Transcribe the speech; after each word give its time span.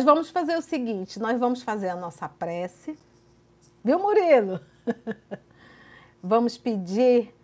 Nós 0.00 0.04
vamos 0.06 0.30
fazer 0.30 0.56
o 0.56 0.62
seguinte: 0.62 1.18
nós 1.18 1.38
vamos 1.38 1.62
fazer 1.62 1.90
a 1.90 1.94
nossa 1.94 2.26
prece, 2.26 2.98
viu, 3.84 3.98
Murilo? 3.98 4.58
vamos 6.22 6.56
pedir 6.56 7.34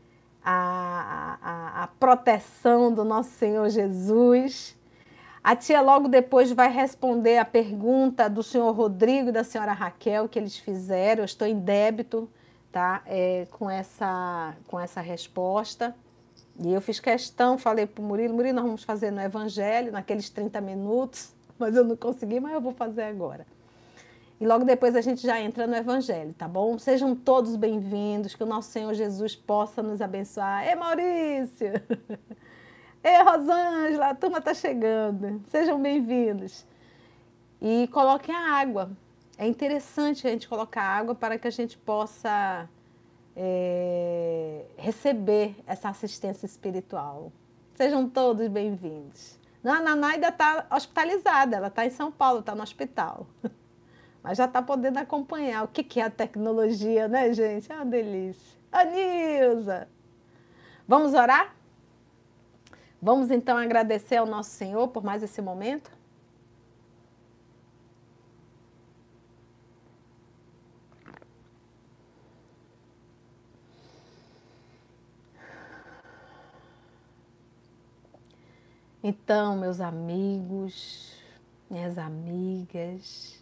a, 0.42 1.36
a, 1.42 1.82
a 1.82 1.86
proteção 1.86 2.90
do 2.90 3.04
nosso 3.04 3.28
Senhor 3.32 3.68
Jesus. 3.68 4.74
A 5.44 5.54
tia 5.54 5.82
logo 5.82 6.08
depois 6.08 6.50
vai 6.50 6.72
responder 6.72 7.36
a 7.36 7.44
pergunta 7.44 8.26
do 8.26 8.42
senhor 8.42 8.74
Rodrigo 8.74 9.28
e 9.28 9.32
da 9.32 9.44
senhora 9.44 9.74
Raquel 9.74 10.26
que 10.26 10.38
eles 10.38 10.56
fizeram. 10.56 11.20
Eu 11.20 11.26
estou 11.26 11.46
em 11.46 11.58
débito 11.60 12.26
tá? 12.72 13.02
É, 13.04 13.46
com, 13.50 13.68
essa, 13.68 14.56
com 14.66 14.80
essa 14.80 15.02
resposta. 15.02 15.94
E 16.58 16.72
eu 16.72 16.80
fiz 16.80 16.98
questão, 17.00 17.58
falei 17.58 17.86
para 17.86 18.02
o 18.02 18.04
Murilo, 18.04 18.32
Murilo, 18.32 18.56
nós 18.56 18.64
vamos 18.64 18.82
fazer 18.82 19.10
no 19.10 19.20
Evangelho, 19.20 19.92
naqueles 19.92 20.30
30 20.30 20.58
minutos, 20.62 21.35
mas 21.58 21.76
eu 21.76 21.84
não 21.84 21.96
consegui, 21.96 22.40
mas 22.40 22.52
eu 22.52 22.60
vou 22.60 22.72
fazer 22.72 23.02
agora. 23.02 23.46
E 24.38 24.46
logo 24.46 24.64
depois 24.64 24.94
a 24.94 25.00
gente 25.00 25.22
já 25.22 25.40
entra 25.40 25.66
no 25.66 25.74
Evangelho, 25.74 26.34
tá 26.34 26.46
bom? 26.46 26.78
Sejam 26.78 27.16
todos 27.16 27.56
bem-vindos, 27.56 28.34
que 28.34 28.42
o 28.42 28.46
nosso 28.46 28.70
Senhor 28.70 28.92
Jesus 28.92 29.34
possa 29.34 29.82
nos 29.82 30.02
abençoar. 30.02 30.68
Ei, 30.68 30.74
Maurício! 30.74 31.72
Ei, 33.02 33.22
Rosângela, 33.22 34.10
a 34.10 34.14
turma 34.14 34.38
está 34.38 34.52
chegando. 34.52 35.40
Sejam 35.46 35.80
bem-vindos. 35.80 36.66
E 37.62 37.88
coloquem 37.88 38.34
a 38.34 38.52
água. 38.56 38.90
É 39.38 39.46
interessante 39.46 40.26
a 40.26 40.30
gente 40.30 40.48
colocar 40.48 40.82
água 40.82 41.14
para 41.14 41.38
que 41.38 41.46
a 41.46 41.50
gente 41.50 41.78
possa 41.78 42.68
é, 43.34 44.66
receber 44.76 45.56
essa 45.66 45.88
assistência 45.88 46.44
espiritual. 46.44 47.32
Sejam 47.74 48.08
todos 48.08 48.48
bem-vindos. 48.48 49.38
A 49.68 49.80
Naná 49.80 50.08
ainda 50.08 50.28
está 50.28 50.66
hospitalizada, 50.70 51.56
ela 51.56 51.68
está 51.68 51.84
em 51.84 51.90
São 51.90 52.12
Paulo, 52.12 52.40
está 52.40 52.54
no 52.54 52.62
hospital. 52.62 53.26
Mas 54.22 54.38
já 54.38 54.44
está 54.44 54.60
podendo 54.60 54.98
acompanhar. 54.98 55.64
O 55.64 55.68
que, 55.68 55.82
que 55.82 56.00
é 56.00 56.04
a 56.04 56.10
tecnologia, 56.10 57.08
né, 57.08 57.32
gente? 57.32 57.70
É 57.70 57.74
uma 57.76 57.86
delícia. 57.86 58.58
A 58.72 58.84
Nilza! 58.84 59.88
Vamos 60.86 61.14
orar? 61.14 61.54
Vamos 63.00 63.30
então 63.30 63.56
agradecer 63.56 64.16
ao 64.16 64.26
nosso 64.26 64.50
Senhor 64.50 64.88
por 64.88 65.04
mais 65.04 65.22
esse 65.22 65.40
momento? 65.40 65.95
Então, 79.08 79.56
meus 79.56 79.80
amigos, 79.80 81.14
minhas 81.70 81.96
amigas, 81.96 83.40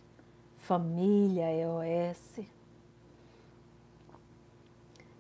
família 0.59 1.51
EOS. 1.51 2.41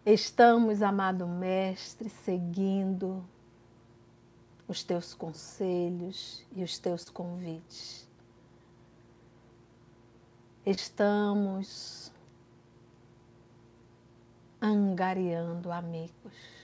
Estamos, 0.05 0.83
amado 0.83 1.27
Mestre, 1.27 2.11
seguindo 2.11 3.25
os 4.69 4.85
teus 4.85 5.15
conselhos 5.15 6.45
e 6.53 6.63
os 6.63 6.79
teus 6.79 7.09
convites. 7.09 8.07
Estamos 10.67 12.13
angariando 14.61 15.73
amigos. 15.73 16.64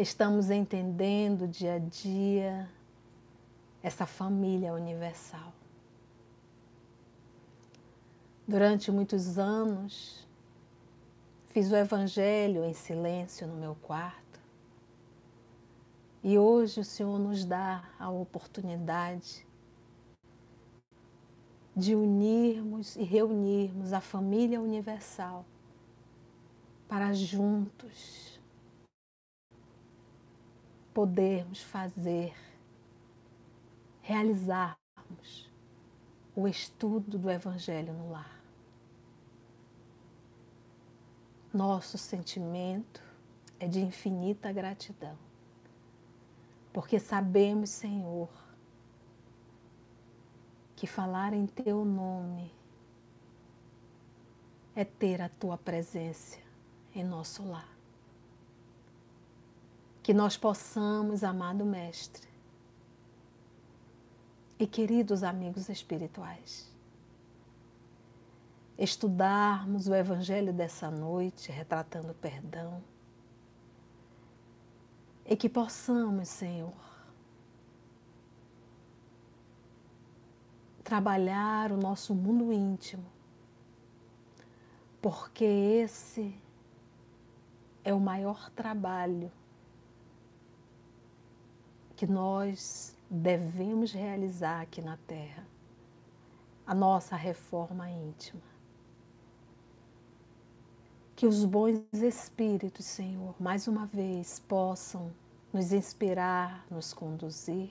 Estamos 0.00 0.48
entendendo 0.48 1.46
dia 1.46 1.74
a 1.74 1.78
dia 1.78 2.66
essa 3.82 4.06
família 4.06 4.72
universal. 4.72 5.52
Durante 8.48 8.90
muitos 8.90 9.38
anos, 9.38 10.26
fiz 11.48 11.70
o 11.70 11.76
Evangelho 11.76 12.64
em 12.64 12.72
silêncio 12.72 13.46
no 13.46 13.56
meu 13.56 13.74
quarto. 13.74 14.40
E 16.24 16.38
hoje 16.38 16.80
o 16.80 16.84
Senhor 16.84 17.18
nos 17.18 17.44
dá 17.44 17.84
a 17.98 18.08
oportunidade 18.08 19.46
de 21.76 21.94
unirmos 21.94 22.96
e 22.96 23.02
reunirmos 23.02 23.92
a 23.92 24.00
família 24.00 24.62
universal 24.62 25.44
para 26.88 27.12
juntos 27.12 28.29
podermos 31.00 31.62
fazer, 31.62 32.34
realizarmos 34.02 35.50
o 36.36 36.46
estudo 36.46 37.16
do 37.16 37.30
Evangelho 37.30 37.94
no 37.94 38.10
lar. 38.10 38.38
Nosso 41.54 41.96
sentimento 41.96 43.02
é 43.58 43.66
de 43.66 43.80
infinita 43.80 44.52
gratidão, 44.52 45.16
porque 46.70 47.00
sabemos, 47.00 47.70
Senhor, 47.70 48.28
que 50.76 50.86
falar 50.86 51.32
em 51.32 51.46
Teu 51.46 51.82
nome 51.82 52.52
é 54.76 54.84
ter 54.84 55.22
a 55.22 55.30
Tua 55.30 55.56
presença 55.56 56.36
em 56.94 57.02
nosso 57.02 57.42
lar. 57.48 57.79
Que 60.02 60.14
nós 60.14 60.36
possamos, 60.36 61.22
amado 61.22 61.64
Mestre 61.64 62.28
e 64.58 64.66
queridos 64.66 65.22
amigos 65.22 65.70
espirituais, 65.70 66.70
estudarmos 68.76 69.88
o 69.88 69.94
Evangelho 69.94 70.52
dessa 70.52 70.90
noite, 70.90 71.50
retratando 71.50 72.12
perdão, 72.14 72.82
e 75.24 75.34
que 75.34 75.48
possamos, 75.48 76.28
Senhor, 76.28 76.74
trabalhar 80.84 81.72
o 81.72 81.76
nosso 81.76 82.14
mundo 82.14 82.52
íntimo, 82.52 83.06
porque 85.00 85.44
esse 85.44 86.34
é 87.82 87.94
o 87.94 88.00
maior 88.00 88.50
trabalho 88.50 89.32
que 92.00 92.06
nós 92.06 92.96
devemos 93.10 93.92
realizar 93.92 94.62
aqui 94.62 94.80
na 94.80 94.96
Terra, 95.06 95.46
a 96.66 96.74
nossa 96.74 97.14
reforma 97.14 97.90
íntima. 97.90 98.40
Que 101.14 101.26
os 101.26 101.44
bons 101.44 101.82
espíritos, 101.92 102.86
Senhor, 102.86 103.34
mais 103.38 103.68
uma 103.68 103.84
vez 103.84 104.40
possam 104.48 105.12
nos 105.52 105.74
inspirar, 105.74 106.64
nos 106.70 106.94
conduzir, 106.94 107.70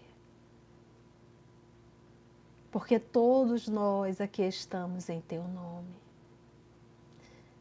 porque 2.69 2.99
todos 2.99 3.67
nós 3.67 4.21
aqui 4.21 4.43
estamos 4.43 5.09
em 5.09 5.21
Teu 5.21 5.43
nome. 5.47 5.95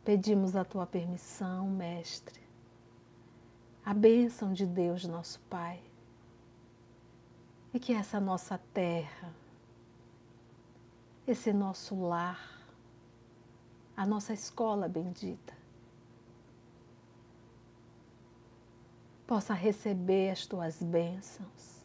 Pedimos 0.04 0.54
a 0.54 0.66
Tua 0.66 0.84
permissão, 0.84 1.66
Mestre, 1.70 2.42
a 3.82 3.94
bênção 3.94 4.52
de 4.52 4.66
Deus, 4.66 5.06
nosso 5.06 5.40
Pai, 5.48 5.87
e 7.72 7.78
que 7.78 7.92
essa 7.92 8.18
nossa 8.18 8.58
terra, 8.72 9.32
esse 11.26 11.52
nosso 11.52 12.00
lar, 12.00 12.62
a 13.96 14.06
nossa 14.06 14.32
escola 14.32 14.88
bendita, 14.88 15.56
possa 19.26 19.52
receber 19.52 20.30
as 20.30 20.46
tuas 20.46 20.82
bênçãos. 20.82 21.78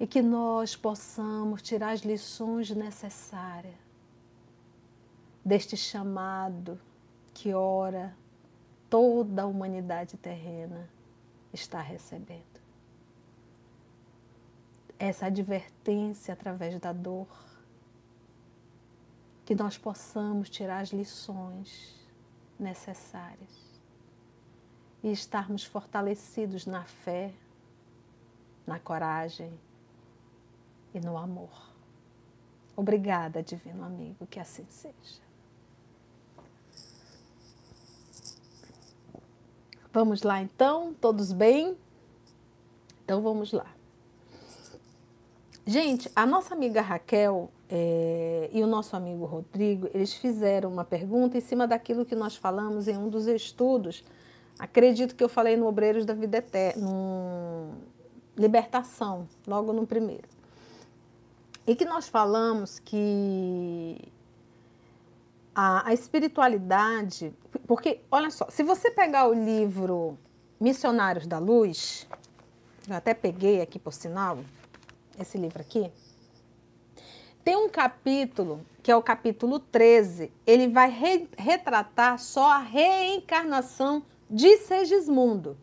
E 0.00 0.06
que 0.06 0.22
nós 0.22 0.76
possamos 0.76 1.62
tirar 1.62 1.90
as 1.90 2.00
lições 2.00 2.70
necessárias 2.70 3.74
deste 5.44 5.76
chamado 5.76 6.78
que 7.32 7.54
ora 7.54 8.14
toda 8.90 9.42
a 9.42 9.46
humanidade 9.46 10.16
terrena 10.16 10.88
está 11.52 11.80
recebendo. 11.80 12.47
Essa 14.98 15.26
advertência 15.26 16.34
através 16.34 16.78
da 16.80 16.92
dor, 16.92 17.28
que 19.44 19.54
nós 19.54 19.78
possamos 19.78 20.50
tirar 20.50 20.80
as 20.80 20.90
lições 20.90 21.94
necessárias 22.58 23.68
e 25.02 25.10
estarmos 25.12 25.64
fortalecidos 25.64 26.66
na 26.66 26.84
fé, 26.84 27.32
na 28.66 28.78
coragem 28.78 29.52
e 30.92 31.00
no 31.00 31.16
amor. 31.16 31.72
Obrigada, 32.76 33.42
Divino 33.42 33.84
Amigo, 33.84 34.26
que 34.26 34.38
assim 34.38 34.66
seja. 34.68 35.22
Vamos 39.92 40.22
lá 40.22 40.42
então, 40.42 40.94
todos 40.94 41.32
bem? 41.32 41.76
Então 43.04 43.22
vamos 43.22 43.52
lá. 43.52 43.77
Gente, 45.68 46.10
a 46.16 46.24
nossa 46.24 46.54
amiga 46.54 46.80
Raquel 46.80 47.50
é, 47.68 48.48
e 48.54 48.62
o 48.62 48.66
nosso 48.66 48.96
amigo 48.96 49.26
Rodrigo, 49.26 49.86
eles 49.92 50.14
fizeram 50.14 50.72
uma 50.72 50.82
pergunta 50.82 51.36
em 51.36 51.42
cima 51.42 51.68
daquilo 51.68 52.06
que 52.06 52.14
nós 52.14 52.34
falamos 52.34 52.88
em 52.88 52.96
um 52.96 53.10
dos 53.10 53.26
estudos. 53.26 54.02
Acredito 54.58 55.14
que 55.14 55.22
eu 55.22 55.28
falei 55.28 55.58
no 55.58 55.66
Obreiros 55.66 56.06
da 56.06 56.14
Vida 56.14 56.38
Eterna, 56.38 56.82
no 56.82 57.74
Libertação, 58.34 59.28
logo 59.46 59.74
no 59.74 59.86
primeiro. 59.86 60.26
E 61.66 61.76
que 61.76 61.84
nós 61.84 62.08
falamos 62.08 62.78
que 62.78 63.98
a, 65.54 65.90
a 65.90 65.92
espiritualidade. 65.92 67.30
Porque, 67.66 68.00
olha 68.10 68.30
só, 68.30 68.48
se 68.48 68.62
você 68.62 68.90
pegar 68.90 69.28
o 69.28 69.34
livro 69.34 70.16
Missionários 70.58 71.26
da 71.26 71.38
Luz, 71.38 72.08
eu 72.88 72.96
até 72.96 73.12
peguei 73.12 73.60
aqui 73.60 73.78
por 73.78 73.92
sinal, 73.92 74.38
esse 75.18 75.36
livro 75.38 75.60
aqui, 75.60 75.90
tem 77.48 77.56
um 77.56 77.68
capítulo, 77.68 78.60
que 78.82 78.90
é 78.90 78.96
o 78.96 79.02
capítulo 79.02 79.58
13, 79.58 80.30
ele 80.46 80.68
vai 80.68 80.90
re 80.90 81.26
retratar 81.36 82.18
só 82.18 82.50
a 82.52 82.58
reencarnação 82.58 84.02
de 84.28 84.58
Segismundo. 84.58 85.56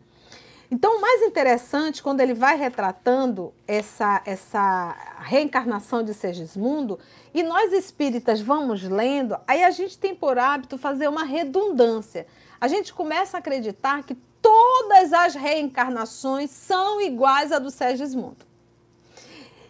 Então, 0.68 0.98
o 0.98 1.00
mais 1.00 1.22
interessante, 1.22 2.02
quando 2.02 2.20
ele 2.20 2.34
vai 2.34 2.56
retratando 2.56 3.54
essa, 3.68 4.20
essa 4.26 4.96
reencarnação 5.20 6.02
de 6.02 6.12
Sergismundo, 6.12 6.98
e 7.32 7.44
nós 7.44 7.72
espíritas 7.72 8.40
vamos 8.40 8.82
lendo, 8.82 9.36
aí 9.46 9.62
a 9.62 9.70
gente 9.70 9.96
tem 9.96 10.12
por 10.12 10.38
hábito 10.38 10.76
fazer 10.76 11.06
uma 11.06 11.22
redundância. 11.22 12.26
A 12.60 12.66
gente 12.66 12.92
começa 12.92 13.36
a 13.36 13.38
acreditar 13.38 14.02
que 14.02 14.16
todas 14.42 15.12
as 15.12 15.36
reencarnações 15.36 16.50
são 16.50 17.00
iguais 17.00 17.52
à 17.52 17.60
do 17.60 17.70
Sergismundo. 17.70 18.44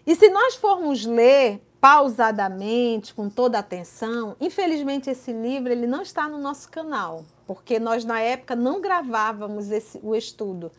E 0.07 0.15
se 0.15 0.31
nós 0.31 0.55
formos 0.55 1.05
ler 1.05 1.61
pausadamente, 1.81 3.13
com 3.13 3.29
toda 3.29 3.59
atenção, 3.59 4.37
infelizmente 4.41 5.11
esse 5.11 5.33
livro 5.33 5.73
ele 5.73 5.87
não 5.87 6.03
está 6.03 6.29
no 6.29 6.39
nosso 6.39 6.71
canal, 6.71 7.25
porque 7.47 7.79
nós 7.79 8.05
na 8.05 8.21
época 8.21 8.55
não 8.55 8.81
gravávamos 8.81 9.71
esse, 9.71 9.99
o 10.03 10.15
estudo. 10.15 10.71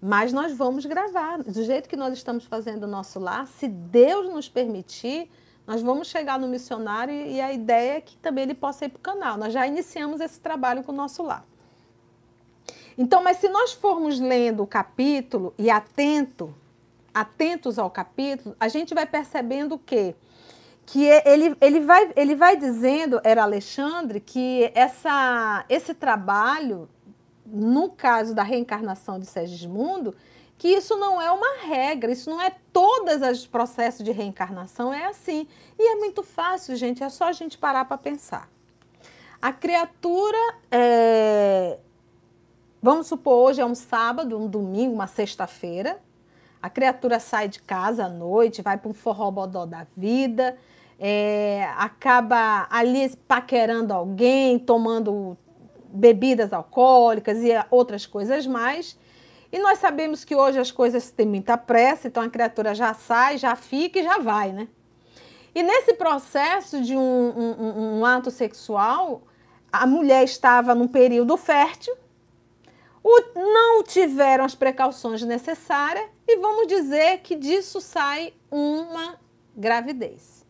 Mas 0.00 0.32
nós 0.32 0.52
vamos 0.52 0.86
gravar, 0.86 1.42
do 1.42 1.62
jeito 1.64 1.88
que 1.88 1.96
nós 1.96 2.12
estamos 2.12 2.44
fazendo 2.44 2.84
o 2.84 2.86
nosso 2.86 3.18
lar, 3.18 3.48
se 3.48 3.66
Deus 3.66 4.28
nos 4.28 4.48
permitir, 4.48 5.28
nós 5.66 5.82
vamos 5.82 6.08
chegar 6.08 6.38
no 6.38 6.46
missionário 6.46 7.12
e 7.12 7.40
a 7.40 7.52
ideia 7.52 7.98
é 7.98 8.00
que 8.00 8.16
também 8.16 8.44
ele 8.44 8.54
possa 8.54 8.84
ir 8.86 8.90
para 8.90 8.98
o 8.98 9.02
canal. 9.02 9.36
Nós 9.36 9.52
já 9.52 9.66
iniciamos 9.66 10.20
esse 10.20 10.40
trabalho 10.40 10.84
com 10.84 10.92
o 10.92 10.94
nosso 10.94 11.22
lar. 11.22 11.44
Então, 12.96 13.22
mas 13.22 13.36
se 13.36 13.48
nós 13.48 13.72
formos 13.72 14.18
lendo 14.18 14.62
o 14.62 14.66
capítulo 14.66 15.52
e 15.58 15.68
atento, 15.68 16.54
atentos 17.20 17.78
ao 17.78 17.90
capítulo, 17.90 18.56
a 18.58 18.68
gente 18.68 18.94
vai 18.94 19.06
percebendo 19.06 19.74
o 19.74 19.78
quê? 19.78 20.14
Que 20.86 21.04
ele, 21.24 21.54
ele, 21.60 21.80
vai, 21.80 22.12
ele 22.16 22.34
vai 22.34 22.56
dizendo, 22.56 23.20
era 23.22 23.42
Alexandre, 23.42 24.20
que 24.20 24.70
essa, 24.74 25.64
esse 25.68 25.92
trabalho 25.94 26.88
no 27.50 27.90
caso 27.90 28.34
da 28.34 28.42
reencarnação 28.42 29.18
de 29.18 29.26
Segismundo, 29.26 30.14
que 30.56 30.68
isso 30.68 30.96
não 30.96 31.20
é 31.20 31.30
uma 31.30 31.58
regra, 31.62 32.10
isso 32.10 32.28
não 32.28 32.40
é 32.40 32.52
todos 32.72 33.22
os 33.22 33.46
processos 33.46 34.04
de 34.04 34.10
reencarnação, 34.10 34.92
é 34.92 35.06
assim. 35.06 35.46
E 35.78 35.92
é 35.92 35.96
muito 35.96 36.22
fácil, 36.22 36.74
gente, 36.76 37.02
é 37.02 37.08
só 37.08 37.24
a 37.24 37.32
gente 37.32 37.56
parar 37.56 37.84
para 37.84 37.96
pensar. 37.96 38.48
A 39.40 39.52
criatura, 39.52 40.36
é... 40.70 41.78
vamos 42.82 43.06
supor, 43.06 43.50
hoje 43.50 43.60
é 43.60 43.66
um 43.66 43.74
sábado, 43.74 44.36
um 44.36 44.48
domingo, 44.48 44.94
uma 44.94 45.06
sexta-feira, 45.06 46.00
a 46.62 46.68
criatura 46.68 47.20
sai 47.20 47.48
de 47.48 47.60
casa 47.60 48.06
à 48.06 48.08
noite, 48.08 48.62
vai 48.62 48.76
para 48.76 48.88
um 48.88 48.94
forrobodó 48.94 49.64
da 49.64 49.86
vida, 49.96 50.56
é... 50.98 51.68
acaba 51.76 52.66
ali 52.70 53.14
paquerando 53.28 53.94
alguém, 53.94 54.58
tomando 54.58 55.36
bebidas 55.90 56.52
alcoólicas 56.52 57.38
e 57.38 57.50
outras 57.70 58.06
coisas 58.06 58.46
mais. 58.46 58.98
E 59.50 59.58
nós 59.58 59.78
sabemos 59.78 60.24
que 60.24 60.34
hoje 60.34 60.58
as 60.58 60.70
coisas 60.70 61.10
têm 61.10 61.26
muita 61.26 61.56
pressa, 61.56 62.08
então 62.08 62.22
a 62.22 62.28
criatura 62.28 62.74
já 62.74 62.92
sai, 62.92 63.38
já 63.38 63.56
fica 63.56 63.98
e 63.98 64.02
já 64.02 64.18
vai, 64.18 64.52
né? 64.52 64.68
E 65.54 65.62
nesse 65.62 65.94
processo 65.94 66.82
de 66.82 66.94
um, 66.96 67.00
um, 67.00 67.98
um 68.00 68.04
ato 68.04 68.30
sexual, 68.30 69.22
a 69.72 69.86
mulher 69.86 70.22
estava 70.22 70.74
num 70.74 70.86
período 70.86 71.36
fértil, 71.36 71.96
não 73.34 73.82
tiveram 73.82 74.44
as 74.44 74.54
precauções 74.54 75.22
necessárias 75.22 76.17
e 76.28 76.36
vamos 76.36 76.66
dizer 76.66 77.20
que 77.20 77.34
disso 77.34 77.80
sai 77.80 78.34
uma 78.50 79.18
gravidez. 79.56 80.44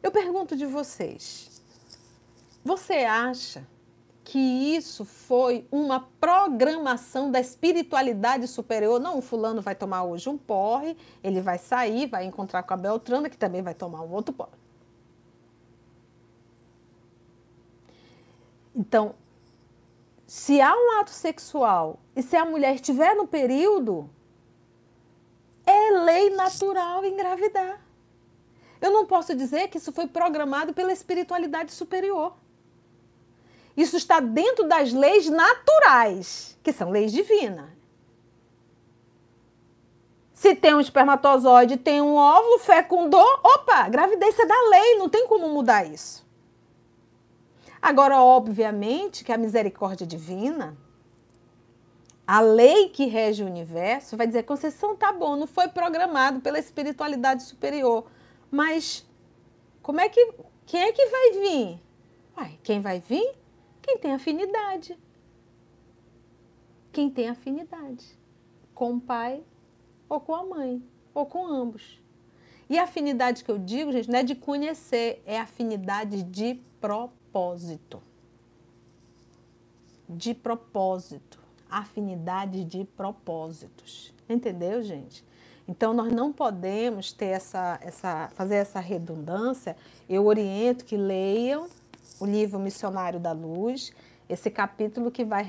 Eu 0.00 0.12
pergunto 0.12 0.56
de 0.56 0.64
vocês, 0.64 1.60
você 2.64 2.98
acha 2.98 3.66
que 4.22 4.38
isso 4.38 5.04
foi 5.04 5.66
uma 5.72 6.08
programação 6.20 7.32
da 7.32 7.40
espiritualidade 7.40 8.46
superior. 8.46 9.00
Não, 9.00 9.18
o 9.18 9.20
fulano 9.20 9.60
vai 9.60 9.74
tomar 9.74 10.04
hoje 10.04 10.28
um 10.28 10.38
porre, 10.38 10.96
ele 11.24 11.40
vai 11.40 11.58
sair, 11.58 12.06
vai 12.06 12.24
encontrar 12.24 12.62
com 12.62 12.72
a 12.72 12.76
Beltrana, 12.76 13.28
que 13.28 13.36
também 13.36 13.60
vai 13.60 13.74
tomar 13.74 14.02
um 14.02 14.12
outro 14.12 14.32
porre. 14.32 14.52
Então, 18.76 19.16
se 20.24 20.60
há 20.60 20.72
um 20.72 21.00
ato 21.00 21.10
sexual 21.10 21.98
e 22.14 22.22
se 22.22 22.36
a 22.36 22.44
mulher 22.44 22.76
estiver 22.76 23.16
no 23.16 23.26
período, 23.26 24.08
lei 25.90 26.30
natural 26.30 27.04
engravidar. 27.04 27.80
Eu 28.80 28.90
não 28.90 29.04
posso 29.04 29.34
dizer 29.34 29.68
que 29.68 29.78
isso 29.78 29.92
foi 29.92 30.06
programado 30.06 30.72
pela 30.72 30.92
espiritualidade 30.92 31.72
superior. 31.72 32.34
Isso 33.76 33.96
está 33.96 34.20
dentro 34.20 34.66
das 34.66 34.92
leis 34.92 35.28
naturais, 35.28 36.58
que 36.62 36.72
são 36.72 36.90
leis 36.90 37.12
divinas. 37.12 37.68
Se 40.32 40.54
tem 40.54 40.74
um 40.74 40.80
espermatozoide, 40.80 41.76
tem 41.76 42.00
um 42.00 42.14
óvulo, 42.14 42.58
fecundou, 42.58 43.26
opa, 43.42 43.88
gravidez 43.90 44.38
é 44.38 44.46
da 44.46 44.68
lei, 44.70 44.96
não 44.96 45.08
tem 45.08 45.26
como 45.26 45.50
mudar 45.50 45.84
isso. 45.84 46.26
Agora, 47.82 48.18
obviamente, 48.20 49.22
que 49.22 49.32
a 49.32 49.38
misericórdia 49.38 50.06
divina, 50.06 50.76
a 52.30 52.40
lei 52.40 52.90
que 52.90 53.06
rege 53.06 53.42
o 53.42 53.46
universo, 53.46 54.16
vai 54.16 54.26
dizer: 54.26 54.44
concessão 54.44 54.94
tá 54.94 55.12
bom, 55.12 55.34
não 55.34 55.48
foi 55.48 55.66
programado 55.66 56.40
pela 56.40 56.60
espiritualidade 56.60 57.42
superior. 57.42 58.06
Mas 58.50 59.04
como 59.82 60.00
é 60.00 60.08
que. 60.08 60.32
Quem 60.64 60.80
é 60.80 60.92
que 60.92 61.06
vai 61.06 61.32
vir? 61.32 61.80
Uai, 62.36 62.58
quem 62.62 62.80
vai 62.80 63.00
vir 63.00 63.40
quem 63.82 63.98
tem 63.98 64.12
afinidade. 64.12 64.96
Quem 66.92 67.10
tem 67.10 67.28
afinidade 67.28 68.16
com 68.74 68.94
o 68.94 69.00
pai 69.00 69.42
ou 70.08 70.20
com 70.20 70.34
a 70.34 70.44
mãe, 70.44 70.80
ou 71.12 71.26
com 71.26 71.44
ambos. 71.44 72.00
E 72.68 72.78
a 72.78 72.84
afinidade 72.84 73.42
que 73.42 73.50
eu 73.50 73.58
digo, 73.58 73.90
gente, 73.90 74.08
não 74.08 74.20
é 74.20 74.22
de 74.22 74.36
conhecer, 74.36 75.20
é 75.26 75.40
afinidade 75.40 76.22
de 76.22 76.60
propósito. 76.80 78.00
De 80.08 80.34
propósito. 80.34 81.39
Afinidade 81.70 82.64
de 82.64 82.84
propósitos. 82.84 84.12
Entendeu, 84.28 84.82
gente? 84.82 85.24
Então, 85.68 85.94
nós 85.94 86.12
não 86.12 86.32
podemos 86.32 87.12
ter 87.12 87.26
essa, 87.26 87.78
essa, 87.82 88.28
fazer 88.34 88.56
essa 88.56 88.80
redundância. 88.80 89.76
Eu 90.08 90.26
oriento 90.26 90.84
que 90.84 90.96
leiam 90.96 91.68
o 92.18 92.26
livro 92.26 92.58
Missionário 92.58 93.20
da 93.20 93.32
Luz, 93.32 93.92
esse 94.28 94.50
capítulo 94.50 95.10
que 95.10 95.24
vai 95.24 95.46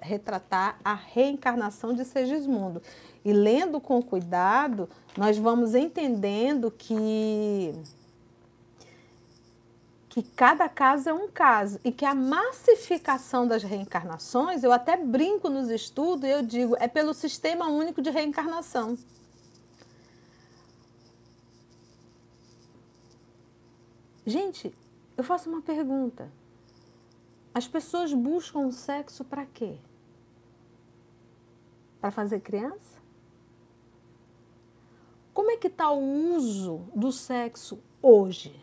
retratar 0.00 0.78
a 0.84 0.94
reencarnação 0.94 1.94
de 1.94 2.04
Segismundo. 2.04 2.82
E 3.24 3.32
lendo 3.32 3.80
com 3.80 4.02
cuidado, 4.02 4.88
nós 5.16 5.38
vamos 5.38 5.74
entendendo 5.74 6.70
que 6.70 7.74
que 10.12 10.22
cada 10.22 10.68
caso 10.68 11.08
é 11.08 11.14
um 11.14 11.26
caso 11.26 11.80
e 11.82 11.90
que 11.90 12.04
a 12.04 12.14
massificação 12.14 13.46
das 13.46 13.62
reencarnações, 13.62 14.62
eu 14.62 14.70
até 14.70 14.94
brinco 14.94 15.48
nos 15.48 15.70
estudos, 15.70 16.28
eu 16.28 16.42
digo, 16.42 16.76
é 16.78 16.86
pelo 16.86 17.14
sistema 17.14 17.66
único 17.68 18.02
de 18.02 18.10
reencarnação. 18.10 18.98
Gente, 24.26 24.74
eu 25.16 25.24
faço 25.24 25.48
uma 25.48 25.62
pergunta. 25.62 26.30
As 27.54 27.66
pessoas 27.66 28.12
buscam 28.12 28.66
o 28.66 28.72
sexo 28.72 29.24
para 29.24 29.46
quê? 29.46 29.78
Para 32.02 32.10
fazer 32.10 32.40
criança? 32.40 33.00
Como 35.32 35.50
é 35.50 35.56
que 35.56 35.68
está 35.68 35.90
o 35.90 36.34
uso 36.36 36.86
do 36.94 37.10
sexo 37.10 37.82
hoje? 38.02 38.61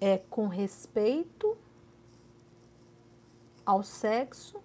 É 0.00 0.18
com 0.18 0.46
respeito 0.46 1.56
ao 3.64 3.82
sexo 3.82 4.60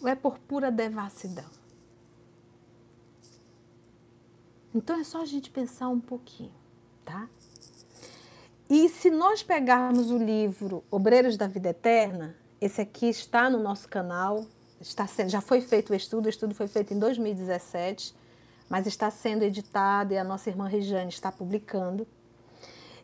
ou 0.00 0.08
é 0.08 0.14
por 0.14 0.38
pura 0.38 0.70
devassidão? 0.70 1.50
Então 4.74 4.98
é 4.98 5.04
só 5.04 5.22
a 5.22 5.26
gente 5.26 5.50
pensar 5.50 5.88
um 5.88 6.00
pouquinho, 6.00 6.52
tá? 7.04 7.28
E 8.68 8.88
se 8.88 9.10
nós 9.10 9.42
pegarmos 9.42 10.10
o 10.10 10.16
livro 10.16 10.82
Obreiros 10.90 11.36
da 11.36 11.46
Vida 11.46 11.70
Eterna, 11.70 12.34
esse 12.58 12.80
aqui 12.80 13.06
está 13.06 13.50
no 13.50 13.58
nosso 13.58 13.86
canal, 13.86 14.46
está 14.80 15.06
sendo, 15.06 15.28
já 15.28 15.42
foi 15.42 15.60
feito 15.60 15.92
o 15.92 15.94
estudo, 15.94 16.26
o 16.26 16.28
estudo 16.28 16.54
foi 16.54 16.66
feito 16.66 16.94
em 16.94 16.98
2017, 16.98 18.14
mas 18.70 18.86
está 18.86 19.10
sendo 19.10 19.42
editado 19.42 20.14
e 20.14 20.18
a 20.18 20.24
nossa 20.24 20.48
irmã 20.48 20.66
Regiane 20.66 21.10
está 21.10 21.30
publicando. 21.30 22.06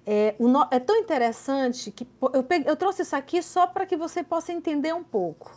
É, 0.07 0.35
no, 0.38 0.67
é 0.71 0.78
tão 0.78 0.97
interessante 0.97 1.90
que 1.90 2.07
eu, 2.33 2.43
peguei, 2.43 2.71
eu 2.71 2.76
trouxe 2.76 3.02
isso 3.02 3.14
aqui 3.14 3.43
só 3.43 3.67
para 3.67 3.85
que 3.85 3.97
você 3.97 4.23
possa 4.23 4.52
entender 4.52 4.95
um 4.95 5.05
pouco. 5.05 5.50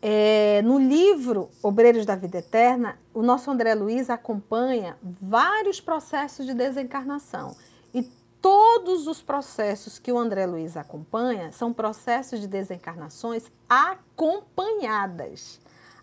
É, 0.00 0.62
no 0.62 0.78
livro 0.78 1.50
Obreiros 1.62 2.06
da 2.06 2.14
Vida 2.14 2.38
Eterna, 2.38 2.98
o 3.12 3.22
nosso 3.22 3.50
André 3.50 3.74
Luiz 3.74 4.08
acompanha 4.10 4.96
vários 5.02 5.80
processos 5.80 6.46
de 6.46 6.54
desencarnação. 6.54 7.56
E 7.92 8.02
todos 8.40 9.06
os 9.06 9.22
processos 9.22 9.98
que 9.98 10.12
o 10.12 10.18
André 10.18 10.46
Luiz 10.46 10.76
acompanha 10.76 11.50
são 11.50 11.72
processos 11.72 12.40
de 12.40 12.46
desencarnações 12.46 13.44
acompanhadas, 13.68 15.58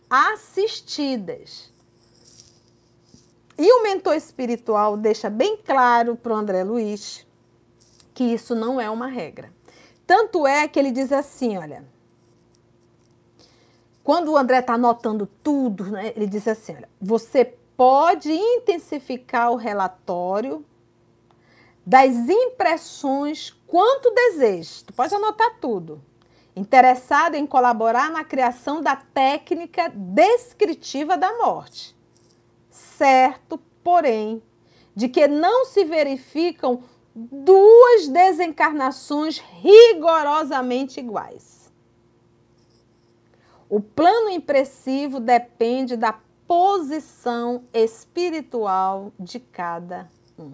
assistidas. 0.09 1.71
E 3.57 3.71
o 3.71 3.83
mentor 3.83 4.15
espiritual 4.15 4.97
deixa 4.97 5.29
bem 5.29 5.55
claro 5.57 6.15
para 6.15 6.33
o 6.33 6.35
André 6.35 6.63
Luiz 6.63 7.25
que 8.13 8.23
isso 8.23 8.55
não 8.55 8.79
é 8.79 8.89
uma 8.89 9.07
regra. 9.07 9.51
Tanto 10.05 10.45
é 10.45 10.67
que 10.67 10.79
ele 10.79 10.91
diz 10.91 11.11
assim: 11.11 11.57
olha. 11.57 11.83
Quando 14.03 14.33
o 14.33 14.37
André 14.37 14.59
está 14.59 14.73
anotando 14.73 15.25
tudo, 15.25 15.85
né, 15.85 16.11
ele 16.15 16.27
diz 16.27 16.47
assim: 16.47 16.75
olha, 16.75 16.89
você 16.99 17.45
pode 17.77 18.31
intensificar 18.31 19.51
o 19.51 19.55
relatório 19.55 20.65
das 21.85 22.13
impressões 22.13 23.51
quanto 23.67 24.11
deseja. 24.11 24.83
Tu 24.85 24.93
pode 24.93 25.13
anotar 25.13 25.57
tudo. 25.59 26.01
Interessado 26.55 27.35
em 27.35 27.47
colaborar 27.47 28.11
na 28.11 28.23
criação 28.23 28.81
da 28.81 28.95
técnica 28.95 29.91
descritiva 29.95 31.17
da 31.17 31.35
morte. 31.37 31.95
Certo, 32.69 33.59
porém, 33.83 34.41
de 34.95 35.09
que 35.09 35.27
não 35.27 35.65
se 35.65 35.83
verificam 35.83 36.83
duas 37.15 38.07
desencarnações 38.07 39.37
rigorosamente 39.37 40.99
iguais. 40.99 41.71
O 43.69 43.79
plano 43.79 44.29
impressivo 44.29 45.19
depende 45.19 45.95
da 45.95 46.13
posição 46.47 47.63
espiritual 47.73 49.11
de 49.19 49.39
cada 49.39 50.09
um. 50.37 50.51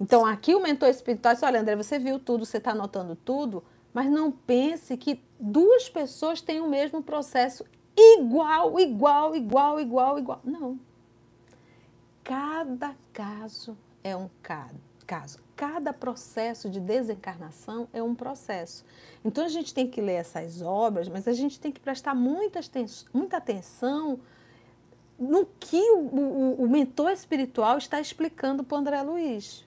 Então, 0.00 0.24
aqui 0.24 0.54
o 0.54 0.62
mentor 0.62 0.88
espiritual 0.88 1.34
disse: 1.34 1.44
Olha, 1.44 1.60
André, 1.60 1.76
você 1.76 1.98
viu 1.98 2.18
tudo, 2.18 2.46
você 2.46 2.56
está 2.56 2.70
anotando 2.70 3.14
tudo, 3.14 3.62
mas 3.92 4.10
não 4.10 4.30
pense 4.30 4.96
que 4.96 5.22
duas 5.38 5.88
pessoas 5.88 6.40
têm 6.40 6.60
o 6.60 6.68
mesmo 6.68 7.02
processo 7.02 7.64
igual, 7.96 8.78
igual, 8.80 9.36
igual, 9.36 9.80
igual, 9.80 10.18
igual. 10.18 10.40
Não. 10.44 10.78
Cada 12.24 12.94
caso 13.12 13.76
é 14.02 14.16
um 14.16 14.30
caso 14.42 14.89
caso. 15.10 15.40
Cada 15.56 15.92
processo 15.92 16.70
de 16.70 16.78
desencarnação 16.78 17.88
é 17.92 18.00
um 18.00 18.14
processo. 18.14 18.84
Então 19.24 19.44
a 19.44 19.48
gente 19.48 19.74
tem 19.74 19.88
que 19.88 20.00
ler 20.00 20.14
essas 20.14 20.62
obras, 20.62 21.08
mas 21.08 21.26
a 21.26 21.32
gente 21.32 21.58
tem 21.58 21.72
que 21.72 21.80
prestar 21.80 22.14
muita, 22.14 22.60
muita 23.12 23.38
atenção 23.38 24.20
no 25.18 25.44
que 25.58 25.82
o, 25.90 25.98
o, 25.98 26.62
o 26.62 26.68
mentor 26.68 27.10
espiritual 27.10 27.76
está 27.76 28.00
explicando 28.00 28.62
para 28.62 28.76
o 28.76 28.78
André 28.78 29.02
Luiz. 29.02 29.66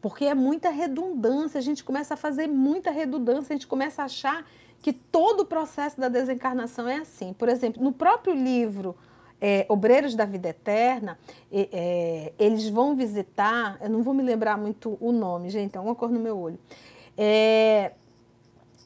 Porque 0.00 0.24
é 0.24 0.34
muita 0.34 0.68
redundância, 0.68 1.58
a 1.58 1.62
gente 1.62 1.84
começa 1.84 2.14
a 2.14 2.16
fazer 2.16 2.48
muita 2.48 2.90
redundância, 2.90 3.54
a 3.54 3.56
gente 3.56 3.68
começa 3.68 4.02
a 4.02 4.06
achar 4.06 4.44
que 4.80 4.92
todo 4.92 5.42
o 5.42 5.46
processo 5.46 6.00
da 6.00 6.08
desencarnação 6.08 6.88
é 6.88 6.96
assim. 6.96 7.32
Por 7.34 7.48
exemplo, 7.48 7.80
no 7.80 7.92
próprio 7.92 8.34
livro 8.34 8.96
é, 9.44 9.66
obreiros 9.68 10.14
da 10.14 10.24
vida 10.24 10.50
eterna, 10.50 11.18
é, 11.52 12.32
eles 12.38 12.68
vão 12.68 12.94
visitar, 12.94 13.76
eu 13.82 13.90
não 13.90 14.00
vou 14.00 14.14
me 14.14 14.22
lembrar 14.22 14.56
muito 14.56 14.96
o 15.00 15.10
nome, 15.10 15.50
gente, 15.50 15.76
é 15.76 15.80
uma 15.80 15.96
cor 15.96 16.10
no 16.10 16.20
meu 16.20 16.38
olho. 16.38 16.58
É, 17.18 17.90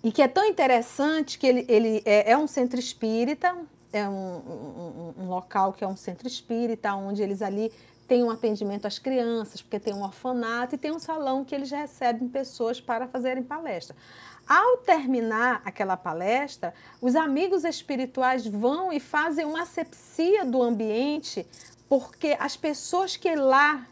e 0.02 0.10
que 0.10 0.22
é 0.22 0.28
tão 0.28 0.46
interessante 0.46 1.38
que 1.38 1.46
ele, 1.46 1.66
ele 1.68 2.02
é, 2.06 2.32
é 2.32 2.38
um 2.38 2.46
centro 2.46 2.80
espírita, 2.80 3.54
é 3.92 4.08
um, 4.08 4.14
um, 4.14 5.14
um, 5.18 5.28
local 5.28 5.74
que 5.74 5.84
é 5.84 5.86
um 5.86 5.96
centro 5.96 6.26
espírita, 6.26 6.94
onde 6.94 7.22
eles 7.22 7.42
ali 7.42 7.70
têm 8.08 8.24
um 8.24 8.30
atendimento 8.30 8.86
às 8.86 8.98
crianças, 8.98 9.60
porque 9.60 9.78
tem 9.78 9.92
um 9.92 10.02
orfanato 10.02 10.74
e 10.74 10.78
tem 10.78 10.90
um 10.90 10.98
salão 10.98 11.44
que 11.44 11.54
eles 11.54 11.70
recebem 11.70 12.28
pessoas 12.28 12.80
para 12.80 13.06
fazerem 13.06 13.42
palestra. 13.42 13.94
Ao 14.48 14.76
terminar 14.78 15.60
aquela 15.64 15.96
palestra, 15.96 16.72
os 17.00 17.16
amigos 17.16 17.64
espirituais 17.64 18.46
vão 18.46 18.92
e 18.92 19.00
fazem 19.00 19.44
uma 19.44 19.62
asepsia 19.62 20.44
do 20.44 20.62
ambiente, 20.62 21.44
porque 21.88 22.36
as 22.38 22.56
pessoas 22.56 23.16
que 23.16 23.34
lá 23.34 23.84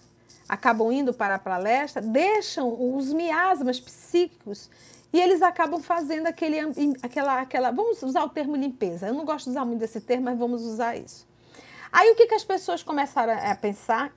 acabam 0.48 0.92
indo 0.92 1.12
para 1.12 1.34
a 1.36 1.38
palestra 1.38 2.00
deixam 2.00 2.96
os 2.96 3.12
miasmas 3.12 3.80
psíquicos 3.80 4.70
e 5.12 5.20
eles 5.20 5.42
acabam 5.42 5.80
fazendo 5.80 6.26
aquele, 6.26 6.58
aquela, 7.02 7.40
aquela. 7.40 7.70
Vamos 7.70 8.02
usar 8.02 8.24
o 8.24 8.28
termo 8.28 8.54
limpeza. 8.54 9.08
Eu 9.08 9.14
não 9.14 9.24
gosto 9.24 9.46
de 9.46 9.50
usar 9.50 9.64
muito 9.64 9.82
esse 9.82 10.00
termo, 10.00 10.24
mas 10.24 10.38
vamos 10.38 10.62
usar 10.62 10.96
isso. 10.96 11.26
Aí 11.90 12.10
o 12.10 12.16
que, 12.16 12.26
que 12.26 12.34
as 12.34 12.44
pessoas 12.44 12.82
começaram 12.82 13.32
a 13.32 13.54
pensar? 13.54 14.12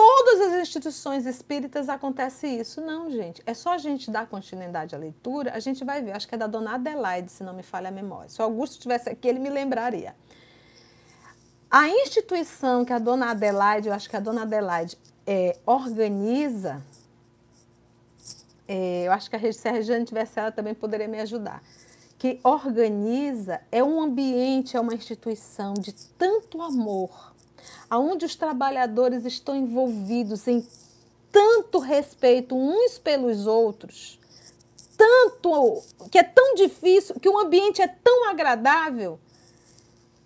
Todas 0.00 0.40
as 0.40 0.60
instituições 0.62 1.26
espíritas 1.26 1.90
acontece 1.90 2.46
isso. 2.46 2.80
Não, 2.80 3.10
gente. 3.10 3.42
É 3.44 3.52
só 3.52 3.74
a 3.74 3.78
gente 3.78 4.10
dar 4.10 4.26
continuidade 4.26 4.94
à 4.94 4.98
leitura, 4.98 5.52
a 5.52 5.60
gente 5.60 5.84
vai 5.84 6.00
ver. 6.00 6.12
Acho 6.12 6.26
que 6.26 6.34
é 6.34 6.38
da 6.38 6.46
dona 6.46 6.74
Adelaide, 6.76 7.30
se 7.30 7.44
não 7.44 7.52
me 7.52 7.62
falha 7.62 7.88
a 7.88 7.90
memória. 7.90 8.30
Se 8.30 8.40
o 8.40 8.44
Augusto 8.44 8.72
estivesse 8.72 9.10
aqui, 9.10 9.28
ele 9.28 9.38
me 9.38 9.50
lembraria. 9.50 10.14
A 11.70 11.86
instituição 11.90 12.82
que 12.82 12.94
a 12.94 12.98
dona 12.98 13.30
Adelaide, 13.30 13.88
eu 13.88 13.94
acho 13.94 14.08
que 14.08 14.16
a 14.16 14.20
dona 14.20 14.42
Adelaide 14.42 14.96
é, 15.26 15.58
organiza, 15.66 16.82
é, 18.66 19.06
eu 19.06 19.12
acho 19.12 19.28
que 19.28 19.36
a, 19.36 19.52
se 19.52 19.68
a 19.68 19.72
Regiane 19.72 20.06
tivesse 20.06 20.40
ela 20.40 20.50
também 20.50 20.74
poderia 20.74 21.08
me 21.08 21.20
ajudar. 21.20 21.62
Que 22.18 22.40
organiza 22.42 23.60
é 23.70 23.84
um 23.84 24.00
ambiente, 24.00 24.78
é 24.78 24.80
uma 24.80 24.94
instituição 24.94 25.74
de 25.74 25.92
tanto 25.92 26.62
amor 26.62 27.29
aonde 27.88 28.24
os 28.24 28.34
trabalhadores 28.36 29.24
estão 29.24 29.56
envolvidos 29.56 30.46
em 30.48 30.66
tanto 31.32 31.78
respeito 31.78 32.56
uns 32.56 32.98
pelos 32.98 33.46
outros, 33.46 34.18
tanto 34.96 35.82
que 36.10 36.18
é 36.18 36.22
tão 36.22 36.54
difícil, 36.54 37.18
que 37.20 37.28
o 37.28 37.38
ambiente 37.38 37.80
é 37.80 37.88
tão 37.88 38.28
agradável 38.28 39.18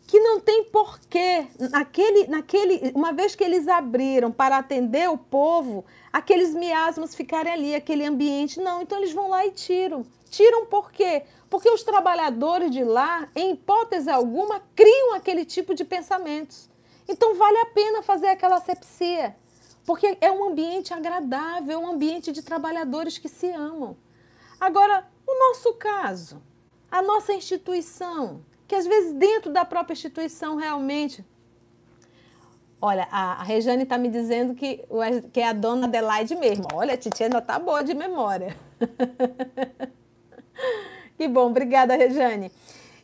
que 0.07 0.21
não 0.21 0.39
tem 0.39 0.65
porquê 0.65 1.47
naquele, 1.59 2.27
naquele, 2.29 2.93
uma 2.95 3.13
vez 3.13 3.35
que 3.35 3.43
eles 3.43 3.67
abriram 3.67 4.31
para 4.31 4.59
atender 4.59 5.09
o 5.11 5.19
povo, 5.19 5.85
aqueles 6.13 6.55
miasmas 6.55 7.15
ficarem 7.15 7.53
ali, 7.53 7.75
aquele 7.75 8.05
ambiente, 8.05 8.61
não, 8.61 8.83
então 8.83 8.99
eles 8.99 9.13
vão 9.13 9.29
lá 9.29 9.45
e 9.45 9.51
tiram. 9.51 10.07
Tiram 10.31 10.67
por 10.67 10.93
quê? 10.93 11.23
Porque 11.49 11.71
os 11.71 11.83
trabalhadores 11.83 12.71
de 12.71 12.85
lá, 12.85 13.29
em 13.35 13.53
hipótese 13.53 14.11
alguma, 14.11 14.61
criam 14.75 15.15
aquele 15.15 15.45
tipo 15.45 15.75
de 15.75 15.85
pensamentos. 15.85 16.69
Então 17.09 17.35
vale 17.35 17.59
a 17.59 17.67
pena 17.67 18.03
fazer 18.03 18.29
aquela 18.29 18.57
asepsia, 18.57 19.37
porque 19.85 20.17
é 20.21 20.31
um 20.31 20.49
ambiente 20.49 20.95
agradável, 20.95 21.73
é 21.73 21.79
um 21.79 21.91
ambiente 21.91 22.33
de 22.33 22.43
trabalhadores 22.43 23.19
que 23.19 23.29
se 23.29 23.51
amam. 23.51 23.97
Agora, 24.59 25.07
o 25.27 25.49
nosso 25.49 25.75
caso, 25.75 26.41
a 26.91 27.03
nossa 27.03 27.33
instituição, 27.33 28.43
que 28.67 28.75
às 28.75 28.87
vezes 28.87 29.13
dentro 29.15 29.53
da 29.53 29.65
própria 29.65 29.93
instituição 29.93 30.57
realmente. 30.57 31.25
Olha, 32.81 33.09
a, 33.11 33.41
a 33.41 33.43
Rejane 33.43 33.83
está 33.83 33.97
me 33.97 34.09
dizendo 34.09 34.55
que, 34.55 34.85
que 35.33 35.41
é 35.41 35.49
a 35.49 35.53
dona 35.53 35.87
Adelaide 35.87 36.37
mesmo. 36.37 36.67
Olha, 36.75 36.95
a 36.95 36.97
titia 36.97 37.27
ainda 37.27 37.39
está 37.39 37.59
boa 37.59 37.83
de 37.83 37.95
memória. 37.95 38.57
que 41.17 41.27
bom, 41.27 41.47
obrigada, 41.47 41.97
Rejane. 41.97 42.53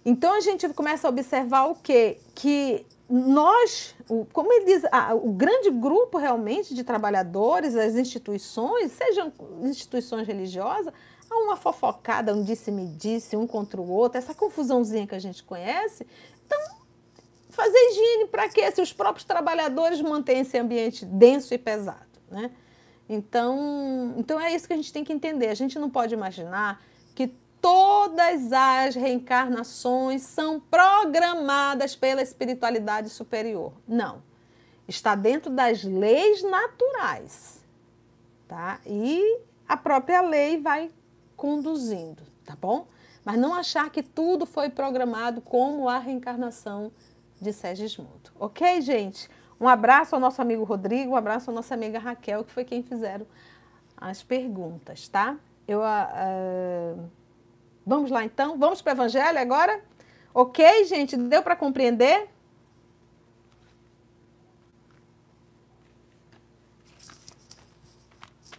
Então 0.05 0.35
a 0.35 0.41
gente 0.41 0.69
começa 0.71 1.09
a 1.09 1.11
observar 1.11 1.67
o 1.67 1.75
quê? 1.75 2.19
Que 2.35 2.87
nós, 3.11 3.93
como 4.33 4.53
ele 4.53 4.67
diz, 4.67 4.85
o 5.21 5.33
grande 5.33 5.69
grupo 5.71 6.17
realmente 6.17 6.73
de 6.73 6.85
trabalhadores, 6.85 7.75
as 7.75 7.97
instituições, 7.97 8.93
sejam 8.93 9.33
instituições 9.63 10.29
religiosas, 10.29 10.95
há 11.29 11.37
uma 11.37 11.57
fofocada, 11.57 12.33
um 12.33 12.45
disse-me-disse, 12.45 13.37
um 13.37 13.49
contra 13.49 13.81
o 13.81 13.91
outro, 13.91 14.17
essa 14.17 14.33
confusãozinha 14.33 15.09
que 15.09 15.15
a 15.15 15.19
gente 15.19 15.43
conhece. 15.43 16.07
Então, 16.47 16.59
fazer 17.51 17.79
higiene 17.79 18.27
para 18.27 18.49
quê? 18.49 18.71
Se 18.71 18.81
os 18.81 18.93
próprios 18.93 19.25
trabalhadores 19.25 20.01
mantêm 20.01 20.41
esse 20.41 20.57
ambiente 20.57 21.05
denso 21.05 21.53
e 21.53 21.59
pesado, 21.59 22.07
né? 22.31 22.53
Então, 23.09 24.15
então 24.19 24.41
é 24.41 24.55
isso 24.55 24.69
que 24.69 24.73
a 24.73 24.77
gente 24.77 24.93
tem 24.93 25.03
que 25.03 25.13
entender. 25.13 25.49
A 25.49 25.55
gente 25.55 25.81
não 25.81 25.91
pode 25.91 26.15
imaginar 26.15 26.81
todas 27.61 28.53
as 28.53 28.95
reencarnações 28.95 30.23
são 30.23 30.61
programadas 30.61 31.95
pela 31.95 32.23
espiritualidade 32.23 33.09
superior. 33.09 33.73
Não. 33.87 34.23
está 34.89 35.15
dentro 35.15 35.53
das 35.53 35.85
leis 35.85 36.43
naturais, 36.43 37.65
tá? 38.49 38.81
E 38.85 39.41
a 39.69 39.77
própria 39.77 40.21
lei 40.21 40.61
vai 40.61 40.91
conduzindo, 41.37 42.23
tá 42.45 42.57
bom? 42.61 42.87
Mas 43.25 43.39
não 43.39 43.55
achar 43.55 43.89
que 43.91 44.03
tudo 44.03 44.47
foi 44.47 44.69
programado 44.69 45.41
como 45.41 45.89
a 45.89 45.99
reencarnação 45.99 46.91
de 47.41 47.53
Segismundo. 47.53 48.31
Ok, 48.39 48.81
gente? 48.81 49.31
Um 49.61 49.69
abraço 49.69 50.15
ao 50.15 50.21
nosso 50.21 50.43
amigo 50.43 50.65
Rodrigo, 50.65 51.13
um 51.13 51.17
abraço 51.17 51.51
à 51.51 51.53
nossa 51.53 51.75
amiga 51.75 51.99
Raquel, 51.99 52.45
que 52.45 52.51
foi 52.51 52.65
quem 52.65 52.83
fizeram 52.83 53.27
as 53.97 54.23
perguntas, 54.23 55.07
tá? 55.07 55.37
Eu, 55.69 55.81
uh, 55.81 57.11
vamos 57.85 58.11
lá 58.11 58.25
então? 58.25 58.59
Vamos 58.59 58.83
para 58.83 58.93
o 58.93 58.97
Evangelho 58.97 59.39
agora? 59.39 59.83
Ok, 60.33 60.85
gente? 60.85 61.17
Deu 61.17 61.43
para 61.43 61.57
compreender? 61.57 62.29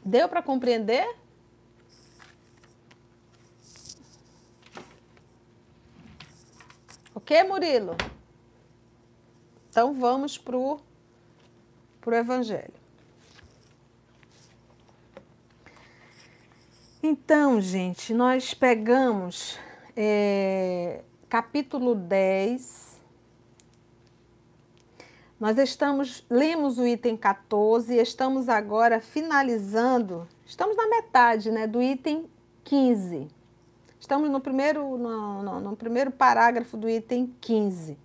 Deu 0.04 0.28
para 0.28 0.42
compreender? 0.42 1.08
Ok, 7.14 7.44
Murilo? 7.44 7.96
Então 9.70 9.94
vamos 9.94 10.38
para 10.38 10.58
o 10.58 10.82
Evangelho. 12.12 12.81
Então, 17.04 17.60
gente, 17.60 18.14
nós 18.14 18.54
pegamos 18.54 19.58
é, 19.98 21.02
capítulo 21.28 21.96
10. 21.96 23.02
Nós 25.40 25.58
estamos, 25.58 26.24
lemos 26.30 26.78
o 26.78 26.86
item 26.86 27.18
14 27.18 27.96
e 27.96 28.00
estamos 28.00 28.48
agora 28.48 29.02
finalizando, 29.02 30.28
estamos 30.46 30.78
na 30.78 30.88
metade 30.88 31.50
né, 31.50 31.66
do 31.66 31.82
item 31.82 32.30
15. 32.64 33.28
Estamos 34.00 34.30
no 34.30 34.40
primeiro, 34.40 34.96
no, 34.96 35.42
no, 35.42 35.60
no 35.60 35.76
primeiro 35.76 36.12
parágrafo 36.12 36.78
do 36.78 36.88
item 36.88 37.34
15. 37.42 37.98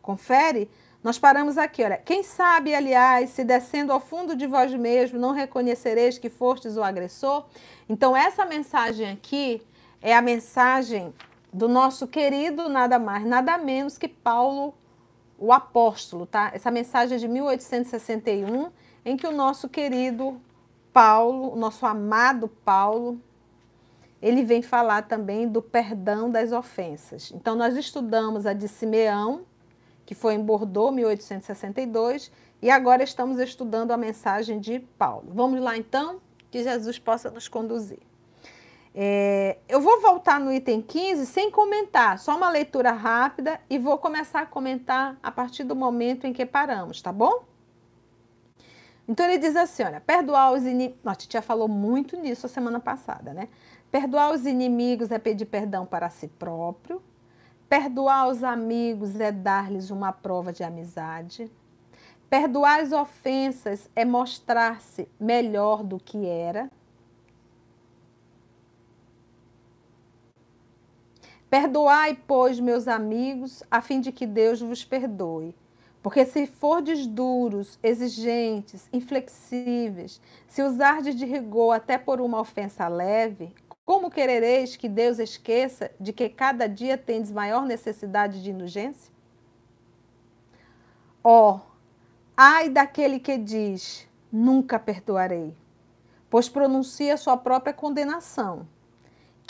Confere? 0.00 0.70
Nós 1.02 1.18
paramos 1.18 1.56
aqui, 1.56 1.82
olha. 1.82 1.96
Quem 1.96 2.22
sabe, 2.22 2.74
aliás, 2.74 3.30
se 3.30 3.42
descendo 3.42 3.90
ao 3.90 4.00
fundo 4.00 4.36
de 4.36 4.46
vós 4.46 4.72
mesmo, 4.74 5.18
não 5.18 5.32
reconhecereis 5.32 6.18
que 6.18 6.28
fostes 6.28 6.76
o 6.76 6.82
agressor? 6.82 7.46
Então, 7.88 8.14
essa 8.14 8.44
mensagem 8.44 9.10
aqui 9.10 9.62
é 10.02 10.14
a 10.14 10.20
mensagem 10.20 11.14
do 11.52 11.68
nosso 11.68 12.06
querido 12.06 12.68
nada 12.68 12.98
mais, 12.98 13.24
nada 13.24 13.56
menos 13.56 13.96
que 13.96 14.08
Paulo, 14.08 14.74
o 15.38 15.52
apóstolo, 15.52 16.26
tá? 16.26 16.50
Essa 16.52 16.70
mensagem 16.70 17.16
é 17.16 17.18
de 17.18 17.26
1861, 17.26 18.70
em 19.02 19.16
que 19.16 19.26
o 19.26 19.32
nosso 19.32 19.70
querido 19.70 20.38
Paulo, 20.92 21.52
o 21.52 21.56
nosso 21.56 21.86
amado 21.86 22.46
Paulo, 22.46 23.18
ele 24.20 24.44
vem 24.44 24.60
falar 24.60 25.08
também 25.08 25.48
do 25.48 25.62
perdão 25.62 26.30
das 26.30 26.52
ofensas. 26.52 27.32
Então, 27.34 27.56
nós 27.56 27.74
estudamos 27.74 28.44
a 28.44 28.52
de 28.52 28.68
Simeão, 28.68 29.46
que 30.10 30.14
foi 30.16 30.34
em 30.34 30.42
Bordeaux, 30.42 30.92
1862, 30.92 32.32
e 32.60 32.68
agora 32.68 33.00
estamos 33.04 33.38
estudando 33.38 33.92
a 33.92 33.96
mensagem 33.96 34.58
de 34.58 34.80
Paulo. 34.98 35.30
Vamos 35.32 35.60
lá 35.60 35.76
então, 35.76 36.20
que 36.50 36.64
Jesus 36.64 36.98
possa 36.98 37.30
nos 37.30 37.46
conduzir. 37.46 38.00
É, 38.92 39.58
eu 39.68 39.80
vou 39.80 40.00
voltar 40.00 40.40
no 40.40 40.52
item 40.52 40.82
15 40.82 41.26
sem 41.26 41.48
comentar, 41.48 42.18
só 42.18 42.36
uma 42.36 42.50
leitura 42.50 42.90
rápida 42.90 43.60
e 43.70 43.78
vou 43.78 43.98
começar 43.98 44.40
a 44.40 44.46
comentar 44.46 45.16
a 45.22 45.30
partir 45.30 45.62
do 45.62 45.76
momento 45.76 46.26
em 46.26 46.32
que 46.32 46.44
paramos, 46.44 47.00
tá 47.00 47.12
bom? 47.12 47.44
Então 49.06 49.24
ele 49.26 49.38
diz 49.38 49.54
assim: 49.54 49.84
olha, 49.84 50.00
perdoar 50.00 50.52
os 50.52 50.64
inimigos. 50.64 51.06
A 51.06 51.16
já 51.30 51.40
falou 51.40 51.68
muito 51.68 52.16
nisso 52.16 52.46
a 52.46 52.48
semana 52.48 52.80
passada, 52.80 53.32
né? 53.32 53.48
Perdoar 53.92 54.32
os 54.32 54.44
inimigos 54.44 55.12
é 55.12 55.20
pedir 55.20 55.46
perdão 55.46 55.86
para 55.86 56.10
si 56.10 56.26
próprio. 56.26 57.00
Perdoar 57.70 58.26
os 58.26 58.42
amigos 58.42 59.20
é 59.20 59.30
dar-lhes 59.30 59.90
uma 59.90 60.10
prova 60.10 60.52
de 60.52 60.64
amizade. 60.64 61.48
Perdoar 62.28 62.80
as 62.80 62.90
ofensas 62.90 63.88
é 63.94 64.04
mostrar-se 64.04 65.08
melhor 65.20 65.84
do 65.84 65.96
que 65.96 66.26
era. 66.26 66.68
Perdoai, 71.48 72.18
pois, 72.26 72.58
meus 72.58 72.88
amigos, 72.88 73.62
a 73.70 73.80
fim 73.80 74.00
de 74.00 74.10
que 74.10 74.26
Deus 74.26 74.60
vos 74.60 74.84
perdoe. 74.84 75.54
Porque 76.02 76.26
se 76.26 76.48
fordes 76.48 77.06
duros, 77.06 77.78
exigentes, 77.84 78.88
inflexíveis, 78.92 80.20
se 80.48 80.60
usardes 80.60 81.14
de 81.14 81.24
rigor 81.24 81.76
até 81.76 81.96
por 81.96 82.20
uma 82.20 82.40
ofensa 82.40 82.88
leve, 82.88 83.54
como 83.90 84.08
querereis 84.08 84.76
que 84.76 84.88
Deus 84.88 85.18
esqueça 85.18 85.90
de 85.98 86.12
que 86.12 86.28
cada 86.28 86.68
dia 86.68 86.96
tendes 86.96 87.32
maior 87.32 87.66
necessidade 87.66 88.40
de 88.40 88.52
indulgência? 88.52 89.12
Ó, 91.24 91.56
oh, 91.56 91.60
ai 92.36 92.68
daquele 92.68 93.18
que 93.18 93.36
diz, 93.36 94.06
nunca 94.30 94.78
perdoarei, 94.78 95.56
pois 96.30 96.48
pronuncia 96.48 97.16
sua 97.16 97.36
própria 97.36 97.74
condenação 97.74 98.68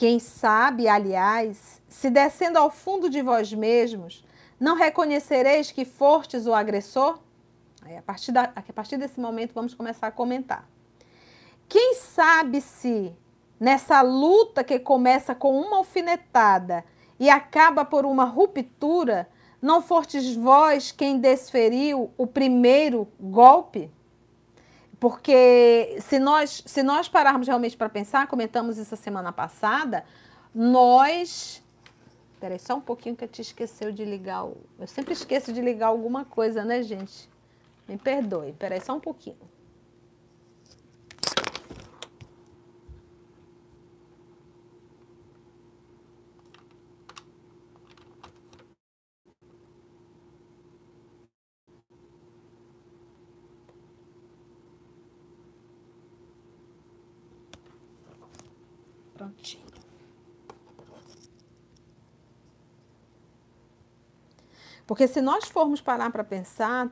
quem 0.01 0.19
sabe, 0.19 0.89
aliás, 0.89 1.83
se 1.87 2.09
descendo 2.09 2.59
ao 2.59 2.71
fundo 2.71 3.11
de 3.11 3.21
vós 3.21 3.53
mesmos, 3.53 4.25
não 4.59 4.75
reconhecereis 4.75 5.71
que 5.71 5.85
fostes 5.85 6.47
o 6.47 6.55
agressor? 6.55 7.19
Aí, 7.83 7.95
a, 7.95 8.01
partir 8.01 8.33
da, 8.33 8.45
a 8.57 8.73
partir 8.73 8.97
desse 8.97 9.21
momento, 9.21 9.53
vamos 9.53 9.75
começar 9.75 10.07
a 10.07 10.11
comentar. 10.11 10.67
Quem 11.69 11.97
sabe 11.97 12.63
se 12.63 13.15
nessa 13.61 14.01
luta 14.01 14.65
que 14.65 14.79
começa 14.79 15.35
com 15.35 15.61
uma 15.61 15.77
alfinetada 15.77 16.83
e 17.19 17.29
acaba 17.29 17.85
por 17.85 18.07
uma 18.07 18.25
ruptura, 18.25 19.29
não 19.61 19.83
fortes 19.83 20.35
vós 20.35 20.91
quem 20.91 21.19
desferiu 21.19 22.11
o 22.17 22.27
primeiro 22.27 23.07
golpe? 23.21 23.91
Porque 24.99 25.97
se 26.01 26.19
nós, 26.19 26.63
se 26.67 26.83
nós 26.83 27.09
pararmos 27.09 27.47
realmente 27.47 27.77
para 27.77 27.89
pensar, 27.89 28.27
comentamos 28.27 28.79
isso 28.79 28.95
a 28.95 28.97
semana 28.97 29.33
passada, 29.33 30.05
nós. 30.55 31.63
Peraí, 32.39 32.59
só 32.59 32.77
um 32.77 32.81
pouquinho 32.81 33.15
que 33.15 33.25
eu 33.25 33.29
te 33.29 33.43
esqueceu 33.43 33.93
de 33.93 34.05
ligar. 34.05 34.45
O... 34.45 34.57
Eu 34.79 34.87
sempre 34.87 35.13
esqueço 35.13 35.53
de 35.53 35.61
ligar 35.61 35.89
alguma 35.89 36.25
coisa, 36.25 36.65
né, 36.65 36.83
gente? 36.83 37.29
Me 37.87 37.97
perdoe. 37.97 38.53
Peraí, 38.53 38.81
só 38.81 38.95
um 38.95 39.01
pouquinho. 39.01 39.37
Porque 64.91 65.07
se 65.07 65.21
nós 65.21 65.45
formos 65.45 65.81
parar 65.81 66.11
para 66.11 66.25
pensar, 66.25 66.91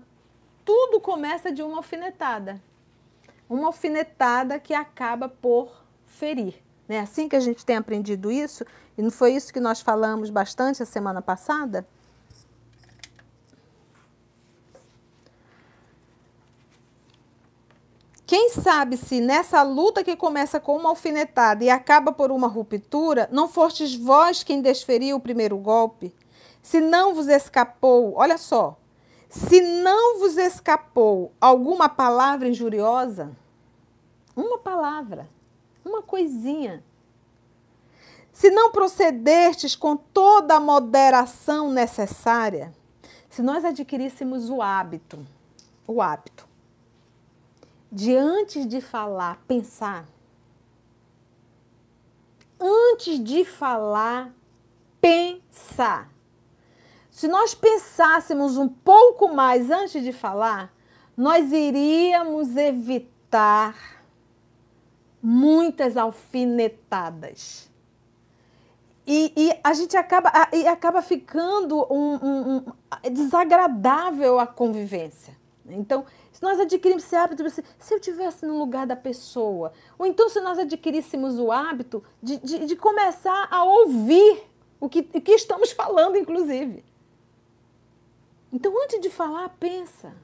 tudo 0.64 1.00
começa 1.00 1.50
de 1.50 1.64
uma 1.64 1.78
alfinetada. 1.78 2.62
Uma 3.50 3.66
alfinetada 3.66 4.60
que 4.60 4.72
acaba 4.72 5.28
por 5.28 5.84
ferir. 6.06 6.62
É 6.88 7.00
assim 7.00 7.28
que 7.28 7.34
a 7.34 7.40
gente 7.40 7.66
tem 7.66 7.74
aprendido 7.74 8.30
isso, 8.30 8.64
e 8.96 9.02
não 9.02 9.10
foi 9.10 9.32
isso 9.32 9.52
que 9.52 9.58
nós 9.58 9.80
falamos 9.80 10.30
bastante 10.30 10.80
a 10.80 10.86
semana 10.86 11.20
passada? 11.20 11.84
Quem 18.24 18.50
sabe 18.50 18.96
se 18.96 19.20
nessa 19.20 19.60
luta 19.64 20.04
que 20.04 20.14
começa 20.14 20.60
com 20.60 20.76
uma 20.76 20.90
alfinetada 20.90 21.64
e 21.64 21.68
acaba 21.68 22.12
por 22.12 22.30
uma 22.30 22.46
ruptura, 22.46 23.28
não 23.32 23.48
fostes 23.48 23.96
vós 23.96 24.44
quem 24.44 24.62
desferiu 24.62 25.16
o 25.16 25.20
primeiro 25.20 25.58
golpe? 25.58 26.14
Se 26.62 26.80
não 26.80 27.14
vos 27.14 27.28
escapou, 27.28 28.14
olha 28.16 28.36
só, 28.36 28.78
se 29.28 29.60
não 29.60 30.18
vos 30.18 30.36
escapou 30.36 31.32
alguma 31.40 31.88
palavra 31.88 32.48
injuriosa, 32.48 33.30
uma 34.34 34.58
palavra, 34.58 35.28
uma 35.84 36.02
coisinha, 36.02 36.84
se 38.32 38.50
não 38.50 38.70
procedestes 38.70 39.74
com 39.74 39.96
toda 39.96 40.54
a 40.54 40.60
moderação 40.60 41.70
necessária, 41.70 42.72
se 43.28 43.42
nós 43.42 43.64
adquiríssemos 43.64 44.48
o 44.48 44.62
hábito, 44.62 45.26
o 45.86 46.00
hábito 46.00 46.48
de 47.90 48.14
antes 48.14 48.66
de 48.66 48.80
falar, 48.80 49.42
pensar. 49.46 50.06
Antes 52.60 53.22
de 53.22 53.44
falar, 53.44 54.32
pensar. 55.00 56.10
Se 57.18 57.26
nós 57.26 57.52
pensássemos 57.52 58.56
um 58.56 58.68
pouco 58.68 59.34
mais 59.34 59.72
antes 59.72 60.04
de 60.04 60.12
falar, 60.12 60.72
nós 61.16 61.50
iríamos 61.50 62.56
evitar 62.56 63.74
muitas 65.20 65.96
alfinetadas. 65.96 67.68
E, 69.04 69.32
e, 69.36 69.60
a 69.64 69.72
gente 69.72 69.96
acaba, 69.96 70.30
e 70.52 70.64
acaba 70.68 71.02
ficando 71.02 71.84
um, 71.92 72.14
um, 72.14 72.56
um, 72.56 73.10
desagradável 73.10 74.38
a 74.38 74.46
convivência. 74.46 75.36
Então, 75.66 76.06
se 76.30 76.40
nós 76.40 76.60
adquirimos 76.60 77.02
esse 77.02 77.16
hábito, 77.16 77.42
se 77.50 77.64
eu 77.92 77.98
tivesse 77.98 78.46
no 78.46 78.56
lugar 78.56 78.86
da 78.86 78.94
pessoa, 78.94 79.72
ou 79.98 80.06
então 80.06 80.28
se 80.28 80.38
nós 80.38 80.56
adquiríssemos 80.56 81.36
o 81.40 81.50
hábito 81.50 82.00
de, 82.22 82.36
de, 82.36 82.64
de 82.64 82.76
começar 82.76 83.48
a 83.50 83.64
ouvir 83.64 84.40
o 84.78 84.88
que, 84.88 85.00
o 85.00 85.20
que 85.20 85.32
estamos 85.32 85.72
falando, 85.72 86.16
inclusive. 86.16 86.86
Então, 88.52 88.72
antes 88.82 89.00
de 89.00 89.10
falar, 89.10 89.48
pensa. 89.60 90.14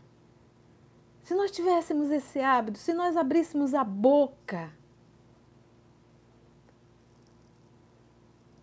Se 1.23 1.35
nós 1.35 1.51
tivéssemos 1.51 2.11
esse 2.11 2.41
hábito, 2.41 2.79
se 2.79 2.93
nós 2.93 3.17
abríssemos 3.17 3.75
a 3.75 3.83
boca 3.83 4.71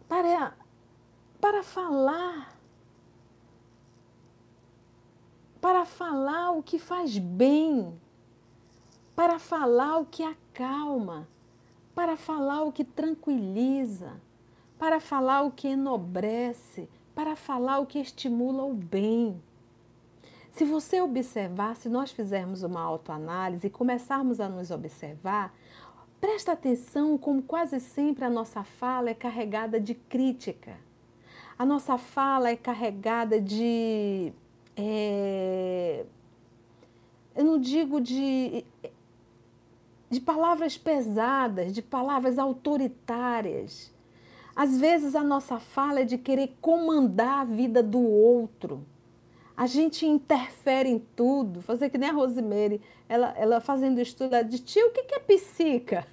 para, 0.07 0.53
para 1.39 1.63
falar, 1.63 2.55
para 5.59 5.85
falar 5.85 6.51
o 6.51 6.61
que 6.61 6.77
faz 6.77 7.17
bem, 7.17 7.99
para 9.15 9.39
falar 9.39 9.97
o 9.97 10.05
que 10.05 10.21
acalma, 10.21 11.27
para 11.95 12.15
falar 12.15 12.63
o 12.63 12.71
que 12.71 12.83
tranquiliza, 12.83 14.21
para 14.77 14.99
falar 14.99 15.43
o 15.43 15.51
que 15.51 15.69
enobrece, 15.69 16.89
para 17.15 17.35
falar 17.35 17.79
o 17.79 17.85
que 17.85 17.99
estimula 17.99 18.63
o 18.63 18.73
bem. 18.73 19.41
Se 20.51 20.65
você 20.65 21.01
observar, 21.01 21.75
se 21.75 21.89
nós 21.89 22.11
fizermos 22.11 22.63
uma 22.63 22.81
autoanálise 22.81 23.67
e 23.67 23.69
começarmos 23.69 24.39
a 24.39 24.49
nos 24.49 24.69
observar, 24.69 25.53
Presta 26.21 26.51
atenção 26.51 27.17
como 27.17 27.41
quase 27.41 27.79
sempre 27.79 28.23
a 28.23 28.29
nossa 28.29 28.63
fala 28.63 29.09
é 29.09 29.13
carregada 29.15 29.79
de 29.79 29.95
crítica. 29.95 30.77
A 31.57 31.65
nossa 31.65 31.97
fala 31.97 32.49
é 32.51 32.55
carregada 32.55 33.41
de. 33.41 34.31
É, 34.77 36.05
eu 37.35 37.43
não 37.43 37.59
digo 37.59 37.99
de, 37.99 38.63
de 40.11 40.21
palavras 40.21 40.77
pesadas, 40.77 41.73
de 41.73 41.81
palavras 41.81 42.37
autoritárias. 42.37 43.91
Às 44.55 44.79
vezes 44.79 45.15
a 45.15 45.23
nossa 45.23 45.59
fala 45.59 46.01
é 46.01 46.05
de 46.05 46.19
querer 46.19 46.55
comandar 46.61 47.39
a 47.39 47.45
vida 47.45 47.81
do 47.81 47.99
outro. 47.99 48.85
A 49.61 49.67
gente 49.67 50.07
interfere 50.07 50.89
em 50.89 50.97
tudo, 50.97 51.61
fazer 51.61 51.91
que 51.91 51.97
nem 51.99 52.09
a 52.09 52.13
Rosemary, 52.13 52.81
ela, 53.07 53.31
ela 53.37 53.61
fazendo 53.61 54.01
estudo, 54.01 54.33
ela 54.33 54.43
diz, 54.43 54.59
tio, 54.59 54.87
o 54.87 54.89
que 54.89 55.13
é 55.13 55.19
psica? 55.19 56.03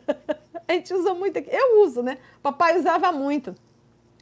a 0.66 0.72
gente 0.72 0.94
usa 0.94 1.12
muito 1.12 1.38
aqui, 1.38 1.50
eu 1.52 1.82
uso, 1.82 2.02
né? 2.02 2.16
Papai 2.42 2.78
usava 2.78 3.12
muito. 3.12 3.54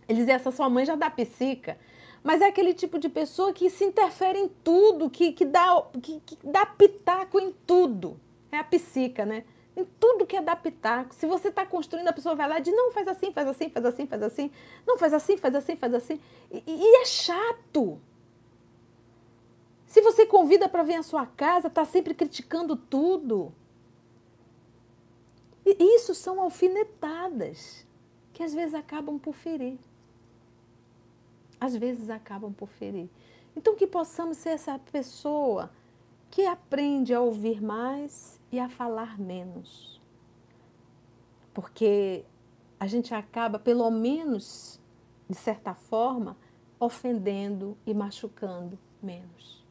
Ele 0.08 0.18
dizia, 0.18 0.34
essa 0.34 0.50
sua 0.50 0.68
mãe 0.68 0.84
já 0.84 0.96
dá 0.96 1.08
psica. 1.08 1.78
Mas 2.20 2.42
é 2.42 2.46
aquele 2.46 2.74
tipo 2.74 2.98
de 2.98 3.08
pessoa 3.08 3.52
que 3.52 3.70
se 3.70 3.84
interfere 3.84 4.40
em 4.40 4.48
tudo, 4.48 5.08
que, 5.08 5.30
que, 5.30 5.44
dá, 5.44 5.80
que, 6.02 6.20
que 6.26 6.36
dá 6.42 6.66
pitaco 6.66 7.38
em 7.38 7.54
tudo. 7.64 8.18
É 8.50 8.58
a 8.58 8.64
psica, 8.64 9.24
né? 9.24 9.44
Em 9.76 9.84
tudo 9.84 10.26
que 10.26 10.36
é 10.36 10.42
dar 10.42 10.56
pitaco. 10.56 11.14
Se 11.14 11.28
você 11.28 11.46
está 11.46 11.64
construindo, 11.64 12.08
a 12.08 12.12
pessoa 12.12 12.34
vai 12.34 12.48
lá 12.48 12.58
e 12.58 12.62
diz, 12.62 12.74
não, 12.74 12.90
faz 12.90 13.06
assim, 13.06 13.30
faz 13.30 13.46
assim, 13.46 13.70
faz 13.70 13.86
assim, 13.86 14.04
faz 14.08 14.20
assim. 14.20 14.50
Não, 14.84 14.98
faz 14.98 15.14
assim, 15.14 15.36
faz 15.36 15.54
assim, 15.54 15.76
faz 15.76 15.94
assim. 15.94 16.20
E, 16.50 16.64
e 16.66 16.96
é 16.96 17.04
chato. 17.04 18.00
Se 19.94 20.02
você 20.02 20.26
convida 20.26 20.68
para 20.68 20.82
vir 20.82 20.96
à 20.96 21.04
sua 21.04 21.24
casa, 21.24 21.68
está 21.68 21.84
sempre 21.84 22.14
criticando 22.14 22.74
tudo. 22.74 23.54
E 25.64 25.76
isso 25.94 26.16
são 26.16 26.40
alfinetadas 26.40 27.86
que 28.32 28.42
às 28.42 28.52
vezes 28.52 28.74
acabam 28.74 29.20
por 29.20 29.36
ferir. 29.36 29.78
Às 31.60 31.76
vezes 31.76 32.10
acabam 32.10 32.52
por 32.52 32.68
ferir. 32.70 33.08
Então 33.54 33.76
que 33.76 33.86
possamos 33.86 34.38
ser 34.38 34.48
essa 34.48 34.76
pessoa 34.80 35.70
que 36.28 36.44
aprende 36.44 37.14
a 37.14 37.20
ouvir 37.20 37.62
mais 37.62 38.40
e 38.50 38.58
a 38.58 38.68
falar 38.68 39.16
menos. 39.16 40.00
Porque 41.52 42.24
a 42.80 42.88
gente 42.88 43.14
acaba, 43.14 43.60
pelo 43.60 43.88
menos, 43.92 44.80
de 45.30 45.36
certa 45.36 45.72
forma, 45.72 46.36
ofendendo 46.80 47.78
e 47.86 47.94
machucando 47.94 48.76
menos. 49.00 49.63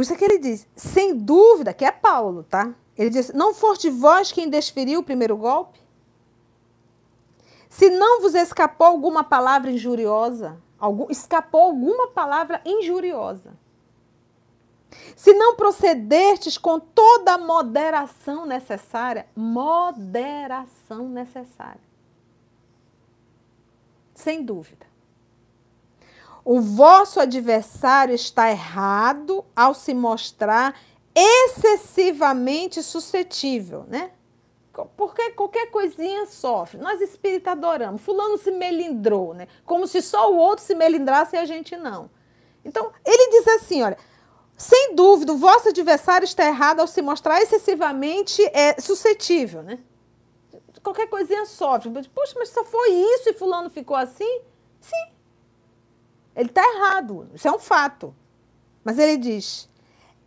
Por 0.00 0.04
isso 0.04 0.14
é 0.14 0.16
que 0.16 0.24
ele 0.24 0.38
diz, 0.38 0.66
sem 0.74 1.14
dúvida, 1.14 1.74
que 1.74 1.84
é 1.84 1.92
Paulo, 1.92 2.42
tá? 2.42 2.74
Ele 2.96 3.10
diz: 3.10 3.34
Não 3.34 3.52
foste 3.52 3.90
vós 3.90 4.32
quem 4.32 4.48
desferiu 4.48 5.00
o 5.00 5.02
primeiro 5.02 5.36
golpe? 5.36 5.78
Se 7.68 7.90
não 7.90 8.22
vos 8.22 8.34
escapou 8.34 8.86
alguma 8.86 9.22
palavra 9.22 9.70
injuriosa, 9.70 10.56
algum, 10.78 11.10
escapou 11.10 11.64
alguma 11.64 12.08
palavra 12.08 12.62
injuriosa. 12.64 13.52
Se 15.14 15.34
não 15.34 15.54
procedestes 15.54 16.56
com 16.56 16.80
toda 16.80 17.34
a 17.34 17.38
moderação 17.38 18.46
necessária, 18.46 19.26
moderação 19.36 21.10
necessária. 21.10 21.82
Sem 24.14 24.42
dúvida. 24.42 24.89
O 26.44 26.60
vosso 26.60 27.20
adversário 27.20 28.14
está 28.14 28.50
errado 28.50 29.44
ao 29.54 29.74
se 29.74 29.92
mostrar 29.94 30.74
excessivamente 31.14 32.82
suscetível, 32.82 33.84
né? 33.88 34.10
Porque 34.96 35.32
qualquer 35.32 35.70
coisinha 35.70 36.26
sofre. 36.26 36.78
Nós 36.78 37.00
espíritas 37.00 37.52
adoramos. 37.52 38.02
Fulano 38.02 38.38
se 38.38 38.50
melindrou, 38.50 39.34
né? 39.34 39.46
Como 39.64 39.86
se 39.86 40.00
só 40.00 40.32
o 40.32 40.36
outro 40.36 40.64
se 40.64 40.74
melindrasse 40.74 41.36
e 41.36 41.38
a 41.38 41.44
gente 41.44 41.76
não. 41.76 42.10
Então, 42.64 42.90
ele 43.04 43.30
diz 43.30 43.48
assim, 43.48 43.82
olha, 43.82 43.98
sem 44.56 44.94
dúvida, 44.94 45.32
o 45.32 45.38
vosso 45.38 45.68
adversário 45.68 46.24
está 46.24 46.46
errado 46.46 46.80
ao 46.80 46.86
se 46.86 47.02
mostrar 47.02 47.40
excessivamente 47.40 48.42
é, 48.54 48.80
suscetível, 48.80 49.62
né? 49.62 49.78
Qualquer 50.82 51.08
coisinha 51.08 51.44
sofre. 51.44 51.90
Poxa, 52.14 52.34
mas 52.36 52.48
só 52.50 52.64
foi 52.64 52.90
isso 52.90 53.28
e 53.28 53.34
fulano 53.34 53.68
ficou 53.68 53.96
assim? 53.96 54.40
Sim, 54.80 55.12
ele 56.40 56.48
está 56.48 56.62
errado, 56.62 57.28
isso 57.34 57.46
é 57.46 57.52
um 57.52 57.58
fato. 57.58 58.14
Mas 58.82 58.98
ele 58.98 59.18
diz: 59.18 59.68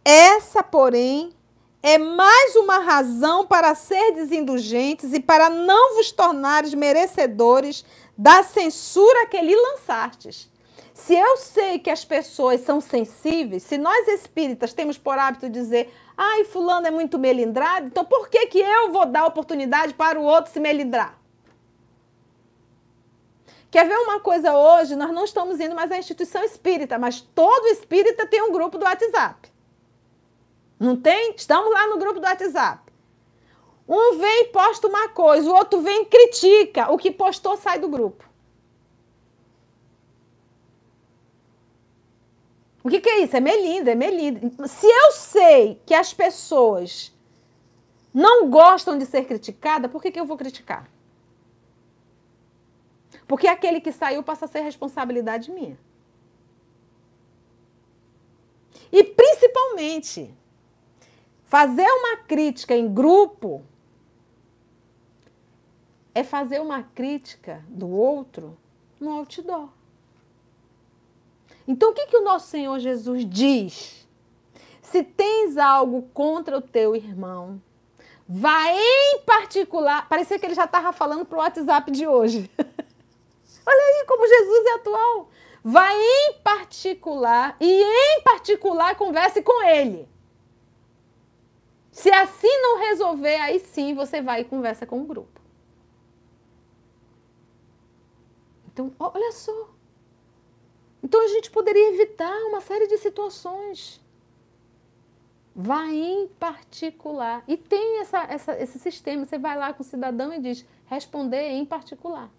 essa, 0.06 0.62
porém, 0.62 1.34
é 1.82 1.98
mais 1.98 2.56
uma 2.56 2.78
razão 2.78 3.48
para 3.48 3.74
ser 3.74 4.12
desindulgentes 4.14 5.12
e 5.12 5.20
para 5.20 5.50
não 5.50 5.96
vos 5.96 6.12
tornares 6.12 6.76
merecedores 6.76 7.84
da 8.16 8.44
censura 8.44 9.26
que 9.26 9.42
lhe 9.42 9.56
lançastes. 9.56 10.52
Se 10.94 11.16
eu 11.16 11.36
sei 11.38 11.80
que 11.80 11.90
as 11.90 12.06
pessoas 12.06 12.62
são 12.62 12.80
sensíveis, 12.80 13.64
se 13.64 13.80
nós 13.80 14.08
espíritas 14.08 14.72
temos 14.72 15.00
por 15.00 15.18
hábito 15.18 15.50
dizer, 15.50 15.92
ai, 16.16 16.44
fulano 16.44 16.86
é 16.86 16.92
muito 16.92 17.18
melindrado, 17.18 17.88
então 17.88 18.06
por 18.06 18.30
que, 18.30 18.46
que 18.46 18.60
eu 18.60 18.92
vou 18.92 19.08
dar 19.08 19.26
oportunidade 19.26 19.96
para 19.96 20.20
o 20.20 20.24
outro 20.24 20.54
se 20.54 20.60
melindrar? 20.60 21.23
Quer 23.74 23.88
ver 23.88 23.98
uma 23.98 24.20
coisa 24.20 24.56
hoje? 24.56 24.96
Nós 24.96 25.10
não 25.10 25.24
estamos 25.24 25.60
indo 25.60 25.74
mais 25.74 25.92
à 25.92 25.98
instituição 25.98 26.44
espírita, 26.44 27.00
mas 27.00 27.22
todo 27.22 27.66
espírita 27.70 28.28
tem 28.28 28.40
um 28.44 28.52
grupo 28.52 28.78
do 28.78 28.86
WhatsApp. 28.86 29.52
Não 30.80 30.96
tem? 30.96 31.34
Estamos 31.36 31.74
lá 31.74 31.88
no 31.88 31.98
grupo 31.98 32.20
do 32.20 32.24
WhatsApp. 32.24 32.84
Um 33.90 34.20
vem 34.20 34.44
e 34.44 34.46
posta 34.50 34.88
uma 34.88 35.10
coisa, 35.10 35.50
o 35.50 35.56
outro 35.56 35.82
vem 35.82 36.04
e 36.04 36.06
critica. 36.06 36.92
O 36.94 37.00
que 37.00 37.10
postou 37.10 37.58
sai 37.58 37.80
do 37.80 37.88
grupo. 37.88 38.24
O 42.84 42.90
que, 42.90 43.00
que 43.00 43.10
é 43.10 43.22
isso? 43.22 43.36
É 43.36 43.40
melinda, 43.40 43.90
é 43.90 43.96
melinda. 43.96 44.68
Se 44.68 44.86
eu 44.86 45.12
sei 45.14 45.82
que 45.84 45.96
as 45.96 46.14
pessoas 46.14 47.12
não 48.14 48.52
gostam 48.52 49.00
de 49.00 49.08
ser 49.08 49.26
criticadas, 49.26 49.90
por 49.90 50.00
que, 50.00 50.12
que 50.12 50.20
eu 50.20 50.26
vou 50.26 50.38
criticar? 50.38 50.93
Porque 53.28 53.48
aquele 53.48 53.80
que 53.80 53.92
saiu 53.92 54.24
passa 54.24 54.46
a 54.46 54.48
ser 54.48 54.62
responsabilidade 54.62 55.52
minha. 55.52 55.78
E 58.92 59.04
principalmente, 59.04 60.34
fazer 61.46 61.88
uma 61.88 62.18
crítica 62.18 62.76
em 62.76 62.94
grupo 62.94 63.64
é 66.14 66.24
fazer 66.24 66.62
uma 66.62 66.84
crítica 66.84 67.64
do 67.68 67.90
outro 67.90 68.58
no 69.00 69.12
outdoor. 69.12 69.70
Então, 71.68 71.92
o 71.92 71.94
que, 71.94 72.08
que 72.08 72.18
o 72.18 72.24
nosso 72.24 72.48
Senhor 72.48 72.78
Jesus 72.80 73.26
diz? 73.28 74.08
Se 74.82 75.04
tens 75.04 75.58
algo 75.58 76.04
contra 76.14 76.58
o 76.58 76.62
teu 76.62 76.96
irmão, 76.96 77.62
vá 78.28 78.70
em 78.70 79.22
particular. 79.26 80.08
Parecia 80.08 80.38
que 80.38 80.46
ele 80.46 80.54
já 80.54 80.66
estava 80.66 80.92
falando 80.94 81.26
para 81.26 81.38
o 81.38 81.40
WhatsApp 81.40 81.90
de 81.90 82.06
hoje. 82.06 82.52
Olha 83.66 83.82
aí 83.82 84.06
como 84.06 84.28
Jesus 84.28 84.66
é 84.66 84.74
atual. 84.74 85.30
vai 85.64 85.96
em 85.98 86.34
particular 86.44 87.56
e 87.60 87.84
em 87.84 88.22
particular 88.22 88.96
converse 88.96 89.42
com 89.42 89.64
ele. 89.64 90.10
Se 91.90 92.12
assim 92.12 92.62
não 92.62 92.80
resolver, 92.80 93.36
aí 93.36 93.60
sim 93.60 93.94
você 93.94 94.22
vai 94.22 94.42
e 94.42 94.46
conversa 94.46 94.86
com 94.86 95.02
o 95.02 95.06
grupo. 95.06 95.40
Então, 98.68 98.92
olha 99.00 99.32
só. 99.32 99.70
Então 101.04 101.22
a 101.24 101.28
gente 101.28 101.52
poderia 101.52 101.94
evitar 101.94 102.36
uma 102.46 102.60
série 102.60 102.88
de 102.88 102.98
situações. 102.98 104.02
Vai 105.56 105.94
em 105.94 106.28
particular. 106.28 107.44
E 107.48 107.56
tem 107.56 108.00
essa, 108.00 108.24
essa, 108.24 108.60
esse 108.60 108.80
sistema. 108.80 109.24
Você 109.26 109.38
vai 109.38 109.56
lá 109.56 109.72
com 109.72 109.84
o 109.84 109.86
cidadão 109.86 110.34
e 110.34 110.40
diz 110.40 110.66
responder 110.88 111.52
em 111.52 111.66
particular. 111.66 112.32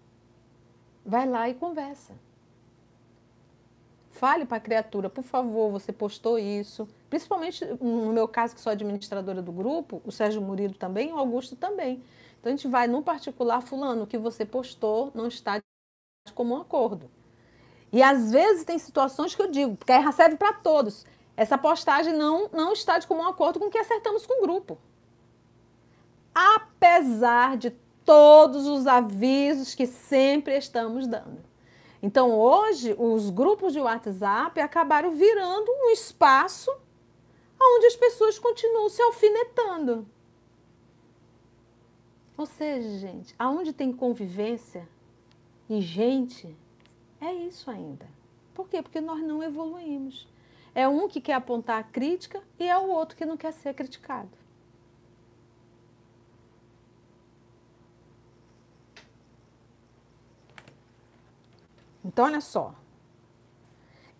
Vai 1.05 1.27
lá 1.27 1.47
e 1.47 1.53
conversa. 1.53 2.13
Fale 4.11 4.45
para 4.45 4.57
a 4.57 4.61
criatura, 4.61 5.09
por 5.09 5.23
favor, 5.23 5.69
você 5.69 5.91
postou 5.91 6.39
isso. 6.39 6.87
Principalmente 7.09 7.65
no 7.81 8.13
meu 8.13 8.27
caso, 8.27 8.55
que 8.55 8.61
sou 8.61 8.71
administradora 8.71 9.41
do 9.41 9.51
grupo, 9.51 10.01
o 10.05 10.11
Sérgio 10.11 10.41
Murilo 10.41 10.73
também, 10.73 11.11
o 11.11 11.17
Augusto 11.17 11.55
também. 11.55 12.01
Então 12.39 12.51
a 12.51 12.55
gente 12.55 12.67
vai 12.67 12.87
no 12.87 13.03
particular, 13.03 13.61
fulano, 13.61 14.03
o 14.03 14.07
que 14.07 14.17
você 14.17 14.45
postou 14.45 15.11
não 15.13 15.27
está 15.27 15.57
de 15.57 16.33
comum 16.33 16.55
acordo. 16.57 17.09
E 17.91 18.01
às 18.01 18.31
vezes 18.31 18.63
tem 18.63 18.79
situações 18.79 19.35
que 19.35 19.41
eu 19.41 19.51
digo, 19.51 19.75
porque 19.75 19.91
aí 19.91 20.13
serve 20.13 20.37
para 20.37 20.53
todos. 20.53 21.05
Essa 21.37 21.57
postagem 21.57 22.13
não, 22.13 22.49
não 22.53 22.71
está 22.71 22.97
de 22.97 23.05
comum 23.05 23.27
acordo 23.27 23.59
com 23.59 23.65
o 23.65 23.71
que 23.71 23.77
acertamos 23.77 24.25
com 24.25 24.39
o 24.39 24.41
grupo. 24.41 24.77
Apesar 26.33 27.57
de 27.57 27.71
todos 28.05 28.67
os 28.67 28.85
avisos 28.87 29.73
que 29.73 29.87
sempre 29.87 30.55
estamos 30.57 31.07
dando. 31.07 31.43
Então, 32.01 32.31
hoje, 32.31 32.95
os 32.97 33.31
grupos 33.31 33.73
de 33.73 33.79
WhatsApp 33.79 34.59
acabaram 34.61 35.11
virando 35.11 35.71
um 35.71 35.89
espaço 35.89 36.71
onde 37.59 37.87
as 37.87 37.95
pessoas 37.95 38.37
continuam 38.37 38.89
se 38.89 39.01
alfinetando. 39.01 40.07
Ou 42.37 42.45
seja, 42.45 42.99
gente, 42.99 43.33
aonde 43.39 43.73
tem 43.73 43.91
convivência 43.91 44.87
e 45.69 45.81
gente, 45.81 46.55
é 47.19 47.33
isso 47.33 47.71
ainda. 47.71 48.07
Por 48.53 48.69
quê? 48.69 48.81
Porque 48.81 49.01
nós 49.01 49.21
não 49.21 49.41
evoluímos. 49.41 50.27
É 50.75 50.87
um 50.87 51.07
que 51.07 51.21
quer 51.21 51.33
apontar 51.33 51.79
a 51.79 51.83
crítica 51.83 52.43
e 52.59 52.67
é 52.67 52.77
o 52.77 52.89
outro 52.89 53.17
que 53.17 53.25
não 53.25 53.37
quer 53.37 53.53
ser 53.53 53.73
criticado. 53.73 54.44
Então, 62.05 62.25
olha 62.25 62.39
só. 62.39 62.75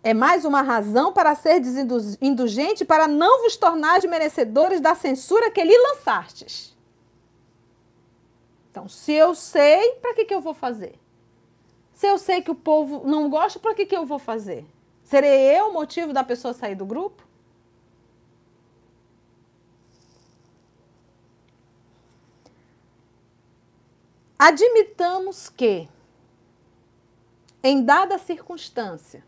É 0.03 0.13
mais 0.13 0.43
uma 0.43 0.61
razão 0.61 1.13
para 1.13 1.35
ser 1.35 1.61
indulgente, 2.21 2.83
para 2.83 3.07
não 3.07 3.43
vos 3.43 3.55
tornar 3.55 4.01
merecedores 4.03 4.81
da 4.81 4.95
censura 4.95 5.51
que 5.51 5.63
lhe 5.63 5.77
lançastes. 5.77 6.75
Então, 8.69 8.89
se 8.89 9.13
eu 9.13 9.33
sei, 9.33 9.93
para 10.01 10.13
que, 10.13 10.25
que 10.25 10.33
eu 10.33 10.41
vou 10.41 10.53
fazer? 10.53 10.99
Se 11.93 12.07
eu 12.07 12.17
sei 12.17 12.41
que 12.41 12.51
o 12.51 12.55
povo 12.55 13.03
não 13.05 13.29
gosta, 13.29 13.59
para 13.59 13.73
que, 13.73 13.85
que 13.85 13.95
eu 13.95 14.05
vou 14.05 14.19
fazer? 14.19 14.65
Serei 15.03 15.57
eu 15.57 15.69
o 15.69 15.73
motivo 15.73 16.11
da 16.11 16.23
pessoa 16.23 16.53
sair 16.53 16.75
do 16.75 16.85
grupo? 16.85 17.23
Admitamos 24.37 25.49
que 25.49 25.87
em 27.67 27.83
dada 27.83 28.19
circunstância, 28.19 29.25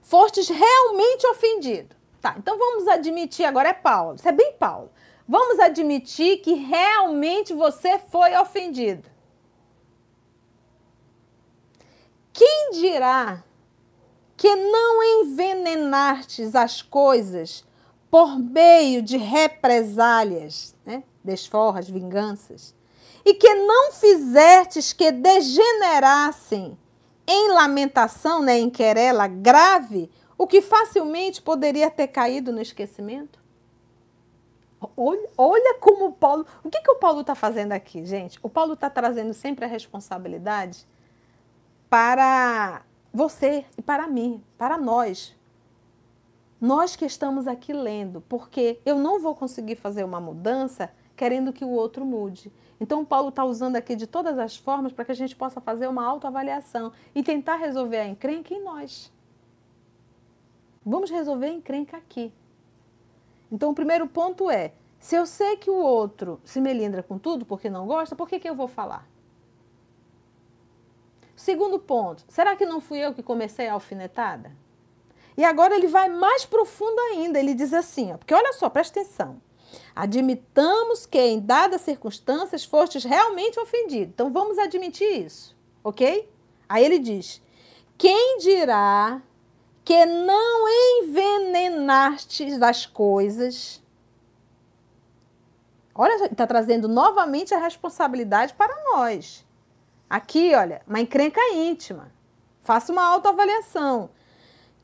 fostes 0.00 0.48
realmente 0.48 1.26
ofendido. 1.26 1.96
Tá, 2.20 2.36
então 2.38 2.56
vamos 2.56 2.86
admitir, 2.86 3.44
agora 3.44 3.70
é 3.70 3.72
Paulo, 3.72 4.14
isso 4.14 4.28
é 4.28 4.32
bem 4.32 4.52
Paulo. 4.52 4.90
Vamos 5.28 5.58
admitir 5.58 6.38
que 6.38 6.54
realmente 6.54 7.52
você 7.52 7.98
foi 7.98 8.36
ofendido. 8.36 9.10
Quem 12.32 12.70
dirá 12.70 13.42
que 14.36 14.54
não 14.54 15.02
envenenastes 15.02 16.54
as 16.54 16.82
coisas 16.82 17.64
por 18.08 18.38
meio 18.38 19.02
de 19.02 19.16
represálias, 19.16 20.76
né? 20.84 21.02
desforras, 21.24 21.88
vinganças, 21.88 22.75
e 23.26 23.34
que 23.34 23.52
não 23.54 23.90
fizertes 23.90 24.92
que 24.92 25.10
degenerassem 25.10 26.78
em 27.26 27.48
lamentação, 27.48 28.40
né, 28.40 28.56
em 28.56 28.70
querela 28.70 29.26
grave, 29.26 30.08
o 30.38 30.46
que 30.46 30.62
facilmente 30.62 31.42
poderia 31.42 31.90
ter 31.90 32.06
caído 32.06 32.52
no 32.52 32.62
esquecimento? 32.62 33.40
Olha, 34.96 35.28
olha 35.36 35.74
como 35.80 36.06
o 36.06 36.12
Paulo. 36.12 36.46
O 36.62 36.70
que, 36.70 36.80
que 36.80 36.90
o 36.92 37.00
Paulo 37.00 37.22
está 37.22 37.34
fazendo 37.34 37.72
aqui, 37.72 38.04
gente? 38.04 38.38
O 38.40 38.48
Paulo 38.48 38.74
está 38.74 38.88
trazendo 38.88 39.34
sempre 39.34 39.64
a 39.64 39.68
responsabilidade 39.68 40.86
para 41.90 42.82
você 43.12 43.64
e 43.76 43.82
para 43.82 44.06
mim, 44.06 44.40
para 44.56 44.78
nós. 44.78 45.34
Nós 46.60 46.94
que 46.94 47.04
estamos 47.04 47.48
aqui 47.48 47.72
lendo, 47.72 48.20
porque 48.28 48.78
eu 48.86 48.96
não 48.96 49.18
vou 49.18 49.34
conseguir 49.34 49.74
fazer 49.74 50.04
uma 50.04 50.20
mudança 50.20 50.90
querendo 51.16 51.52
que 51.52 51.64
o 51.64 51.70
outro 51.70 52.04
mude. 52.04 52.52
Então, 52.80 53.04
Paulo 53.04 53.30
está 53.30 53.44
usando 53.44 53.76
aqui 53.76 53.96
de 53.96 54.06
todas 54.06 54.38
as 54.38 54.56
formas 54.56 54.92
para 54.92 55.04
que 55.04 55.12
a 55.12 55.14
gente 55.14 55.34
possa 55.34 55.60
fazer 55.60 55.86
uma 55.86 56.04
autoavaliação 56.04 56.92
e 57.14 57.22
tentar 57.22 57.56
resolver 57.56 57.98
a 57.98 58.06
encrenca 58.06 58.52
em 58.52 58.62
nós. 58.62 59.10
Vamos 60.84 61.10
resolver 61.10 61.46
a 61.46 61.52
encrenca 61.52 61.96
aqui. 61.96 62.32
Então, 63.50 63.70
o 63.70 63.74
primeiro 63.74 64.06
ponto 64.06 64.50
é: 64.50 64.72
se 65.00 65.16
eu 65.16 65.26
sei 65.26 65.56
que 65.56 65.70
o 65.70 65.76
outro 65.76 66.40
se 66.44 66.60
melindra 66.60 67.02
com 67.02 67.18
tudo 67.18 67.46
porque 67.46 67.70
não 67.70 67.86
gosta, 67.86 68.14
por 68.14 68.28
que, 68.28 68.38
que 68.38 68.48
eu 68.48 68.54
vou 68.54 68.68
falar? 68.68 69.08
Segundo 71.34 71.78
ponto: 71.78 72.24
será 72.28 72.56
que 72.56 72.66
não 72.66 72.80
fui 72.80 72.98
eu 72.98 73.14
que 73.14 73.22
comecei 73.22 73.68
a 73.68 73.74
alfinetada? 73.74 74.52
E 75.36 75.44
agora 75.44 75.74
ele 75.74 75.86
vai 75.86 76.08
mais 76.08 76.44
profundo 76.44 76.98
ainda. 77.12 77.38
Ele 77.38 77.54
diz 77.54 77.72
assim: 77.72 78.12
ó, 78.12 78.16
porque 78.18 78.34
olha 78.34 78.52
só, 78.52 78.68
presta 78.68 79.00
atenção. 79.00 79.40
Admitamos 79.96 81.06
que 81.06 81.18
em 81.18 81.40
dadas 81.40 81.80
circunstâncias 81.80 82.66
fostes 82.66 83.02
realmente 83.02 83.58
ofendido. 83.58 84.10
Então 84.12 84.30
vamos 84.30 84.58
admitir 84.58 85.24
isso, 85.24 85.56
ok? 85.82 86.30
Aí 86.68 86.84
ele 86.84 86.98
diz: 86.98 87.40
quem 87.96 88.36
dirá 88.36 89.22
que 89.82 90.04
não 90.04 90.68
envenenastes 90.68 92.60
as 92.60 92.84
coisas? 92.84 93.82
Olha, 95.94 96.26
está 96.26 96.46
trazendo 96.46 96.88
novamente 96.88 97.54
a 97.54 97.58
responsabilidade 97.58 98.52
para 98.52 98.76
nós. 98.92 99.46
Aqui, 100.10 100.54
olha, 100.54 100.82
uma 100.86 101.00
encrenca 101.00 101.40
íntima. 101.54 102.12
Faça 102.60 102.92
uma 102.92 103.02
autoavaliação. 103.02 104.10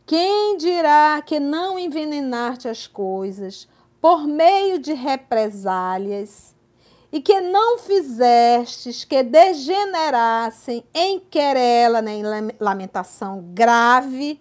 Quem 0.07 0.57
dirá 0.57 1.21
que 1.21 1.39
não 1.39 1.79
envenenaste 1.79 2.67
as 2.67 2.87
coisas 2.87 3.69
por 4.03 4.27
meio 4.27 4.81
de 4.81 4.93
represálias, 4.93 6.57
e 7.13 7.21
que 7.21 7.41
não 7.41 7.79
fizestes 7.79 9.05
que 9.05 9.23
degenerassem 9.23 10.83
em 10.93 11.21
querela, 11.21 12.03
nem 12.03 12.23
lamentação 12.59 13.45
grave, 13.55 14.41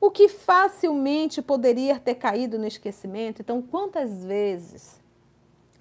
o 0.00 0.10
que 0.10 0.28
facilmente 0.28 1.42
poderia 1.42 1.98
ter 1.98 2.14
caído 2.14 2.58
no 2.58 2.66
esquecimento. 2.66 3.42
Então, 3.42 3.60
quantas 3.60 4.24
vezes 4.24 4.98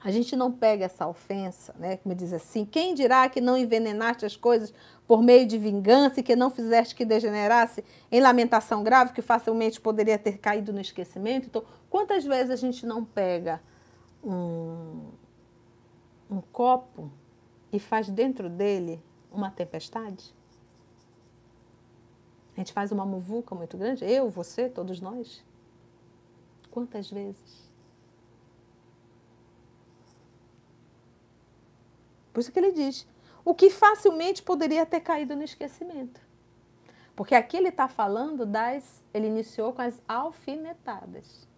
a 0.03 0.11
gente 0.11 0.35
não 0.35 0.51
pega 0.51 0.85
essa 0.85 1.07
ofensa, 1.07 1.73
né? 1.79 1.97
Como 1.97 2.13
diz 2.13 2.33
assim, 2.33 2.65
quem 2.65 2.93
dirá 2.93 3.29
que 3.29 3.39
não 3.39 3.55
envenenaste 3.55 4.25
as 4.25 4.35
coisas 4.35 4.73
por 5.07 5.21
meio 5.21 5.45
de 5.45 5.57
vingança 5.57 6.19
e 6.19 6.23
que 6.23 6.35
não 6.35 6.49
fizeste 6.49 6.95
que 6.95 7.05
degenerasse 7.05 7.83
em 8.11 8.19
lamentação 8.19 8.83
grave, 8.83 9.13
que 9.13 9.21
facilmente 9.21 9.79
poderia 9.79 10.17
ter 10.17 10.39
caído 10.39 10.73
no 10.73 10.81
esquecimento? 10.81 11.47
Então, 11.47 11.63
quantas 11.91 12.23
vezes 12.25 12.49
a 12.49 12.55
gente 12.55 12.85
não 12.85 13.05
pega 13.05 13.61
um, 14.23 15.11
um 16.29 16.41
copo 16.41 17.11
e 17.71 17.79
faz 17.79 18.09
dentro 18.09 18.49
dele 18.49 18.99
uma 19.31 19.51
tempestade? 19.51 20.33
A 22.55 22.59
gente 22.61 22.73
faz 22.73 22.91
uma 22.91 23.05
muvuca 23.05 23.53
muito 23.53 23.77
grande, 23.77 24.05
eu, 24.05 24.29
você, 24.29 24.69
todos 24.69 24.99
nós. 24.99 25.43
Quantas 26.71 27.11
vezes? 27.11 27.69
Por 32.31 32.39
isso 32.39 32.51
que 32.51 32.59
ele 32.59 32.71
diz: 32.71 33.05
o 33.43 33.53
que 33.53 33.69
facilmente 33.69 34.41
poderia 34.41 34.85
ter 34.85 35.01
caído 35.01 35.35
no 35.35 35.43
esquecimento. 35.43 36.21
Porque 37.15 37.35
aqui 37.35 37.57
ele 37.57 37.69
está 37.69 37.87
falando 37.87 38.45
das. 38.45 39.03
Ele 39.13 39.27
iniciou 39.27 39.73
com 39.73 39.81
as 39.81 40.01
alfinetadas. 40.07 41.50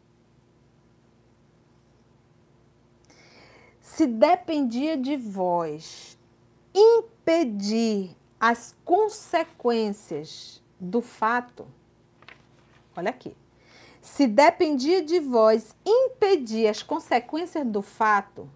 Se 3.95 4.08
dependia 4.08 4.97
de 4.97 5.15
vós 5.15 6.17
impedir 6.73 8.17
as 8.39 8.75
consequências 8.84 10.63
do 10.79 10.99
fato, 10.99 11.67
olha 12.97 13.12
aqui, 13.12 13.38
se 14.01 14.25
dependia 14.25 15.03
de 15.03 15.19
vós 15.19 15.75
impedir 15.86 16.67
as 16.67 16.82
consequências 16.82 17.67
do 17.67 17.84
fato 17.84 18.49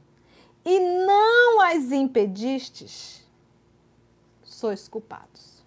e 0.65 0.80
não 1.06 1.62
as 1.62 1.91
impedistes, 1.91 3.23
sois 4.41 4.88
culpados. 4.88 5.63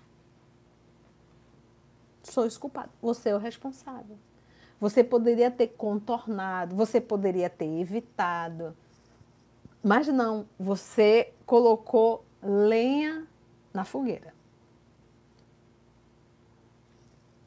Sois 2.25 2.59
culpados. 2.59 2.91
Você 3.01 3.29
é 3.29 3.37
o 3.37 3.39
responsável. 3.39 4.19
Você 4.81 5.05
poderia 5.05 5.49
ter 5.49 5.69
contornado, 5.69 6.75
você 6.75 7.01
poderia 7.01 7.49
ter 7.49 7.81
evitado. 7.81 8.77
Mas 9.83 10.09
não, 10.09 10.47
você 10.59 11.33
colocou 11.47 12.25
lenha 12.43 13.27
na 13.73 13.85
fogueira. 13.85 14.35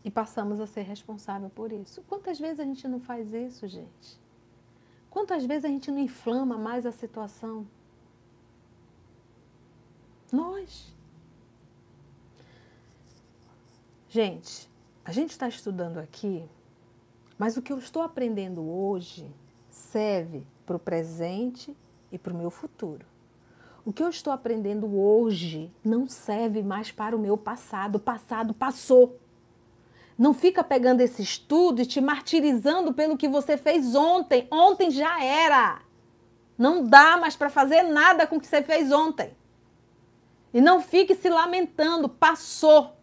E 0.04 0.12
passamos 0.12 0.60
a 0.60 0.68
ser 0.68 0.82
responsável 0.82 1.50
por 1.50 1.72
isso. 1.72 2.02
Quantas 2.04 2.40
vezes 2.40 2.60
a 2.60 2.64
gente 2.64 2.88
não 2.88 3.00
faz 3.00 3.34
isso, 3.34 3.68
gente? 3.68 4.20
Quantas 5.10 5.46
vezes 5.46 5.64
a 5.64 5.68
gente 5.68 5.92
não 5.92 6.00
inflama 6.00 6.58
mais 6.58 6.86
a 6.86 6.92
situação? 6.92 7.66
Nós. 10.32 10.92
Gente, 14.10 14.68
a 15.06 15.12
gente 15.12 15.30
está 15.30 15.48
estudando 15.48 16.00
aqui, 16.00 16.44
mas 17.38 17.58
o 17.58 17.62
que 17.62 17.72
eu 17.72 17.78
estou 17.78 18.02
aprendendo 18.02 18.62
hoje 18.62 19.32
serve 19.70 20.46
para 20.66 20.76
o 20.76 20.80
presente 20.80 21.76
e 22.14 22.18
para 22.20 22.32
o 22.32 22.38
meu 22.38 22.52
futuro. 22.52 23.06
O 23.84 23.92
que 23.92 24.02
eu 24.02 24.08
estou 24.08 24.32
aprendendo 24.32 24.98
hoje 24.98 25.70
não 25.84 26.08
serve 26.08 26.62
mais 26.62 26.92
para 26.92 27.16
o 27.16 27.20
meu 27.20 27.36
passado. 27.36 27.96
O 27.96 28.00
passado 28.00 28.54
passou. 28.54 29.20
Não 30.18 30.34
fica 30.34 30.64
pegando 30.64 31.02
esse 31.02 31.22
estudo 31.22 31.82
e 31.82 31.86
te 31.86 32.00
martirizando 32.00 32.94
pelo 32.94 33.18
que 33.18 33.28
você 33.28 33.58
fez 33.58 33.96
ontem. 33.96 34.48
Ontem 34.50 34.90
já 34.90 35.22
era. 35.22 35.82
Não 36.58 36.86
dá 36.86 37.18
mais 37.18 37.36
para 37.36 37.50
fazer 37.50 37.82
nada 37.84 38.26
com 38.26 38.38
o 38.38 38.40
que 38.40 38.48
você 38.48 38.62
fez 38.62 38.92
ontem. 38.92 39.36
E 40.54 40.62
não 40.62 40.80
fique 40.80 41.16
se 41.16 41.28
lamentando, 41.28 42.08
passou. 42.08 42.96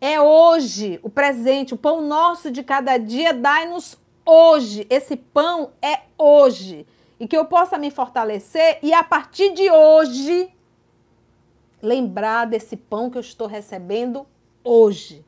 É 0.00 0.20
hoje, 0.20 1.00
o 1.02 1.08
presente, 1.08 1.72
o 1.72 1.78
pão 1.78 2.02
nosso 2.02 2.50
de 2.50 2.62
cada 2.62 2.98
dia, 2.98 3.32
dai-nos 3.32 3.96
hoje. 4.26 4.86
Esse 4.90 5.16
pão 5.16 5.70
é 5.80 6.00
hoje. 6.18 6.86
E 7.18 7.26
que 7.26 7.36
eu 7.36 7.44
possa 7.46 7.78
me 7.78 7.90
fortalecer 7.90 8.78
e 8.82 8.92
a 8.92 9.02
partir 9.02 9.52
de 9.54 9.70
hoje 9.70 10.52
lembrar 11.82 12.46
desse 12.46 12.76
pão 12.76 13.10
que 13.10 13.16
eu 13.16 13.20
estou 13.20 13.46
recebendo 13.46 14.26
hoje. 14.62 15.24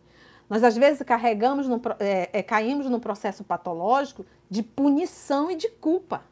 Nós, 0.48 0.64
às 0.64 0.76
vezes, 0.76 1.02
carregamos, 1.02 1.68
no, 1.68 1.80
é, 2.00 2.30
é, 2.32 2.42
caímos 2.42 2.86
no 2.86 2.98
processo 2.98 3.44
patológico 3.44 4.24
de 4.48 4.62
punição 4.62 5.50
e 5.50 5.56
de 5.56 5.68
culpa. 5.68 6.22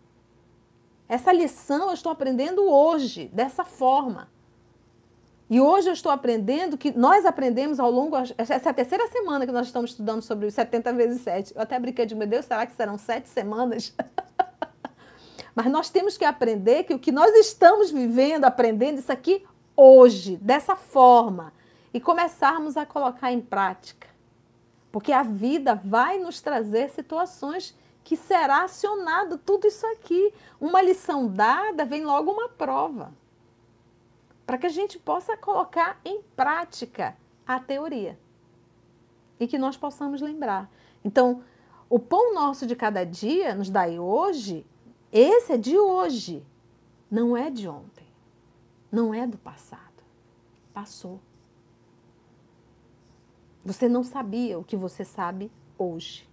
Essa 1.09 1.33
lição 1.33 1.89
eu 1.89 1.95
estou 1.95 2.11
aprendendo 2.11 2.63
hoje, 2.69 3.31
dessa 3.33 3.65
forma. 3.65 4.29
E 5.49 5.61
hoje 5.61 5.89
eu 5.89 5.93
estou 5.93 6.11
aprendendo 6.11 6.77
que 6.77 6.91
nós 6.91 7.25
aprendemos 7.25 7.79
ao 7.79 7.91
longo. 7.91 8.17
Essa 8.37 8.55
é 8.55 8.69
a 8.69 8.75
terceira 8.75 9.07
semana 9.09 9.47
que 9.47 9.53
nós 9.53 9.67
estamos 9.67 9.91
estudando 9.91 10.23
sobre 10.23 10.47
os 10.47 10.55
70 10.55 10.93
vezes 10.95 11.21
7. 11.21 11.55
Eu 11.55 11.63
até 11.63 11.79
brinquei 11.79 12.05
de, 12.05 12.17
meu 12.17 12.27
Deus, 12.27 12.47
será 12.47 12.67
que 12.67 12.75
serão 12.75 12.99
sete 12.99 13.29
semanas? 13.29 13.95
Mas 15.57 15.67
nós 15.73 15.89
temos 15.89 16.19
que 16.19 16.25
aprender 16.27 16.85
que 16.85 16.93
o 16.93 16.99
que 16.99 17.11
nós 17.11 17.35
estamos 17.35 17.91
vivendo, 17.91 18.45
aprendendo 18.45 18.99
isso 18.99 19.11
aqui 19.11 19.43
hoje, 19.75 20.37
dessa 20.37 20.77
forma, 20.77 21.51
e 21.95 21.99
começarmos 21.99 22.77
a 22.77 22.85
colocar 22.85 23.33
em 23.33 23.41
prática. 23.41 24.07
Porque 24.93 25.13
a 25.13 25.23
vida 25.23 25.75
vai 25.75 26.19
nos 26.19 26.43
trazer 26.43 26.91
situações 26.91 27.75
que 28.05 28.19
será 28.19 28.65
acionado 28.65 29.39
tudo 29.39 29.67
isso 29.67 29.87
aqui. 29.87 30.31
Uma 30.61 30.83
lição 30.83 31.27
dada, 31.27 31.87
vem 31.87 32.05
logo 32.05 32.31
uma 32.31 32.51
prova. 32.51 33.11
Para 34.47 34.59
que 34.59 34.67
a 34.67 34.71
gente 34.71 34.99
possa 34.99 35.39
colocar 35.39 35.99
em 36.05 36.21
prática 36.37 37.17
a 37.47 37.59
teoria. 37.59 38.19
E 39.41 39.47
que 39.47 39.57
nós 39.57 39.75
possamos 39.75 40.21
lembrar. 40.21 40.71
Então, 41.03 41.43
o 41.89 41.99
pão 41.99 42.35
nosso 42.35 42.67
de 42.67 42.77
cada 42.77 43.05
dia 43.05 43.55
nos 43.55 43.71
dai 43.71 43.99
hoje, 43.99 44.67
esse 45.19 45.53
é 45.53 45.57
de 45.57 45.79
hoje, 45.79 46.45
não 47.11 47.37
é 47.37 47.51
de 47.51 47.67
ontem, 47.69 48.07
não 48.91 49.15
é 49.15 49.27
do 49.27 49.39
passado. 49.39 49.83
Passou. 50.75 51.21
Você 53.65 53.89
não 53.89 54.05
sabia 54.05 54.59
o 54.59 54.65
que 54.65 54.77
você 54.77 55.05
sabe 55.05 55.51
hoje. 55.79 56.29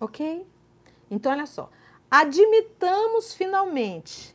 Ok? 0.00 0.46
Então, 1.10 1.30
olha 1.30 1.46
só. 1.46 1.70
Admitamos 2.10 3.34
finalmente 3.34 4.34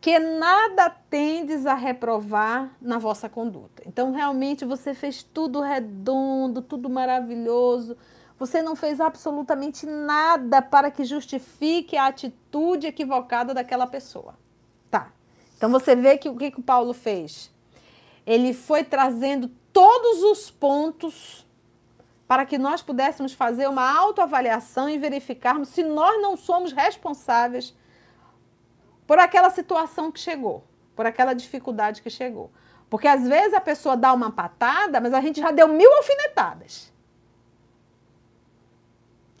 que 0.00 0.18
nada 0.18 0.90
tendes 0.90 1.64
a 1.64 1.74
reprovar 1.74 2.76
na 2.80 2.98
vossa 2.98 3.28
conduta. 3.28 3.84
Então, 3.86 4.12
realmente, 4.12 4.64
você 4.64 4.92
fez 4.92 5.22
tudo 5.22 5.60
redondo, 5.60 6.60
tudo 6.60 6.90
maravilhoso. 6.90 7.96
Você 8.38 8.62
não 8.62 8.74
fez 8.74 9.00
absolutamente 9.00 9.86
nada 9.86 10.60
para 10.60 10.90
que 10.90 11.04
justifique 11.04 11.96
a 11.96 12.06
atitude 12.06 12.86
equivocada 12.86 13.54
daquela 13.54 13.86
pessoa. 13.86 14.34
Tá. 14.90 15.12
Então, 15.56 15.70
você 15.70 15.94
vê 15.94 16.18
que 16.18 16.28
o 16.28 16.36
que, 16.36 16.50
que 16.50 16.60
o 16.60 16.62
Paulo 16.62 16.92
fez? 16.92 17.50
Ele 18.26 18.52
foi 18.52 18.84
trazendo 18.84 19.48
todos 19.72 20.22
os 20.22 20.50
pontos 20.50 21.46
para 22.26 22.46
que 22.46 22.58
nós 22.58 22.82
pudéssemos 22.82 23.32
fazer 23.32 23.68
uma 23.68 23.90
autoavaliação 23.98 24.88
e 24.88 24.98
verificarmos 24.98 25.68
se 25.68 25.82
nós 25.82 26.20
não 26.20 26.36
somos 26.36 26.72
responsáveis 26.72 27.74
por 29.06 29.18
aquela 29.18 29.50
situação 29.50 30.10
que 30.10 30.20
chegou, 30.20 30.64
por 30.96 31.04
aquela 31.04 31.34
dificuldade 31.34 32.00
que 32.00 32.10
chegou. 32.10 32.50
Porque 32.88 33.08
às 33.08 33.26
vezes 33.26 33.54
a 33.54 33.60
pessoa 33.60 33.96
dá 33.96 34.12
uma 34.12 34.30
patada, 34.30 35.00
mas 35.00 35.14
a 35.14 35.20
gente 35.20 35.40
já 35.40 35.50
deu 35.50 35.66
mil 35.66 35.90
alfinetadas. 35.96 36.91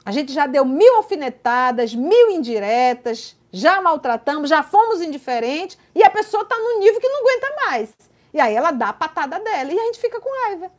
A 0.04 0.10
gente 0.10 0.32
já 0.32 0.46
deu 0.46 0.64
mil 0.64 0.96
alfinetadas, 0.96 1.94
mil 1.94 2.30
indiretas, 2.30 3.36
já 3.52 3.80
maltratamos, 3.80 4.48
já 4.48 4.62
fomos 4.62 5.00
indiferentes 5.00 5.78
e 5.94 6.02
a 6.02 6.10
pessoa 6.10 6.42
está 6.42 6.58
no 6.58 6.80
nível 6.80 7.00
que 7.00 7.08
não 7.08 7.20
aguenta 7.20 7.54
mais. 7.66 7.94
E 8.34 8.40
aí 8.40 8.54
ela 8.54 8.70
dá 8.72 8.88
a 8.88 8.92
patada 8.92 9.38
dela 9.38 9.72
e 9.72 9.78
a 9.78 9.84
gente 9.84 10.00
fica 10.00 10.20
com 10.20 10.44
raiva. 10.46 10.70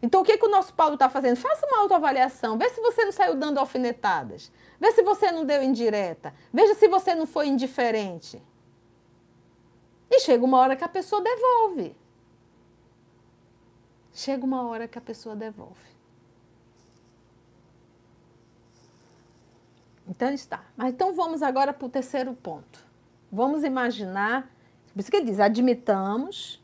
Então 0.00 0.22
o 0.22 0.24
que, 0.24 0.38
que 0.38 0.46
o 0.46 0.50
nosso 0.50 0.72
Paulo 0.72 0.94
está 0.94 1.08
fazendo? 1.10 1.36
Faça 1.36 1.66
uma 1.66 1.80
autoavaliação, 1.80 2.56
vê 2.56 2.68
se 2.70 2.80
você 2.80 3.04
não 3.04 3.12
saiu 3.12 3.34
dando 3.34 3.58
alfinetadas, 3.58 4.50
vê 4.80 4.90
se 4.92 5.02
você 5.02 5.30
não 5.30 5.44
deu 5.44 5.62
indireta, 5.62 6.34
veja 6.52 6.74
se 6.74 6.88
você 6.88 7.14
não 7.14 7.26
foi 7.26 7.48
indiferente. 7.48 8.42
E 10.10 10.20
chega 10.20 10.44
uma 10.44 10.58
hora 10.58 10.76
que 10.76 10.84
a 10.84 10.88
pessoa 10.88 11.22
devolve. 11.22 11.96
Chega 14.12 14.44
uma 14.44 14.68
hora 14.68 14.86
que 14.86 14.98
a 14.98 15.00
pessoa 15.00 15.34
devolve. 15.34 15.91
Então 20.06 20.32
está. 20.32 20.64
Mas 20.76 20.94
então 20.94 21.14
vamos 21.14 21.42
agora 21.42 21.72
para 21.72 21.86
o 21.86 21.88
terceiro 21.88 22.34
ponto. 22.34 22.84
Vamos 23.30 23.64
imaginar, 23.64 24.50
por 24.92 25.00
isso 25.00 25.10
que 25.10 25.16
ele 25.16 25.26
diz, 25.26 25.40
admitamos 25.40 26.62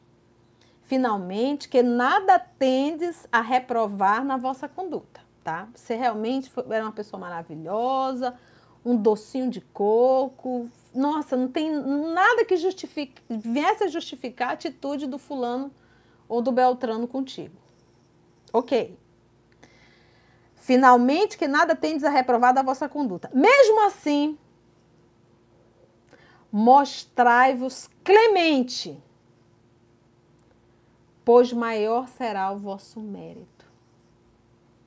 finalmente, 0.89 1.68
que 1.68 1.82
nada 1.82 2.39
tendes 2.39 3.28
a 3.30 3.43
reprovar 3.43 4.24
na 4.24 4.39
vossa 4.39 4.66
conduta, 4.66 5.20
tá? 5.45 5.68
Você 5.74 5.95
realmente 5.95 6.49
foi, 6.49 6.64
era 6.70 6.82
uma 6.82 6.93
pessoa 6.93 7.20
maravilhosa, 7.20 8.34
um 8.82 8.97
docinho 8.97 9.51
de 9.51 9.61
coco, 9.61 10.66
nossa, 10.95 11.36
não 11.36 11.47
tem 11.47 11.70
nada 11.70 12.43
que 12.47 12.57
justifique, 12.57 13.20
viesse 13.28 13.84
a 13.84 13.89
justificar 13.89 14.49
a 14.49 14.53
atitude 14.53 15.07
do 15.07 15.18
fulano 15.18 15.70
ou 16.26 16.41
do 16.41 16.51
Beltrano 16.51 17.07
contigo. 17.07 17.55
Ok. 18.51 18.97
Finalmente, 20.59 21.38
que 21.38 21.48
nada 21.48 21.74
tendes 21.74 22.04
a 22.04 22.11
reprovar 22.11 22.52
da 22.52 22.62
vossa 22.62 22.88
conduta. 22.88 23.30
Mesmo 23.32 23.86
assim, 23.86 24.36
mostrai-vos 26.52 27.88
clemente 28.04 29.02
pois 31.28 31.52
maior 31.52 32.09
será 32.09 32.50
o 32.50 32.56
vosso 32.56 32.98
mérito. 33.02 33.66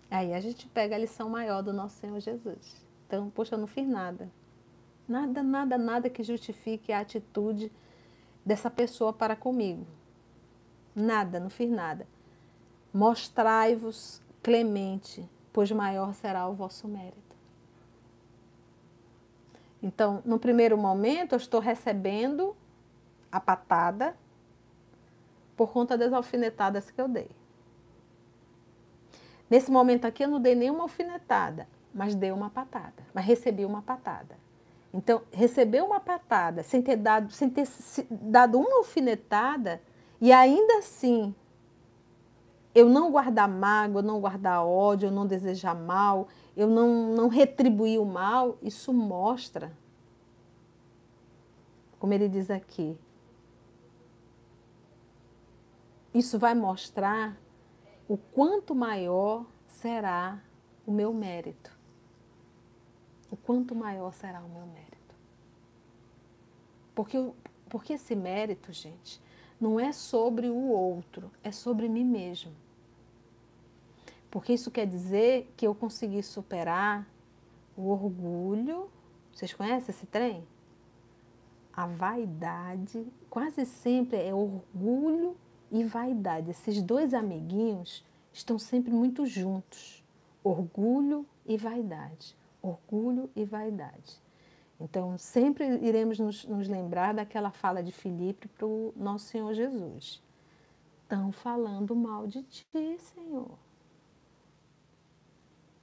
Aí 0.09 0.33
a 0.33 0.41
gente 0.41 0.67
pega 0.67 0.95
a 0.95 0.97
lição 0.97 1.29
maior 1.29 1.61
do 1.61 1.71
nosso 1.71 1.99
Senhor 1.99 2.19
Jesus. 2.19 2.83
Então, 3.05 3.29
poxa, 3.29 3.53
eu 3.53 3.59
não 3.59 3.67
fiz 3.67 3.87
nada. 3.87 4.27
Nada, 5.07 5.43
nada, 5.43 5.77
nada 5.77 6.09
que 6.09 6.23
justifique 6.23 6.91
a 6.91 7.01
atitude 7.01 7.71
dessa 8.43 8.71
pessoa 8.71 9.13
para 9.13 9.35
comigo. 9.35 9.85
Nada, 10.95 11.39
não 11.39 11.51
fiz 11.51 11.69
nada. 11.69 12.07
Mostrai-vos 12.91 14.19
clemente, 14.41 15.29
pois 15.51 15.71
maior 15.71 16.13
será 16.13 16.47
o 16.47 16.53
vosso 16.53 16.87
mérito. 16.87 17.35
Então, 19.81 20.21
no 20.23 20.37
primeiro 20.37 20.77
momento, 20.77 21.33
eu 21.33 21.37
estou 21.37 21.59
recebendo 21.59 22.55
a 23.31 23.39
patada, 23.39 24.15
por 25.55 25.71
conta 25.71 25.97
das 25.97 26.11
alfinetadas 26.11 26.89
que 26.89 26.99
eu 26.99 27.07
dei. 27.07 27.29
Nesse 29.49 29.69
momento 29.69 30.05
aqui 30.05 30.23
eu 30.23 30.27
não 30.29 30.39
dei 30.39 30.55
nenhuma 30.55 30.83
alfinetada, 30.83 31.67
mas 31.93 32.15
dei 32.15 32.31
uma 32.31 32.49
patada, 32.49 33.03
mas 33.13 33.25
recebi 33.25 33.65
uma 33.65 33.81
patada. 33.81 34.37
Então, 34.93 35.21
receber 35.31 35.83
uma 35.83 35.99
patada 35.99 36.63
sem 36.63 36.81
ter 36.81 36.95
dado, 36.95 37.31
sem 37.31 37.49
ter 37.49 37.67
dado 38.09 38.59
uma 38.59 38.77
alfinetada 38.77 39.81
e 40.19 40.31
ainda 40.31 40.79
assim 40.79 41.33
eu 42.73 42.89
não 42.89 43.11
guardar 43.11 43.47
mágoa, 43.47 44.01
não 44.01 44.19
guardar 44.19 44.65
ódio, 44.65 45.07
eu 45.07 45.11
não 45.11 45.27
desejar 45.27 45.75
mal, 45.75 46.27
eu 46.55 46.67
não, 46.67 47.13
não 47.13 47.27
retribuir 47.27 47.99
o 47.99 48.05
mal, 48.05 48.57
isso 48.61 48.93
mostra, 48.93 49.71
como 51.99 52.13
ele 52.13 52.29
diz 52.29 52.49
aqui, 52.49 52.97
isso 56.13 56.37
vai 56.39 56.53
mostrar 56.53 57.37
o 58.07 58.17
quanto 58.17 58.75
maior 58.75 59.45
será 59.67 60.41
o 60.85 60.91
meu 60.91 61.13
mérito. 61.13 61.71
O 63.29 63.37
quanto 63.37 63.73
maior 63.73 64.11
será 64.13 64.41
o 64.41 64.49
meu 64.49 64.65
mérito. 64.65 65.15
Porque, 66.93 67.31
porque 67.69 67.93
esse 67.93 68.13
mérito, 68.15 68.73
gente, 68.73 69.21
não 69.61 69.79
é 69.79 69.91
sobre 69.91 70.49
o 70.49 70.69
outro, 70.69 71.31
é 71.43 71.51
sobre 71.51 71.87
mim 71.87 72.03
mesmo. 72.03 72.51
Porque 74.31 74.53
isso 74.53 74.71
quer 74.71 74.87
dizer 74.87 75.53
que 75.55 75.67
eu 75.67 75.75
consegui 75.75 76.23
superar 76.23 77.07
o 77.77 77.89
orgulho. 77.89 78.89
Vocês 79.31 79.53
conhecem 79.53 79.93
esse 79.93 80.07
trem? 80.07 80.43
A 81.71 81.85
vaidade, 81.85 83.05
quase 83.29 83.65
sempre 83.65 84.17
é 84.17 84.33
orgulho 84.33 85.37
e 85.71 85.83
vaidade. 85.83 86.49
Esses 86.49 86.81
dois 86.81 87.13
amiguinhos 87.13 88.03
estão 88.33 88.57
sempre 88.57 88.91
muito 88.91 89.25
juntos. 89.25 90.03
Orgulho 90.43 91.25
e 91.45 91.55
vaidade. 91.55 92.35
Orgulho 92.61 93.29
e 93.35 93.45
vaidade. 93.45 94.19
Então, 94.83 95.15
sempre 95.15 95.65
iremos 95.85 96.17
nos, 96.17 96.43
nos 96.45 96.67
lembrar 96.67 97.13
daquela 97.13 97.51
fala 97.51 97.83
de 97.83 97.91
Filipe 97.91 98.47
para 98.47 98.65
o 98.65 98.91
nosso 98.95 99.25
Senhor 99.25 99.53
Jesus. 99.53 100.21
Estão 101.03 101.31
falando 101.31 101.95
mal 101.95 102.25
de 102.25 102.41
ti, 102.41 102.65
Senhor. 102.97 103.51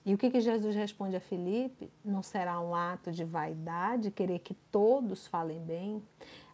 E 0.05 0.15
o 0.15 0.19
que, 0.19 0.31
que 0.31 0.41
Jesus 0.41 0.75
responde 0.75 1.15
a 1.15 1.21
Filipe? 1.21 1.93
Não 2.05 2.23
será 2.23 2.59
um 2.61 2.75
ato 2.75 3.13
de 3.13 3.25
vaidade 3.25 4.11
querer 4.11 4.41
que 4.41 4.55
todos 4.55 5.27
falem 5.27 5.61
bem? 5.61 6.03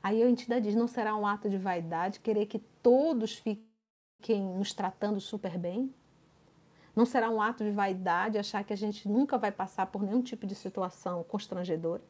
Aí 0.03 0.23
a 0.23 0.29
entidade 0.29 0.67
diz: 0.67 0.75
não 0.75 0.89
será 0.89 1.17
um 1.17 1.27
ato 1.27 1.49
de 1.49 1.57
vaidade 1.57 2.21
querer 2.21 2.47
que 2.47 2.59
todos 2.83 3.39
fiquem 3.39 4.43
nos 4.59 4.75
tratando 4.75 5.21
super 5.21 5.57
bem? 5.57 5.95
Não 6.95 7.07
será 7.07 7.31
um 7.31 7.41
ato 7.41 7.65
de 7.65 7.71
vaidade 7.71 8.39
achar 8.39 8.63
que 8.65 8.73
a 8.73 8.77
gente 8.77 9.09
nunca 9.09 9.39
vai 9.39 9.51
passar 9.51 9.87
por 9.87 10.03
nenhum 10.03 10.21
tipo 10.21 10.47
de 10.47 10.55
situação 10.55 11.23
constrangedora? 11.25 12.03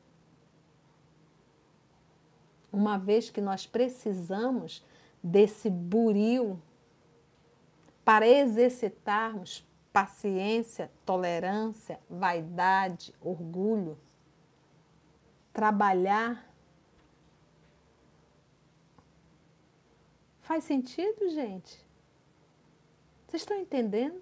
Uma 2.75 2.99
vez 2.99 3.31
que 3.31 3.41
nós 3.41 3.67
precisamos 3.67 4.85
desse 5.23 5.71
buril 5.71 6.61
para 8.05 8.27
exercitarmos 8.27 9.65
paciência, 9.93 10.91
tolerância, 11.07 12.01
vaidade, 12.11 13.15
orgulho, 13.21 13.97
trabalhar. 15.53 16.53
Faz 20.41 20.65
sentido, 20.65 21.31
gente? 21.31 21.79
Vocês 23.29 23.43
estão 23.43 23.57
entendendo? 23.57 24.21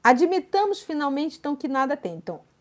Admitamos 0.00 0.80
finalmente, 0.80 1.38
então, 1.38 1.56
que 1.56 1.66
nada 1.66 1.96
tem. 1.96 2.14
Então, 2.14 2.51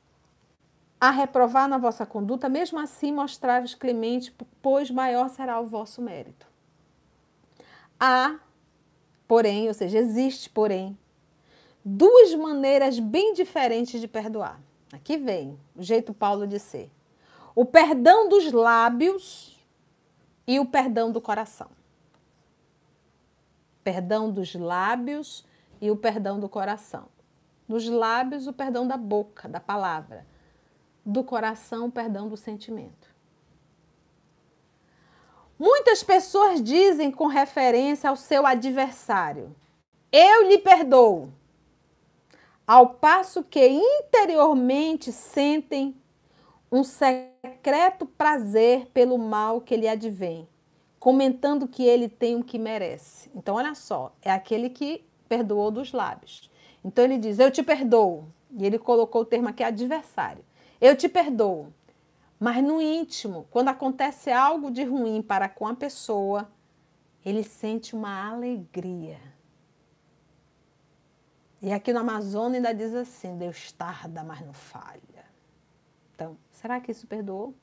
a 1.02 1.10
reprovar 1.10 1.68
na 1.68 1.80
vossa 1.80 2.06
conduta, 2.06 2.48
mesmo 2.48 2.78
assim 2.78 3.12
mostrai-vos 3.12 3.74
clemente, 3.74 4.32
pois 4.62 4.92
maior 4.92 5.30
será 5.30 5.60
o 5.60 5.66
vosso 5.66 6.00
mérito. 6.00 6.46
Há, 8.00 8.40
porém, 9.28 9.68
ou 9.68 9.74
seja, 9.74 9.98
existe, 9.98 10.48
porém, 10.48 10.96
duas 11.84 12.36
maneiras 12.36 13.00
bem 13.00 13.34
diferentes 13.34 14.00
de 14.00 14.08
perdoar. 14.08 14.62
Aqui 14.94 15.18
vem 15.18 15.60
o 15.76 15.82
jeito 15.82 16.14
Paulo 16.14 16.46
de 16.46 16.60
ser: 16.60 16.92
o 17.56 17.66
perdão 17.66 18.30
dos 18.30 18.52
lábios 18.52 19.60
e 20.46 20.60
o 20.60 20.68
perdão 20.68 21.12
do 21.12 21.20
coração. 21.20 21.72
Perdão 23.84 24.32
dos 24.32 24.54
lábios 24.54 25.44
e 25.82 25.90
o 25.90 25.98
perdão 25.98 26.40
do 26.40 26.48
coração. 26.48 27.08
Nos 27.68 27.88
lábios, 27.90 28.46
o 28.46 28.54
perdão 28.54 28.88
da 28.88 28.98
boca, 28.98 29.50
da 29.50 29.60
palavra. 29.60 30.30
Do 31.06 31.24
coração, 31.24 31.90
perdão 31.90 32.28
do 32.28 32.38
sentimento. 32.38 33.10
Muitas 35.58 36.02
pessoas 36.02 36.62
dizem 36.62 37.12
com 37.12 37.28
referência 37.28 38.10
ao 38.10 38.16
seu 38.16 38.46
adversário: 38.46 39.56
Eu 40.12 40.48
lhe 40.48 40.58
perdoo. 40.58 41.32
Ao 42.66 42.90
passo 42.90 43.44
que 43.44 43.68
interiormente 43.68 45.12
sentem 45.12 45.96
um 46.72 46.84
secreto 46.84 48.06
prazer 48.06 48.88
pelo 48.94 49.18
mal 49.18 49.60
que 49.60 49.76
lhe 49.76 49.88
advém, 49.88 50.48
comentando 51.00 51.68
que 51.68 51.84
ele 51.84 52.08
tem 52.08 52.36
o 52.36 52.44
que 52.44 52.58
merece. 52.58 53.30
Então, 53.36 53.56
olha 53.56 53.76
só, 53.76 54.14
é 54.22 54.32
aquele 54.32 54.70
que 54.70 55.04
perdoou 55.28 55.70
dos 55.70 55.92
lábios. 55.92 56.50
Então 56.84 57.06
ele 57.06 57.18
diz: 57.18 57.40
Eu 57.40 57.52
te 57.52 57.64
perdoo. 57.64 58.26
E 58.58 58.66
ele 58.66 58.78
colocou 58.78 59.22
o 59.22 59.26
termo 59.26 59.48
aqui 59.48 59.64
adversário. 59.64 60.44
Eu 60.82 60.98
te 60.98 61.08
perdoo. 61.08 61.72
Mas 62.40 62.64
no 62.64 62.82
íntimo, 62.82 63.48
quando 63.52 63.68
acontece 63.68 64.32
algo 64.32 64.72
de 64.72 64.84
ruim 64.84 65.22
para 65.22 65.48
com 65.48 65.68
a 65.68 65.76
pessoa, 65.76 66.52
ele 67.24 67.44
sente 67.44 67.96
uma 67.96 68.28
alegria. 68.32 69.20
E 71.62 71.72
aqui 71.72 71.94
no 71.94 72.00
Amazonas 72.00 72.56
ainda 72.56 72.74
diz 72.74 72.96
assim: 72.96 73.38
Deus 73.38 73.72
tarda, 73.72 74.24
mas 74.24 74.42
não 74.42 74.54
falha. 74.54 75.24
Então, 76.16 76.36
será 76.52 76.80
que 76.80 76.92
isso 76.92 77.06
perdoou? 77.06 77.54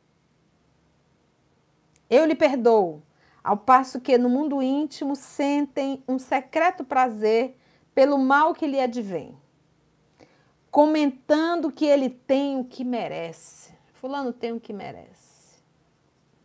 Eu 2.09 2.25
lhe 2.25 2.37
perdoo, 2.37 3.03
ao 3.43 3.57
passo 3.57 4.01
que 4.01 4.17
no 4.17 4.29
mundo 4.29 4.63
íntimo 4.63 5.17
sentem 5.17 6.03
um 6.07 6.19
secreto 6.19 6.85
prazer 6.85 7.59
pelo 7.95 8.17
mal 8.17 8.55
que 8.55 8.67
lhe 8.67 8.81
advém, 8.81 9.37
comentando 10.79 11.73
que 11.73 11.85
ele 11.85 12.09
tem 12.09 12.57
o 12.61 12.65
que 12.65 12.85
merece. 12.85 13.73
Fulano 13.95 14.33
tem 14.33 14.53
o 14.53 14.61
que 14.61 14.73
merece. 14.73 15.61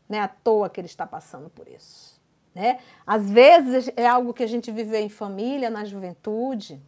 Não 0.10 0.18
é 0.18 0.22
à 0.22 0.28
toa 0.28 0.72
que 0.72 0.82
ele 0.82 0.88
está 0.88 1.06
passando 1.06 1.52
por 1.52 1.68
isso. 1.68 2.20
Né? 2.56 2.80
Às 3.06 3.30
vezes 3.30 3.92
é 3.96 4.08
algo 4.08 4.34
que 4.34 4.42
a 4.42 4.48
gente 4.48 4.72
viveu 4.72 5.00
em 5.00 5.08
família, 5.08 5.70
na 5.70 5.86
juventude, 5.86 6.82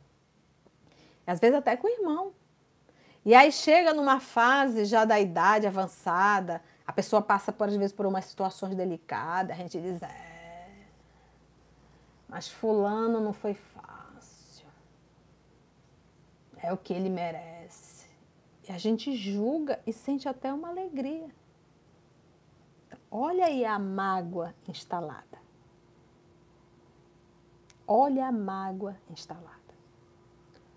às 1.27 1.39
vezes 1.39 1.55
até 1.55 1.77
com 1.77 1.85
o 1.85 1.91
irmão. 1.91 2.33
E 3.23 3.35
aí 3.35 3.51
chega 3.51 3.93
numa 3.93 4.19
fase 4.19 4.83
já 4.83 5.05
da 5.05 5.19
idade 5.19 5.67
avançada, 5.67 6.63
a 6.87 6.91
pessoa 6.91 7.21
passa, 7.21 7.51
por, 7.53 7.67
às 7.67 7.75
vezes, 7.75 7.95
por 7.95 8.07
umas 8.07 8.25
situações 8.25 8.73
delicadas, 8.73 9.55
a 9.55 9.61
gente 9.61 9.79
diz, 9.79 10.01
é, 10.01 10.67
mas 12.27 12.47
fulano 12.47 13.21
não 13.21 13.33
foi 13.33 13.53
fácil 13.53 13.94
é 16.65 16.73
o 16.73 16.77
que 16.77 16.93
ele 16.93 17.09
merece. 17.09 18.07
E 18.67 18.71
a 18.71 18.77
gente 18.77 19.15
julga 19.15 19.79
e 19.85 19.93
sente 19.93 20.27
até 20.27 20.51
uma 20.51 20.69
alegria. 20.69 21.29
Olha 23.11 23.45
aí 23.45 23.63
a 23.63 23.77
mágoa 23.77 24.53
instalada. 24.67 25.37
Olha 27.87 28.27
a 28.27 28.31
mágoa 28.31 28.97
instalada. 29.09 29.55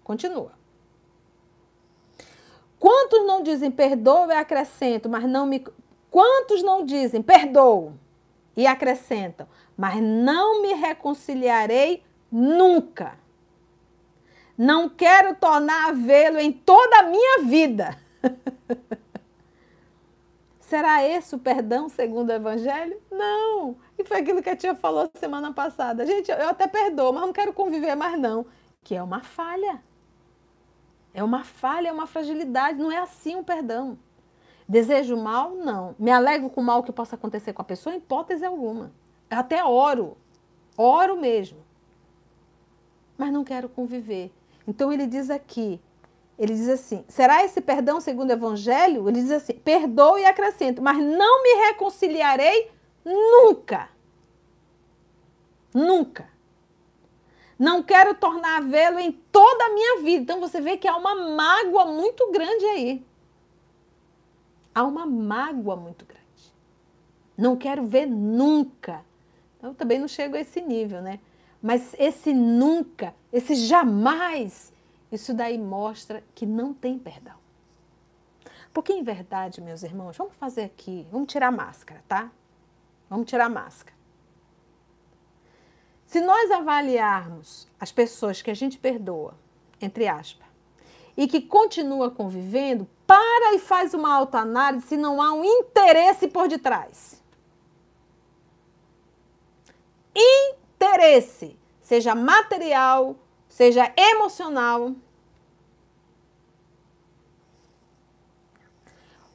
Continua. 0.05 0.53
Quantos 2.79 3.27
não 3.27 3.43
dizem 3.43 3.71
perdoo 3.71 4.31
e 4.31 4.35
acrescento, 4.35 5.09
mas 5.09 5.25
não 5.25 5.47
me. 5.47 5.65
Quantos 6.11 6.63
não 6.63 6.85
dizem 6.85 7.23
perdoo 7.23 7.95
e 8.55 8.67
acrescentam, 8.67 9.49
mas 9.77 10.01
não 10.01 10.61
me 10.63 10.75
reconciliarei 10.75 12.05
nunca? 12.31 13.19
Não 14.59 14.89
quero 14.89 15.37
tornar 15.37 15.91
a 15.91 15.93
vê-lo 15.93 16.41
em 16.41 16.51
toda 16.51 16.99
a 16.99 17.03
minha 17.05 17.45
vida. 17.45 17.97
Será 20.59 21.07
esse 21.07 21.33
o 21.33 21.39
perdão 21.39 21.89
segundo 21.89 22.31
o 22.31 22.33
Evangelho? 22.33 23.01
Não. 23.09 23.77
E 23.97 24.03
foi 24.05 24.17
aquilo 24.19 24.43
que 24.43 24.51
a 24.51 24.57
tia 24.57 24.75
falou 24.75 25.09
semana 25.15 25.53
passada. 25.53 26.05
Gente, 26.05 26.31
eu 26.33 26.49
até 26.49 26.67
perdoo, 26.67 27.13
mas 27.13 27.23
não 27.23 27.33
quero 27.33 27.53
conviver 27.53 27.95
mais 27.95 28.19
não. 28.19 28.45
Que 28.83 28.97
é 28.97 29.03
uma 29.03 29.21
falha. 29.21 29.81
É 31.15 31.23
uma 31.23 31.45
falha, 31.45 31.89
é 31.89 31.93
uma 31.93 32.09
fragilidade. 32.09 32.81
Não 32.81 32.91
é 32.91 32.99
assim 32.99 33.37
o 33.37 33.45
perdão. 33.45 33.97
Desejo 34.69 35.17
mal? 35.17 35.55
Não. 35.55 35.95
Me 36.01 36.11
alegro 36.11 36.51
com 36.51 36.61
o 36.61 36.65
mal 36.65 36.83
que 36.83 36.93
possa 36.93 37.15
acontecer 37.15 37.53
com 37.53 37.63
a 37.63 37.65
pessoa? 37.65 37.95
Em 37.95 37.99
hipótese 37.99 38.45
alguma. 38.45 38.93
Eu 39.31 39.39
até 39.39 39.65
oro. 39.65 40.19
Oro 40.77 41.17
mesmo. 41.17 41.65
Mas 43.17 43.33
não 43.33 43.45
quero 43.45 43.69
conviver. 43.69 44.33
Então 44.69 44.93
ele 44.93 45.07
diz 45.07 45.31
aqui, 45.31 45.81
ele 46.39 46.53
diz 46.53 46.69
assim: 46.69 47.03
será 47.09 47.43
esse 47.43 47.59
perdão 47.59 48.03
segundo 48.03 48.29
o 48.29 48.35
Evangelho? 48.35 49.09
Ele 49.09 49.23
diz 49.23 49.31
assim: 49.31 49.55
perdoe 49.55 50.21
e 50.21 50.27
acrescento, 50.27 50.83
mas 50.83 50.99
não 50.99 51.43
me 51.43 51.67
reconciliarei 51.69 52.71
nunca. 53.03 53.89
Nunca. 55.73 56.29
Não 57.59 57.83
quero 57.83 58.15
tornar 58.15 58.59
a 58.59 58.61
vê-lo 58.61 58.99
em 58.99 59.11
toda 59.11 59.65
a 59.65 59.73
minha 59.73 60.03
vida. 60.03 60.23
Então 60.23 60.39
você 60.39 60.61
vê 60.61 60.77
que 60.77 60.87
há 60.87 60.97
uma 60.97 61.15
mágoa 61.15 61.87
muito 61.87 62.31
grande 62.31 62.65
aí. 62.67 63.05
Há 64.75 64.85
uma 64.85 65.07
mágoa 65.07 65.77
muito 65.77 66.05
grande. 66.05 66.53
Não 67.37 67.57
quero 67.57 67.87
ver 67.87 68.07
nunca. 68.07 69.03
Eu 69.63 69.75
também 69.75 69.99
não 69.99 70.07
chego 70.07 70.37
a 70.37 70.41
esse 70.41 70.61
nível, 70.61 71.01
né? 71.01 71.19
Mas 71.63 71.95
esse 71.99 72.33
nunca, 72.33 73.15
esse 73.33 73.55
jamais, 73.55 74.73
isso 75.11 75.35
daí 75.35 75.59
mostra 75.59 76.23
que 76.35 76.47
não 76.47 76.73
tem 76.73 76.99
perdão. 76.99 77.37
Porque 78.73 78.93
em 78.93 79.03
verdade, 79.03 79.61
meus 79.61 79.83
irmãos, 79.83 80.17
vamos 80.17 80.35
fazer 80.35 80.63
aqui, 80.63 81.07
vamos 81.11 81.33
tirar 81.33 81.49
a 81.49 81.53
máscara, 81.53 82.03
tá? 82.07 82.31
Vamos 83.11 83.27
tirar 83.27 83.47
a 83.47 83.49
máscara. 83.49 83.97
Se 86.07 86.21
nós 86.21 86.51
avaliarmos 86.51 87.67
as 87.79 87.91
pessoas 87.91 88.41
que 88.41 88.51
a 88.51 88.55
gente 88.55 88.79
perdoa, 88.79 89.35
entre 89.81 90.07
aspas, 90.07 90.47
e 91.17 91.27
que 91.27 91.41
continua 91.41 92.11
convivendo, 92.11 92.89
para 93.07 93.55
e 93.55 93.59
faz 93.59 93.93
uma 93.93 94.15
autoanálise 94.15 94.87
se 94.87 94.97
não 94.97 95.21
há 95.21 95.33
um 95.33 95.45
interesse 95.45 96.29
por 96.29 96.47
detrás. 96.47 97.21
Interesse, 100.15 100.68
seja 101.81 102.15
material, 102.15 103.17
seja 103.49 103.93
emocional. 103.97 104.93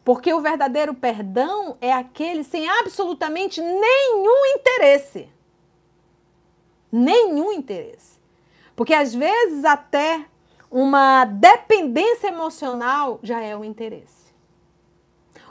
Porque 0.04 0.34
o 0.34 0.42
verdadeiro 0.42 0.94
perdão 0.94 1.78
é 1.80 1.92
aquele 1.92 2.44
sem 2.44 2.70
absolutamente 2.70 3.62
nenhum 3.62 4.46
interesse. 4.56 5.30
Nenhum 6.92 7.52
interesse. 7.52 8.20
Porque 8.76 8.94
às 8.94 9.14
vezes 9.14 9.64
até 9.64 10.26
uma 10.70 11.26
dependência 11.26 12.28
emocional 12.28 13.20
já 13.24 13.42
é 13.42 13.56
o 13.56 13.64
interesse. 13.64 14.24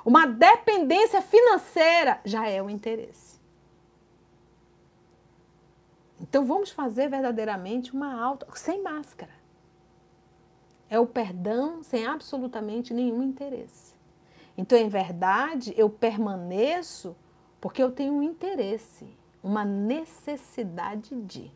Uma 0.05 0.27
dependência 0.27 1.23
financeira 1.23 2.21
já 2.25 2.49
é 2.49 2.61
o 2.61 2.69
interesse. 2.69 3.32
Então 6.33 6.47
vamos 6.47 6.71
fazer 6.71 7.11
verdadeiramente 7.11 7.93
uma 7.93 8.19
alta, 8.19 8.47
sem 8.55 8.83
máscara. 8.83 9.35
É 10.89 10.99
o 10.99 11.07
perdão 11.07 11.83
sem 11.83 12.07
absolutamente 12.07 12.95
nenhum 12.95 13.23
interesse. 13.23 13.95
Então, 14.57 14.79
em 14.79 14.89
verdade, 14.89 15.75
eu 15.77 15.91
permaneço 15.91 17.15
porque 17.61 17.83
eu 17.83 17.93
tenho 17.93 18.15
um 18.15 18.23
interesse, 18.23 19.15
uma 19.43 19.63
necessidade 19.63 21.21
de. 21.21 21.53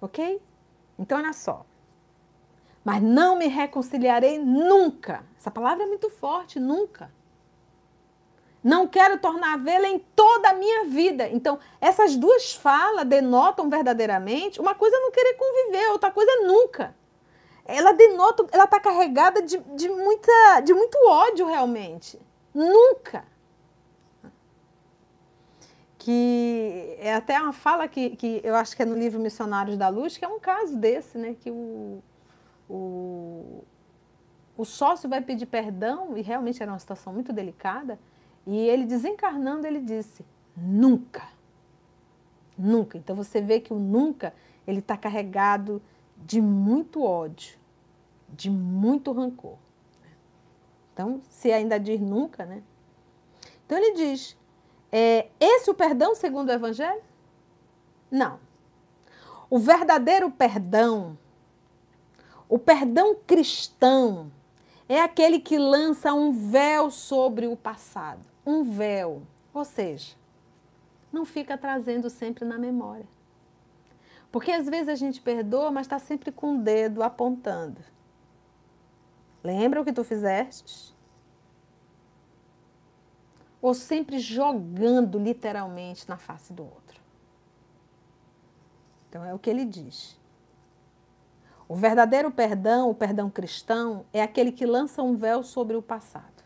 Ok? 0.00 0.40
Então, 0.98 1.18
olha 1.18 1.34
só. 1.34 1.66
Mas 2.82 3.02
não 3.02 3.36
me 3.36 3.48
reconciliarei 3.48 4.38
nunca. 4.38 5.26
Essa 5.36 5.50
palavra 5.50 5.84
é 5.84 5.86
muito 5.86 6.08
forte, 6.08 6.58
nunca. 6.58 7.12
Não 8.62 8.86
quero 8.86 9.18
tornar 9.18 9.54
a 9.54 9.56
vê-la 9.56 9.88
em 9.88 9.98
toda 9.98 10.50
a 10.50 10.54
minha 10.54 10.84
vida. 10.84 11.28
Então, 11.28 11.58
essas 11.80 12.16
duas 12.16 12.52
falas 12.54 13.06
denotam 13.06 13.70
verdadeiramente 13.70 14.60
uma 14.60 14.74
coisa 14.74 14.96
é 14.96 15.00
não 15.00 15.10
querer 15.10 15.34
conviver, 15.34 15.90
outra 15.90 16.10
coisa 16.10 16.30
é 16.30 16.46
nunca. 16.46 16.94
Ela 17.64 17.92
denota, 17.92 18.46
ela 18.52 18.64
está 18.64 18.80
carregada 18.80 19.42
de, 19.42 19.58
de, 19.58 19.88
muita, 19.88 20.60
de 20.60 20.74
muito 20.74 20.98
ódio 21.08 21.46
realmente. 21.46 22.20
Nunca 22.52 23.24
que 26.00 26.96
é 26.98 27.14
até 27.14 27.38
uma 27.38 27.52
fala 27.52 27.86
que, 27.86 28.16
que 28.16 28.40
eu 28.42 28.56
acho 28.56 28.74
que 28.74 28.82
é 28.82 28.86
no 28.86 28.96
livro 28.96 29.20
Missionários 29.20 29.76
da 29.76 29.88
Luz, 29.88 30.16
que 30.16 30.24
é 30.24 30.28
um 30.28 30.40
caso 30.40 30.74
desse, 30.76 31.18
né? 31.18 31.36
Que 31.38 31.50
o, 31.50 32.02
o, 32.68 33.62
o 34.56 34.64
sócio 34.64 35.10
vai 35.10 35.20
pedir 35.20 35.44
perdão, 35.44 36.16
e 36.16 36.22
realmente 36.22 36.62
era 36.62 36.72
uma 36.72 36.78
situação 36.78 37.12
muito 37.12 37.34
delicada, 37.34 37.98
e 38.46 38.56
ele 38.56 38.84
desencarnando, 38.84 39.66
ele 39.66 39.80
disse, 39.80 40.24
nunca, 40.56 41.28
nunca. 42.56 42.98
Então 42.98 43.14
você 43.14 43.40
vê 43.40 43.60
que 43.60 43.72
o 43.72 43.78
nunca, 43.78 44.34
ele 44.66 44.80
está 44.80 44.96
carregado 44.96 45.82
de 46.16 46.40
muito 46.40 47.02
ódio, 47.02 47.58
de 48.28 48.50
muito 48.50 49.12
rancor. 49.12 49.56
Então, 50.92 51.20
se 51.28 51.52
ainda 51.52 51.78
diz 51.78 52.00
nunca, 52.00 52.44
né? 52.44 52.62
Então 53.64 53.78
ele 53.78 53.94
diz, 53.94 54.36
é 54.92 55.28
esse 55.38 55.70
o 55.70 55.74
perdão 55.74 56.14
segundo 56.14 56.48
o 56.48 56.52
Evangelho? 56.52 57.02
Não. 58.10 58.40
O 59.48 59.58
verdadeiro 59.58 60.30
perdão, 60.30 61.16
o 62.48 62.58
perdão 62.58 63.16
cristão, 63.26 64.30
é 64.88 65.00
aquele 65.00 65.38
que 65.38 65.56
lança 65.56 66.12
um 66.12 66.32
véu 66.32 66.90
sobre 66.90 67.46
o 67.46 67.56
passado. 67.56 68.29
Um 68.50 68.62
véu. 68.64 69.22
Ou 69.52 69.64
seja, 69.64 70.14
não 71.12 71.24
fica 71.24 71.56
trazendo 71.58 72.08
sempre 72.08 72.44
na 72.44 72.58
memória. 72.58 73.06
Porque 74.32 74.52
às 74.52 74.66
vezes 74.66 74.88
a 74.88 74.94
gente 74.94 75.20
perdoa, 75.20 75.70
mas 75.70 75.86
está 75.86 75.98
sempre 75.98 76.30
com 76.30 76.56
o 76.56 76.62
dedo 76.62 77.02
apontando. 77.02 77.80
Lembra 79.42 79.80
o 79.80 79.84
que 79.84 79.92
tu 79.92 80.04
fizeste? 80.04 80.94
ou 83.60 83.74
sempre 83.74 84.18
jogando 84.18 85.18
literalmente 85.18 86.08
na 86.08 86.16
face 86.16 86.52
do 86.52 86.62
outro. 86.62 87.00
Então 89.08 89.24
é 89.24 89.34
o 89.34 89.38
que 89.38 89.50
ele 89.50 89.64
diz. 89.64 90.18
O 91.68 91.76
verdadeiro 91.76 92.30
perdão, 92.30 92.90
o 92.90 92.94
perdão 92.94 93.30
cristão, 93.30 94.04
é 94.12 94.22
aquele 94.22 94.50
que 94.50 94.66
lança 94.66 95.02
um 95.02 95.14
véu 95.14 95.42
sobre 95.42 95.76
o 95.76 95.82
passado. 95.82 96.39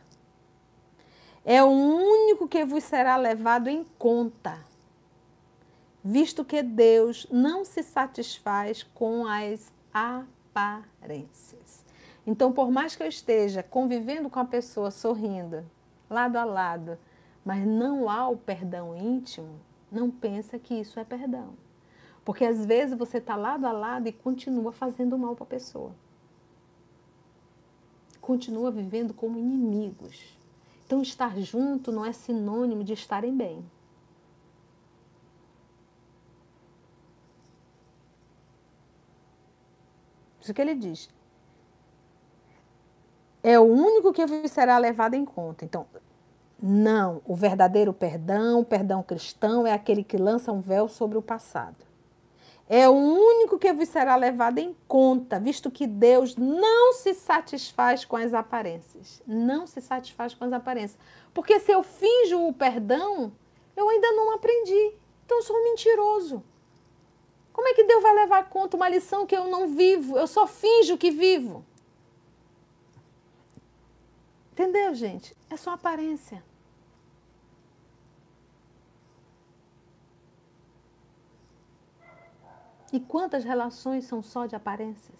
É 1.45 1.63
o 1.63 1.69
único 1.69 2.49
que 2.49 2.65
vos 2.65 2.85
será 2.85 3.17
levado 3.17 3.69
em 3.69 3.85
conta, 3.99 4.59
visto 6.03 6.43
que 6.43 6.63
Deus 6.63 7.27
não 7.31 7.67
se 7.67 7.83
satisfaz 7.83 8.83
com 8.83 9.27
as 9.27 9.71
aparências. 9.93 11.85
Então, 12.27 12.51
por 12.51 12.71
mais 12.71 12.97
que 12.97 13.03
eu 13.03 13.07
esteja 13.07 13.63
convivendo 13.63 14.31
com 14.31 14.41
a 14.41 14.45
pessoa 14.47 14.91
sorrindo, 14.91 15.63
lado 16.09 16.37
a 16.37 16.45
lado, 16.45 16.99
mas 17.45 17.67
não 17.67 18.09
há 18.09 18.27
o 18.27 18.39
perdão 18.39 18.97
íntimo, 18.97 19.61
não 19.93 20.11
pensa 20.11 20.59
que 20.59 20.73
isso 20.75 20.99
é 20.99 21.05
perdão. 21.05 21.51
Porque 22.25 22.47
às 22.47 22.65
vezes 22.65 22.97
você 22.97 23.19
está 23.19 23.37
lado 23.37 23.67
a 23.67 23.73
lado 23.73 24.09
e 24.09 24.13
continua 24.13 24.73
fazendo 24.73 25.19
mal 25.19 25.37
para 25.37 25.45
a 25.45 25.49
pessoa. 25.49 25.95
Continua 28.19 28.71
vivendo 28.71 29.13
como 29.13 29.39
inimigos. 29.39 30.39
Então, 30.87 31.01
estar 31.01 31.39
junto 31.41 31.91
não 31.91 32.05
é 32.05 32.13
sinônimo 32.13 32.85
de 32.85 32.93
estarem 32.93 33.35
bem. 33.37 33.65
Isso 40.41 40.53
que 40.53 40.61
ele 40.61 40.75
diz. 40.75 41.09
É 43.43 43.59
o 43.59 43.63
único 43.63 44.13
que 44.13 44.49
será 44.49 44.77
levado 44.77 45.15
em 45.15 45.25
conta. 45.25 45.65
Então, 45.65 45.87
não, 46.63 47.23
o 47.27 47.35
verdadeiro 47.35 47.93
perdão, 47.93 48.61
o 48.61 48.65
perdão 48.65 49.03
cristão, 49.03 49.67
é 49.67 49.73
aquele 49.73 50.05
que 50.05 50.17
lança 50.17 50.53
um 50.53 50.61
véu 50.61 50.89
sobre 50.89 51.17
o 51.17 51.23
passado. 51.23 51.77
É 52.69 52.89
o 52.89 52.93
único 52.93 53.59
que 53.59 53.73
vos 53.73 53.89
será 53.89 54.17
levado 54.17 54.59
em 54.59 54.75
conta, 54.89 55.39
visto 55.39 55.71
que 55.71 55.87
Deus 55.87 56.35
não 56.37 56.95
se 56.95 57.13
satisfaz 57.13 58.05
com 58.05 58.17
as 58.17 58.33
aparências. 58.33 59.23
Não 59.27 59.67
se 59.67 59.83
satisfaz 59.83 60.35
com 60.35 60.45
as 60.45 60.53
aparências. 60.53 60.99
Porque 61.35 61.61
se 61.61 61.73
eu 61.73 61.83
finjo 61.83 62.47
o 62.47 62.53
perdão, 62.53 63.33
eu 63.77 63.89
ainda 63.89 64.11
não 64.13 64.35
aprendi. 64.35 64.95
Então 65.27 65.39
eu 65.39 65.43
sou 65.43 65.57
um 65.57 65.65
mentiroso. 65.65 66.43
Como 67.53 67.69
é 67.69 67.75
que 67.75 67.85
Deus 67.85 68.03
vai 68.03 68.15
levar 68.15 68.39
a 68.39 68.45
conta 68.45 68.77
uma 68.77 68.89
lição 68.89 69.27
que 69.27 69.37
eu 69.37 69.47
não 69.47 69.69
vivo? 69.69 70.17
Eu 70.17 70.27
só 70.27 70.47
finjo 70.47 70.97
que 70.97 71.11
vivo. 71.11 71.65
Entendeu, 74.53 74.95
gente? 74.95 75.37
É 75.51 75.57
só 75.57 75.71
aparência. 75.71 76.43
E 82.95 83.01
quantas 83.01 83.43
relações 83.43 84.05
são 84.05 84.23
só 84.23 84.47
de 84.47 84.55
aparências? 84.55 85.19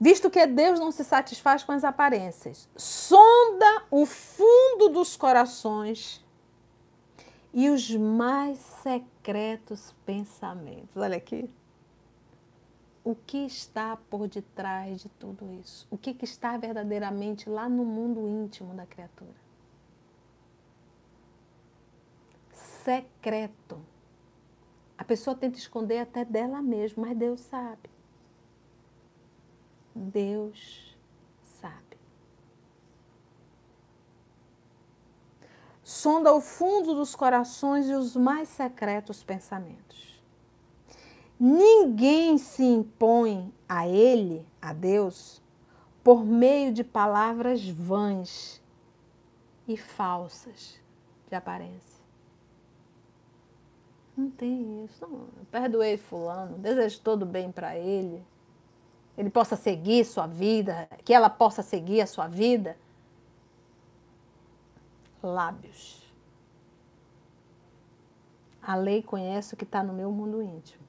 Visto 0.00 0.28
que 0.28 0.44
Deus 0.44 0.80
não 0.80 0.90
se 0.90 1.04
satisfaz 1.04 1.62
com 1.62 1.70
as 1.70 1.84
aparências, 1.84 2.68
sonda 2.76 3.84
o 3.92 4.04
fundo 4.04 4.88
dos 4.88 5.16
corações 5.16 6.20
e 7.52 7.70
os 7.70 7.88
mais 7.94 8.58
secretos 8.58 9.94
pensamentos. 10.04 10.96
Olha 10.96 11.16
aqui. 11.16 11.48
O 13.04 13.14
que 13.14 13.46
está 13.46 13.96
por 14.10 14.26
detrás 14.26 15.00
de 15.00 15.08
tudo 15.10 15.48
isso? 15.60 15.86
O 15.92 15.96
que, 15.96 16.16
está 16.24 16.56
verdadeiramente 16.56 17.48
lá 17.48 17.68
no 17.68 17.84
mundo 17.84 18.28
íntimo 18.28 18.74
da 18.74 18.84
criatura? 18.84 19.43
Secreto. 22.84 23.80
A 24.98 25.04
pessoa 25.04 25.34
tenta 25.34 25.56
esconder 25.56 26.00
até 26.00 26.22
dela 26.22 26.60
mesma, 26.60 27.06
mas 27.06 27.16
Deus 27.16 27.40
sabe. 27.40 27.88
Deus 29.94 30.94
sabe. 31.60 31.96
Sonda 35.82 36.34
o 36.34 36.42
fundo 36.42 36.94
dos 36.94 37.14
corações 37.14 37.88
e 37.88 37.94
os 37.94 38.14
mais 38.14 38.50
secretos 38.50 39.24
pensamentos. 39.24 40.22
Ninguém 41.40 42.36
se 42.36 42.62
impõe 42.62 43.50
a 43.66 43.88
Ele, 43.88 44.46
a 44.60 44.74
Deus, 44.74 45.42
por 46.02 46.22
meio 46.22 46.70
de 46.70 46.84
palavras 46.84 47.66
vãs 47.66 48.62
e 49.66 49.74
falsas 49.74 50.78
de 51.30 51.34
aparência. 51.34 51.93
Não 54.16 54.30
tem 54.30 54.84
isso. 54.84 55.06
Não. 55.06 55.28
Perdoei 55.50 55.96
fulano, 55.96 56.58
desejo 56.58 57.00
todo 57.00 57.26
bem 57.26 57.50
para 57.50 57.76
ele 57.76 58.24
ele 59.16 59.30
possa 59.30 59.56
seguir 59.56 60.04
sua 60.04 60.26
vida, 60.26 60.88
que 61.04 61.14
ela 61.14 61.30
possa 61.30 61.62
seguir 61.62 62.00
a 62.00 62.06
sua 62.06 62.26
vida. 62.26 62.76
Lábios. 65.22 66.02
A 68.60 68.74
lei 68.74 69.02
conhece 69.02 69.54
o 69.54 69.56
que 69.56 69.64
está 69.64 69.82
no 69.82 69.92
meu 69.92 70.10
mundo 70.10 70.42
íntimo. 70.42 70.82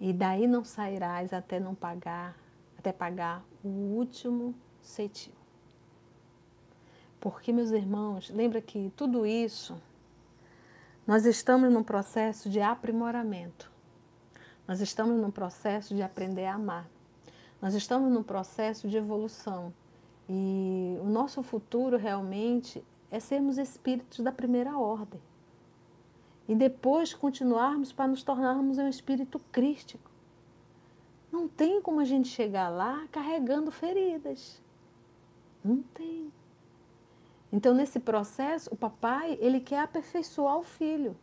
E 0.00 0.12
daí 0.12 0.46
não 0.46 0.64
sairás 0.64 1.32
até 1.32 1.60
não 1.60 1.74
pagar, 1.74 2.36
até 2.78 2.92
pagar 2.92 3.44
o 3.62 3.68
último 3.68 4.54
cetil. 4.80 5.32
Porque, 7.20 7.52
meus 7.52 7.70
irmãos, 7.70 8.30
lembra 8.30 8.60
que 8.60 8.92
tudo 8.96 9.26
isso 9.26 9.76
nós 11.06 11.26
estamos 11.26 11.70
num 11.70 11.82
processo 11.82 12.48
de 12.48 12.60
aprimoramento. 12.60 13.70
Nós 14.66 14.80
estamos 14.80 15.20
num 15.20 15.30
processo 15.30 15.94
de 15.94 16.02
aprender 16.02 16.46
a 16.46 16.54
amar. 16.54 16.88
Nós 17.60 17.74
estamos 17.74 18.10
num 18.10 18.22
processo 18.22 18.88
de 18.88 18.96
evolução. 18.96 19.72
E 20.28 20.96
o 21.02 21.08
nosso 21.08 21.42
futuro 21.42 21.98
realmente 21.98 22.82
é 23.10 23.20
sermos 23.20 23.58
espíritos 23.58 24.20
da 24.20 24.32
primeira 24.32 24.78
ordem. 24.78 25.20
E 26.48 26.54
depois 26.54 27.12
continuarmos 27.12 27.92
para 27.92 28.08
nos 28.08 28.22
tornarmos 28.22 28.78
um 28.78 28.88
espírito 28.88 29.38
crístico. 29.52 30.10
Não 31.30 31.48
tem 31.48 31.82
como 31.82 32.00
a 32.00 32.04
gente 32.04 32.28
chegar 32.28 32.68
lá 32.70 33.06
carregando 33.12 33.70
feridas. 33.70 34.62
Não 35.62 35.82
tem. 35.82 36.30
Então, 37.54 37.72
nesse 37.72 38.00
processo, 38.00 38.68
o 38.72 38.76
papai, 38.76 39.38
ele 39.40 39.60
quer 39.60 39.78
aperfeiçoar 39.78 40.58
o 40.58 40.64
filho. 40.64 41.16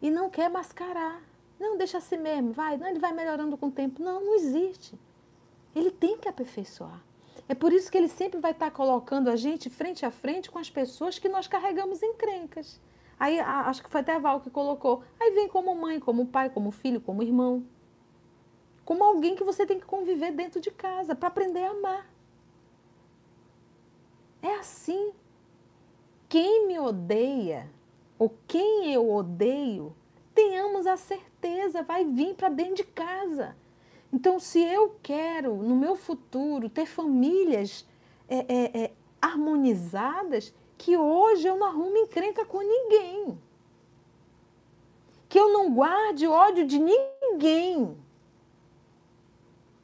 E 0.00 0.08
não 0.08 0.30
quer 0.30 0.48
mascarar. 0.48 1.20
Não, 1.58 1.76
deixa 1.76 1.98
assim 1.98 2.18
mesmo, 2.18 2.52
vai. 2.52 2.76
Não, 2.76 2.86
ele 2.86 3.00
vai 3.00 3.12
melhorando 3.12 3.58
com 3.58 3.66
o 3.66 3.72
tempo. 3.72 4.00
Não, 4.00 4.24
não 4.24 4.36
existe. 4.36 4.96
Ele 5.74 5.90
tem 5.90 6.16
que 6.18 6.28
aperfeiçoar. 6.28 7.02
É 7.48 7.54
por 7.56 7.72
isso 7.72 7.90
que 7.90 7.98
ele 7.98 8.06
sempre 8.06 8.38
vai 8.38 8.52
estar 8.52 8.70
colocando 8.70 9.28
a 9.28 9.34
gente 9.34 9.68
frente 9.68 10.06
a 10.06 10.10
frente 10.12 10.48
com 10.48 10.58
as 10.60 10.70
pessoas 10.70 11.18
que 11.18 11.28
nós 11.28 11.48
carregamos 11.48 12.00
em 12.00 12.14
crencas. 12.14 12.80
Aí 13.18 13.40
acho 13.40 13.82
que 13.82 13.90
foi 13.90 14.02
até 14.02 14.14
a 14.14 14.20
Val 14.20 14.40
que 14.40 14.50
colocou. 14.50 15.02
Aí 15.18 15.32
vem 15.32 15.48
como 15.48 15.74
mãe, 15.74 15.98
como 15.98 16.26
pai, 16.26 16.48
como 16.48 16.70
filho, 16.70 17.00
como 17.00 17.24
irmão. 17.24 17.66
Como 18.84 19.02
alguém 19.02 19.34
que 19.34 19.42
você 19.42 19.66
tem 19.66 19.80
que 19.80 19.86
conviver 19.86 20.30
dentro 20.30 20.60
de 20.60 20.70
casa 20.70 21.12
para 21.12 21.26
aprender 21.26 21.64
a 21.64 21.70
amar. 21.72 22.06
É 24.40 24.54
assim. 24.54 25.12
Quem 26.30 26.68
me 26.68 26.78
odeia 26.78 27.68
ou 28.16 28.32
quem 28.46 28.94
eu 28.94 29.10
odeio 29.10 29.92
tenhamos 30.32 30.86
a 30.86 30.96
certeza, 30.96 31.82
vai 31.82 32.04
vir 32.04 32.36
para 32.36 32.48
dentro 32.48 32.76
de 32.76 32.84
casa. 32.84 33.56
Então, 34.12 34.38
se 34.38 34.60
eu 34.60 34.94
quero, 35.02 35.56
no 35.56 35.74
meu 35.74 35.96
futuro, 35.96 36.68
ter 36.68 36.86
famílias 36.86 37.84
é, 38.28 38.38
é, 38.48 38.84
é, 38.84 38.92
harmonizadas, 39.20 40.54
que 40.78 40.96
hoje 40.96 41.48
eu 41.48 41.56
não 41.56 41.66
arrume 41.66 41.98
encrenca 41.98 42.44
com 42.44 42.60
ninguém. 42.60 43.36
Que 45.28 45.38
eu 45.38 45.52
não 45.52 45.74
guarde 45.74 46.28
ódio 46.28 46.64
de 46.64 46.78
ninguém. 46.78 47.96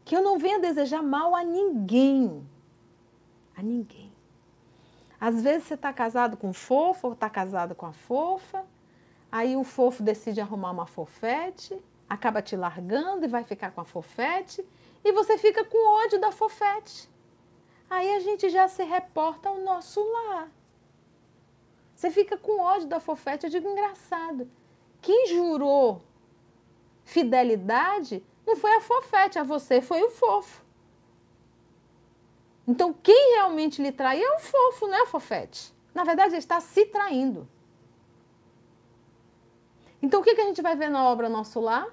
Que 0.05 0.15
eu 0.15 0.23
não 0.23 0.39
venha 0.39 0.61
desejar 0.61 1.03
mal 1.03 1.35
a 1.35 1.43
ninguém. 1.43 2.47
A 3.57 3.63
ninguém. 3.63 4.06
Às 5.21 5.43
vezes 5.43 5.69
você 5.69 5.75
está 5.75 5.93
casado 5.93 6.37
com 6.37 6.53
fofo, 6.53 7.09
ou 7.09 7.13
está 7.13 7.29
casado 7.29 7.75
com 7.75 7.87
a 7.87 7.93
fofa, 7.93 8.65
Aí 9.31 9.57
o 9.57 9.65
fofo 9.65 10.03
decide 10.03 10.41
arrumar 10.41 10.71
uma 10.71 10.87
fofete, 10.87 11.79
acaba 12.09 12.41
te 12.41 12.57
largando 12.57 13.25
e 13.25 13.29
vai 13.29 13.45
ficar 13.45 13.71
com 13.71 13.81
a 13.81 13.85
fofete, 13.85 14.65
e 15.05 15.13
você 15.13 15.37
fica 15.37 15.65
com 15.65 16.05
ódio 16.05 16.21
da 16.21 16.33
fofete. 16.33 17.09
Aí 17.89 18.15
a 18.15 18.21
gente 18.21 18.49
já 18.49 18.69
se 18.69 18.83
reporta 18.83 19.49
ao 19.49 19.59
nosso 19.59 20.01
lar. 20.01 20.49
Você 21.95 22.11
fica 22.11 22.37
com 22.37 22.61
ódio 22.61 22.89
da 22.89 23.01
fofete, 23.01 23.47
eu 23.47 23.51
digo 23.51 23.69
engraçado. 23.69 24.49
Quem 25.01 25.29
jurou 25.29 26.03
fidelidade 27.05 28.25
não 28.47 28.57
foi 28.57 28.75
a 28.75 28.81
fofete 28.81 29.39
a 29.39 29.43
você, 29.43 29.81
foi 29.81 30.03
o 30.03 30.11
fofo. 30.11 30.63
Então, 32.67 32.93
quem 32.93 33.35
realmente 33.35 33.81
lhe 33.81 33.93
trai 33.93 34.21
é 34.21 34.37
o 34.37 34.41
fofo, 34.41 34.87
é 34.89 35.03
a 35.03 35.07
fofete. 35.07 35.73
Na 35.95 36.03
verdade, 36.03 36.31
ele 36.31 36.39
está 36.39 36.61
se 36.61 36.85
traindo. 36.87 37.49
Então, 40.03 40.21
o 40.21 40.23
que, 40.23 40.35
que 40.35 40.41
a 40.41 40.47
gente 40.47 40.61
vai 40.61 40.77
ver 40.77 40.91
na 40.91 41.05
obra 41.05 41.29
Nosso 41.29 41.61
Lar? 41.61 41.87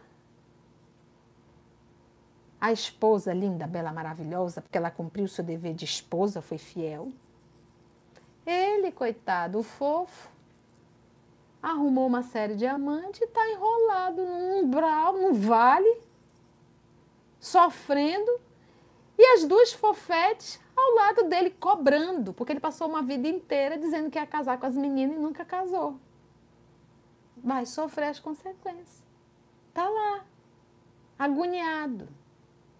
A 2.59 2.71
esposa 2.71 3.33
linda, 3.33 3.67
bela, 3.67 3.91
maravilhosa, 3.91 4.61
porque 4.61 4.77
ela 4.77 4.89
cumpriu 4.89 5.27
seu 5.27 5.43
dever 5.43 5.73
de 5.73 5.85
esposa, 5.85 6.41
foi 6.41 6.57
fiel. 6.57 7.11
Ele, 8.45 8.91
coitado, 8.91 9.59
o 9.59 9.63
fofo, 9.63 10.29
arrumou 11.61 12.07
uma 12.07 12.23
série 12.23 12.55
de 12.55 12.65
amantes 12.65 13.21
e 13.21 13.25
está 13.25 13.49
enrolado 13.49 14.25
num 14.25 14.59
umbral, 14.63 15.13
num 15.13 15.33
vale, 15.33 15.97
sofrendo, 17.39 18.31
e 19.17 19.25
as 19.33 19.45
duas 19.45 19.71
fofetes 19.71 20.59
ao 20.75 20.95
lado 20.95 21.29
dele 21.29 21.51
cobrando, 21.51 22.33
porque 22.33 22.51
ele 22.51 22.59
passou 22.59 22.87
uma 22.87 23.01
vida 23.01 23.27
inteira 23.27 23.77
dizendo 23.77 24.09
que 24.09 24.17
ia 24.17 24.25
casar 24.25 24.59
com 24.59 24.65
as 24.65 24.75
meninas 24.75 25.15
e 25.15 25.19
nunca 25.19 25.45
casou 25.45 25.99
vai 27.43 27.65
sofrer 27.65 28.09
as 28.09 28.19
consequências. 28.19 29.03
Está 29.69 29.87
lá, 29.89 30.25
agoniado. 31.19 32.07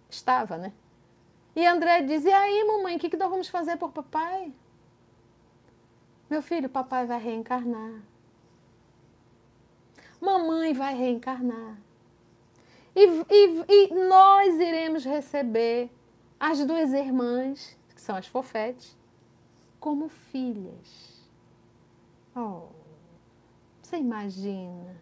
Estava, 0.08 0.56
né? 0.56 0.72
E 1.54 1.66
André 1.66 2.02
diz: 2.02 2.24
E 2.24 2.32
aí, 2.32 2.64
mamãe, 2.64 2.96
o 2.96 2.98
que, 2.98 3.10
que 3.10 3.16
nós 3.16 3.30
vamos 3.30 3.48
fazer 3.48 3.76
por 3.76 3.92
papai? 3.92 4.52
Meu 6.30 6.40
filho, 6.40 6.68
papai 6.68 7.04
vai 7.04 7.20
reencarnar. 7.20 8.00
Mamãe 10.20 10.72
vai 10.72 10.94
reencarnar. 10.94 11.76
E, 12.96 13.04
e, 13.04 13.64
e 13.68 13.94
nós 14.08 14.54
iremos 14.54 15.04
receber 15.04 15.90
as 16.38 16.64
duas 16.64 16.92
irmãs, 16.92 17.76
são 18.04 18.16
as 18.16 18.26
fofetes, 18.26 18.96
como 19.80 20.08
filhas. 20.08 21.26
Oh. 22.36 22.68
Você 23.82 23.96
imagina 23.96 24.96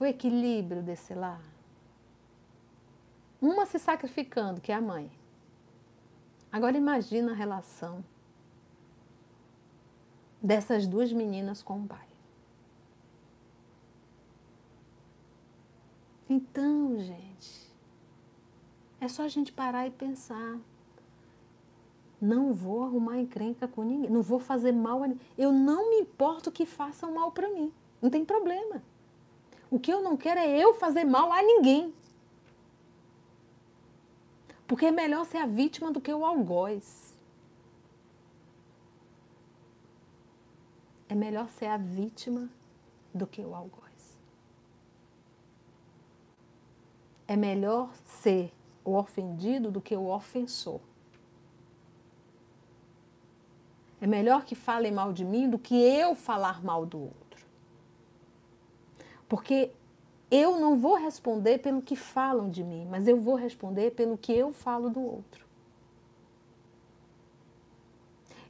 o 0.00 0.04
equilíbrio 0.04 0.82
desse 0.82 1.14
lar? 1.14 1.42
Uma 3.40 3.66
se 3.66 3.78
sacrificando, 3.78 4.60
que 4.60 4.72
é 4.72 4.74
a 4.74 4.80
mãe. 4.80 5.10
Agora 6.50 6.76
imagina 6.76 7.32
a 7.32 7.34
relação 7.34 8.02
dessas 10.42 10.86
duas 10.86 11.12
meninas 11.12 11.62
com 11.62 11.82
o 11.82 11.86
pai. 11.86 12.08
Então, 16.30 16.98
gente, 16.98 17.70
é 19.00 19.08
só 19.08 19.24
a 19.24 19.28
gente 19.28 19.52
parar 19.52 19.86
e 19.86 19.90
pensar. 19.90 20.58
Não 22.20 22.52
vou 22.52 22.82
arrumar 22.82 23.18
encrenca 23.18 23.68
com 23.68 23.84
ninguém, 23.84 24.10
não 24.10 24.22
vou 24.22 24.40
fazer 24.40 24.72
mal 24.72 25.02
a 25.02 25.08
ninguém. 25.08 25.26
Eu 25.36 25.52
não 25.52 25.90
me 25.90 26.00
importo 26.00 26.50
que 26.50 26.66
façam 26.66 27.12
mal 27.12 27.30
para 27.30 27.48
mim. 27.48 27.72
Não 28.02 28.10
tem 28.10 28.24
problema. 28.24 28.82
O 29.70 29.78
que 29.78 29.92
eu 29.92 30.02
não 30.02 30.16
quero 30.16 30.40
é 30.40 30.58
eu 30.58 30.74
fazer 30.74 31.04
mal 31.04 31.32
a 31.32 31.42
ninguém. 31.42 31.92
Porque 34.66 34.86
é 34.86 34.90
melhor 34.90 35.24
ser 35.24 35.38
a 35.38 35.46
vítima 35.46 35.90
do 35.92 36.00
que 36.00 36.12
o 36.12 36.24
algoz. 36.24 37.16
É 41.08 41.14
melhor 41.14 41.48
ser 41.48 41.66
a 41.66 41.76
vítima 41.78 42.48
do 43.14 43.26
que 43.26 43.40
o 43.40 43.54
algoz. 43.54 44.18
É 47.26 47.36
melhor 47.36 47.90
ser 48.04 48.52
o 48.84 48.94
ofendido 48.94 49.70
do 49.70 49.80
que 49.80 49.96
o 49.96 50.08
ofensor. 50.08 50.80
É 54.00 54.06
melhor 54.06 54.44
que 54.44 54.54
falem 54.54 54.92
mal 54.92 55.12
de 55.12 55.24
mim 55.24 55.48
do 55.48 55.58
que 55.58 55.74
eu 55.74 56.14
falar 56.14 56.62
mal 56.62 56.86
do 56.86 57.00
outro. 57.00 57.46
Porque 59.28 59.70
eu 60.30 60.58
não 60.58 60.76
vou 60.76 60.94
responder 60.94 61.58
pelo 61.58 61.82
que 61.82 61.96
falam 61.96 62.48
de 62.48 62.62
mim, 62.62 62.86
mas 62.90 63.08
eu 63.08 63.20
vou 63.20 63.34
responder 63.34 63.92
pelo 63.92 64.16
que 64.16 64.32
eu 64.32 64.52
falo 64.52 64.88
do 64.88 65.00
outro. 65.00 65.46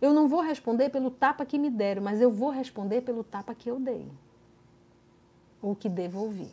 Eu 0.00 0.12
não 0.12 0.28
vou 0.28 0.40
responder 0.40 0.90
pelo 0.90 1.10
tapa 1.10 1.44
que 1.44 1.58
me 1.58 1.70
deram, 1.70 2.02
mas 2.02 2.20
eu 2.20 2.30
vou 2.30 2.50
responder 2.50 3.00
pelo 3.00 3.24
tapa 3.24 3.54
que 3.54 3.68
eu 3.68 3.80
dei. 3.80 4.06
Ou 5.60 5.74
que 5.74 5.88
devolvi. 5.88 6.48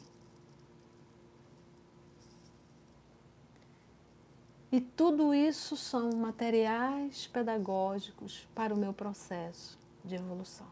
E 4.76 4.82
tudo 4.82 5.34
isso 5.34 5.78
são 5.78 6.18
materiais 6.18 7.28
pedagógicos 7.28 8.46
para 8.54 8.74
o 8.74 8.78
meu 8.78 8.92
processo 8.92 9.80
de 10.04 10.16
evolução. 10.16 10.68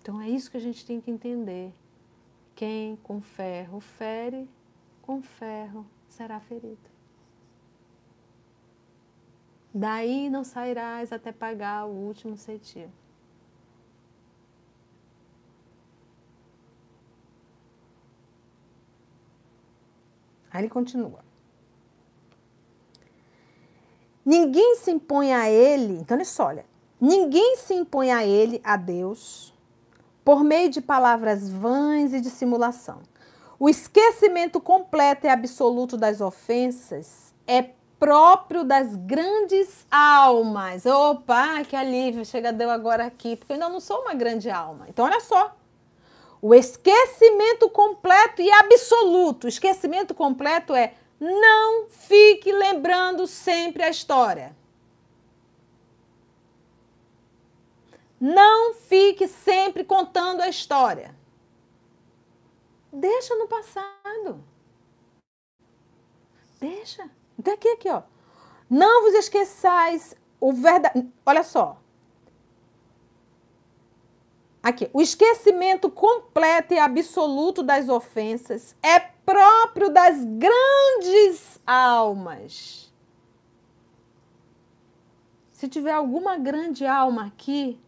Então 0.00 0.20
é 0.20 0.28
isso 0.28 0.50
que 0.50 0.56
a 0.56 0.60
gente 0.60 0.84
tem 0.84 1.00
que 1.00 1.08
entender. 1.08 1.72
Quem 2.56 2.96
com 2.96 3.20
ferro 3.20 3.78
fere, 3.78 4.50
com 5.02 5.22
ferro 5.22 5.86
será 6.08 6.40
ferido. 6.40 6.90
Daí 9.72 10.28
não 10.28 10.42
sairás 10.42 11.12
até 11.12 11.30
pagar 11.30 11.86
o 11.86 11.92
último 11.92 12.36
centavo. 12.36 12.90
Aí 20.50 20.62
ele 20.62 20.68
continua. 20.68 21.30
Ninguém 24.24 24.76
se 24.76 24.90
impõe 24.90 25.32
a 25.32 25.50
ele, 25.50 25.94
então 25.94 26.16
olha 26.16 26.24
só, 26.24 26.46
olha, 26.46 26.64
ninguém 27.00 27.56
se 27.56 27.74
impõe 27.74 28.12
a 28.12 28.24
ele, 28.24 28.60
a 28.62 28.76
Deus, 28.76 29.52
por 30.24 30.44
meio 30.44 30.70
de 30.70 30.80
palavras 30.80 31.48
vãs 31.48 32.12
e 32.12 32.20
de 32.20 32.30
simulação. 32.30 33.00
O 33.58 33.68
esquecimento 33.68 34.60
completo 34.60 35.26
e 35.26 35.28
absoluto 35.28 35.96
das 35.96 36.20
ofensas 36.20 37.32
é 37.46 37.70
próprio 37.98 38.64
das 38.64 38.96
grandes 38.96 39.86
almas. 39.88 40.84
Opa, 40.84 41.62
que 41.62 41.76
alívio, 41.76 42.24
chega 42.24 42.52
deu 42.52 42.68
agora 42.68 43.06
aqui, 43.06 43.36
porque 43.36 43.52
eu 43.52 43.54
ainda 43.54 43.68
não 43.68 43.78
sou 43.78 44.00
uma 44.00 44.14
grande 44.14 44.50
alma. 44.50 44.86
Então 44.88 45.04
olha 45.04 45.20
só. 45.20 45.54
O 46.40 46.52
esquecimento 46.52 47.70
completo 47.70 48.42
e 48.42 48.50
absoluto. 48.50 49.44
O 49.44 49.48
esquecimento 49.48 50.12
completo 50.12 50.74
é 50.74 50.94
não 51.22 51.88
fique 51.88 52.50
lembrando 52.50 53.28
sempre 53.28 53.84
a 53.84 53.88
história. 53.88 54.56
Não 58.18 58.74
fique 58.74 59.28
sempre 59.28 59.84
contando 59.84 60.40
a 60.40 60.48
história. 60.48 61.14
Deixa 62.92 63.36
no 63.36 63.46
passado. 63.46 64.42
Deixa. 66.58 67.08
Então 67.38 67.54
aqui, 67.54 67.68
aqui, 67.68 67.88
ó. 67.88 68.02
Não 68.68 69.02
vos 69.02 69.14
esqueçais 69.14 70.16
o 70.40 70.52
verdade. 70.52 71.08
Olha 71.24 71.44
só. 71.44 71.80
Aqui, 74.60 74.90
o 74.92 75.00
esquecimento 75.00 75.88
completo 75.88 76.74
e 76.74 76.80
absoluto 76.80 77.62
das 77.62 77.88
ofensas 77.88 78.76
é 78.82 79.11
próprio 79.24 79.90
das 79.90 80.16
grandes 80.24 81.60
almas. 81.66 82.92
Se 85.52 85.68
tiver 85.68 85.92
alguma 85.92 86.36
grande 86.38 86.84
alma 86.84 87.26
aqui, 87.26 87.78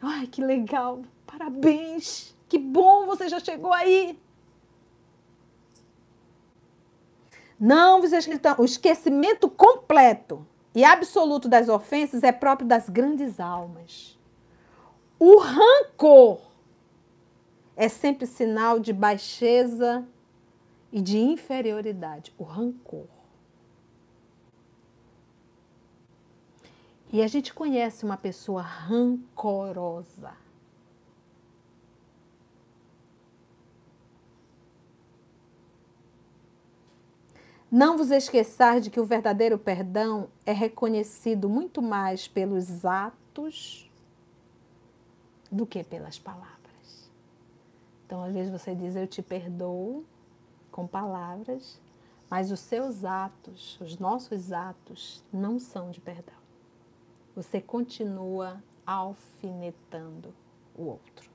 ai 0.00 0.26
que 0.26 0.42
legal, 0.42 1.02
parabéns, 1.26 2.36
que 2.48 2.58
bom 2.58 3.06
você 3.06 3.28
já 3.28 3.40
chegou 3.40 3.72
aí. 3.72 4.18
Não 7.58 8.00
vos 8.00 8.12
esqueçam, 8.12 8.54
o 8.58 8.64
esquecimento 8.64 9.50
completo 9.50 10.46
e 10.74 10.84
absoluto 10.84 11.48
das 11.48 11.68
ofensas 11.68 12.22
é 12.22 12.32
próprio 12.32 12.66
das 12.66 12.88
grandes 12.88 13.38
almas. 13.38 14.18
O 15.18 15.38
rancor 15.38 16.40
é 17.76 17.88
sempre 17.88 18.26
sinal 18.26 18.78
de 18.78 18.92
baixeza 18.92 20.06
e 20.92 21.00
de 21.00 21.18
inferioridade, 21.18 22.32
o 22.36 22.42
rancor. 22.42 23.06
E 27.12 27.22
a 27.22 27.26
gente 27.26 27.52
conhece 27.52 28.04
uma 28.04 28.16
pessoa 28.16 28.62
rancorosa. 28.62 30.32
Não 37.70 37.96
vos 37.96 38.10
esqueçais 38.10 38.82
de 38.82 38.90
que 38.90 38.98
o 38.98 39.04
verdadeiro 39.04 39.56
perdão 39.56 40.28
é 40.44 40.52
reconhecido 40.52 41.48
muito 41.48 41.80
mais 41.80 42.26
pelos 42.26 42.84
atos 42.84 43.88
do 45.50 45.64
que 45.64 45.84
pelas 45.84 46.18
palavras. 46.18 47.10
Então, 48.06 48.24
às 48.24 48.34
vezes 48.34 48.50
você 48.50 48.74
diz 48.74 48.96
eu 48.96 49.06
te 49.06 49.22
perdoo 49.22 50.04
com 50.70 50.86
palavras, 50.86 51.80
mas 52.30 52.52
os 52.52 52.60
seus 52.60 53.04
atos, 53.04 53.76
os 53.80 53.98
nossos 53.98 54.52
atos, 54.52 55.24
não 55.32 55.58
são 55.58 55.90
de 55.90 56.00
perdão. 56.00 56.38
Você 57.34 57.60
continua 57.60 58.62
alfinetando 58.86 60.32
o 60.76 60.84
outro. 60.84 61.28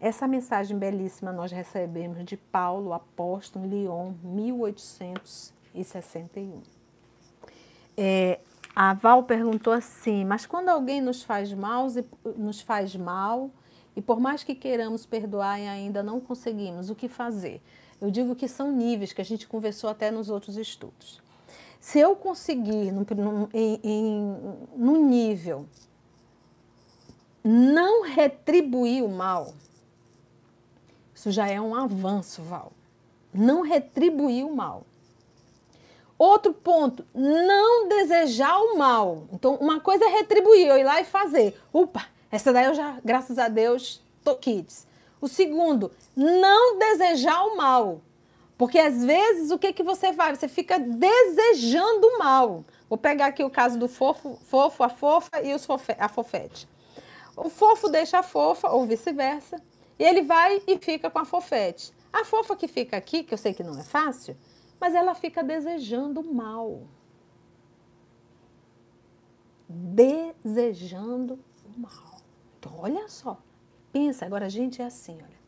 Essa 0.00 0.26
mensagem 0.26 0.78
belíssima 0.78 1.30
nós 1.32 1.52
recebemos 1.52 2.24
de 2.24 2.36
Paulo, 2.36 2.94
apóstolo, 2.94 3.66
Lyon, 3.66 4.14
1861. 4.22 6.62
É, 7.96 8.40
a 8.74 8.94
Val 8.94 9.22
perguntou 9.24 9.74
assim: 9.74 10.24
mas 10.24 10.46
quando 10.46 10.70
alguém 10.70 11.02
nos 11.02 11.22
faz 11.22 11.52
mal, 11.52 11.86
nos 12.36 12.62
faz 12.62 12.96
mal 12.96 13.50
e 13.94 14.00
por 14.00 14.18
mais 14.18 14.42
que 14.42 14.54
queiramos 14.54 15.04
perdoar 15.04 15.60
e 15.60 15.68
ainda 15.68 16.02
não 16.02 16.18
conseguimos, 16.18 16.88
o 16.88 16.94
que 16.94 17.08
fazer? 17.08 17.60
Eu 18.00 18.10
digo 18.10 18.34
que 18.34 18.48
são 18.48 18.72
níveis 18.72 19.12
que 19.12 19.20
a 19.20 19.24
gente 19.24 19.46
conversou 19.46 19.90
até 19.90 20.10
nos 20.10 20.30
outros 20.30 20.56
estudos. 20.56 21.20
Se 21.78 21.98
eu 21.98 22.16
conseguir 22.16 22.92
num, 22.92 23.06
num, 23.16 23.48
em, 23.52 23.80
em, 23.82 24.36
num 24.76 25.08
nível 25.08 25.66
não 27.42 28.02
retribuir 28.02 29.02
o 29.04 29.08
mal, 29.08 29.54
isso 31.14 31.30
já 31.30 31.48
é 31.48 31.60
um 31.60 31.74
avanço, 31.74 32.42
Val. 32.42 32.72
Não 33.32 33.62
retribuir 33.62 34.44
o 34.44 34.54
mal. 34.54 34.84
Outro 36.18 36.52
ponto, 36.52 37.04
não 37.14 37.88
desejar 37.88 38.58
o 38.58 38.76
mal. 38.76 39.24
Então, 39.32 39.54
uma 39.54 39.80
coisa 39.80 40.04
é 40.04 40.08
retribuir, 40.08 40.66
eu 40.66 40.76
ir 40.76 40.84
lá 40.84 41.00
e 41.00 41.04
fazer. 41.04 41.58
Opa, 41.72 42.06
essa 42.30 42.52
daí 42.52 42.66
eu 42.66 42.74
já, 42.74 42.98
graças 43.02 43.38
a 43.38 43.48
Deus, 43.48 44.02
tô 44.22 44.34
kids. 44.34 44.86
O 45.20 45.28
segundo, 45.28 45.92
não 46.16 46.78
desejar 46.78 47.44
o 47.44 47.56
mal. 47.56 48.00
Porque 48.56 48.78
às 48.78 49.04
vezes 49.04 49.50
o 49.50 49.58
que, 49.58 49.72
que 49.72 49.82
você 49.82 50.12
vai? 50.12 50.34
Você 50.34 50.48
fica 50.48 50.78
desejando 50.78 52.06
o 52.06 52.18
mal. 52.18 52.64
Vou 52.88 52.98
pegar 52.98 53.26
aqui 53.26 53.42
o 53.42 53.50
caso 53.50 53.78
do 53.78 53.88
fofo, 53.88 54.38
fofo 54.46 54.82
a 54.82 54.88
fofa 54.88 55.42
e 55.42 55.54
os 55.54 55.64
fofe, 55.64 55.94
a 55.98 56.08
fofete. 56.08 56.68
O 57.36 57.48
fofo 57.48 57.88
deixa 57.88 58.18
a 58.18 58.22
fofa, 58.22 58.68
ou 58.68 58.84
vice-versa, 58.84 59.62
e 59.98 60.04
ele 60.04 60.22
vai 60.22 60.62
e 60.66 60.76
fica 60.78 61.08
com 61.08 61.18
a 61.18 61.24
fofete. 61.24 61.92
A 62.12 62.24
fofa 62.24 62.56
que 62.56 62.66
fica 62.66 62.96
aqui, 62.96 63.22
que 63.22 63.32
eu 63.32 63.38
sei 63.38 63.54
que 63.54 63.62
não 63.62 63.78
é 63.78 63.82
fácil, 63.82 64.36
mas 64.80 64.94
ela 64.94 65.14
fica 65.14 65.42
desejando 65.42 66.22
mal. 66.22 66.82
Desejando 69.68 71.38
o 71.64 71.80
mal. 71.80 72.20
Então, 72.58 72.72
olha 72.78 73.08
só. 73.08 73.38
Pensa, 73.92 74.24
agora 74.24 74.46
a 74.46 74.48
gente 74.48 74.80
é 74.80 74.84
assim, 74.84 75.14
olha. 75.14 75.40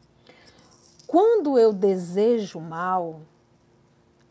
Quando 1.07 1.59
eu 1.59 1.73
desejo 1.73 2.59
mal, 2.59 3.21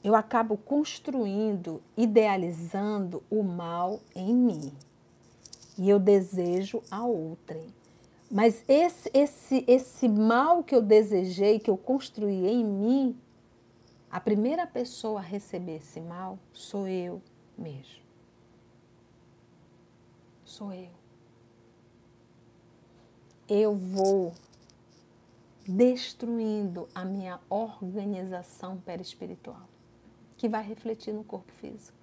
eu 0.03 0.16
acabo 0.16 0.57
construindo, 0.57 1.82
idealizando 1.95 3.24
o 3.30 3.43
mal 3.43 3.99
em 4.16 4.34
mim. 4.34 4.74
E 5.78 5.89
eu 5.89 5.99
desejo 5.99 6.82
a 6.89 7.05
outrem. 7.05 7.68
Mas 8.30 8.64
esse, 8.68 9.12
esse, 9.14 9.64
esse 9.68 10.07
mal 10.07 10.64
que 10.64 10.74
eu 10.74 10.82
desejei, 10.82 11.59
que 11.59 11.70
eu 11.70 11.78
construí 11.78 12.47
em 12.47 12.64
mim, 12.64 13.18
a 14.09 14.20
primeira 14.20 14.66
pessoa 14.66 15.20
a 15.20 15.24
receber 15.24 15.78
esse 15.78 16.01
mal 16.01 16.39
sou 16.51 16.88
eu 16.88 17.22
mesmo. 17.57 18.01
Sou 20.43 20.74
eu. 20.74 21.01
Eu 23.54 23.76
vou 23.76 24.34
destruindo 25.68 26.88
a 26.95 27.04
minha 27.04 27.38
organização 27.49 28.78
perispiritual, 28.78 29.68
que 30.38 30.47
vai 30.47 30.64
refletir 30.64 31.14
no 31.14 31.26
corpo 31.26 31.52
físico. 31.52 31.97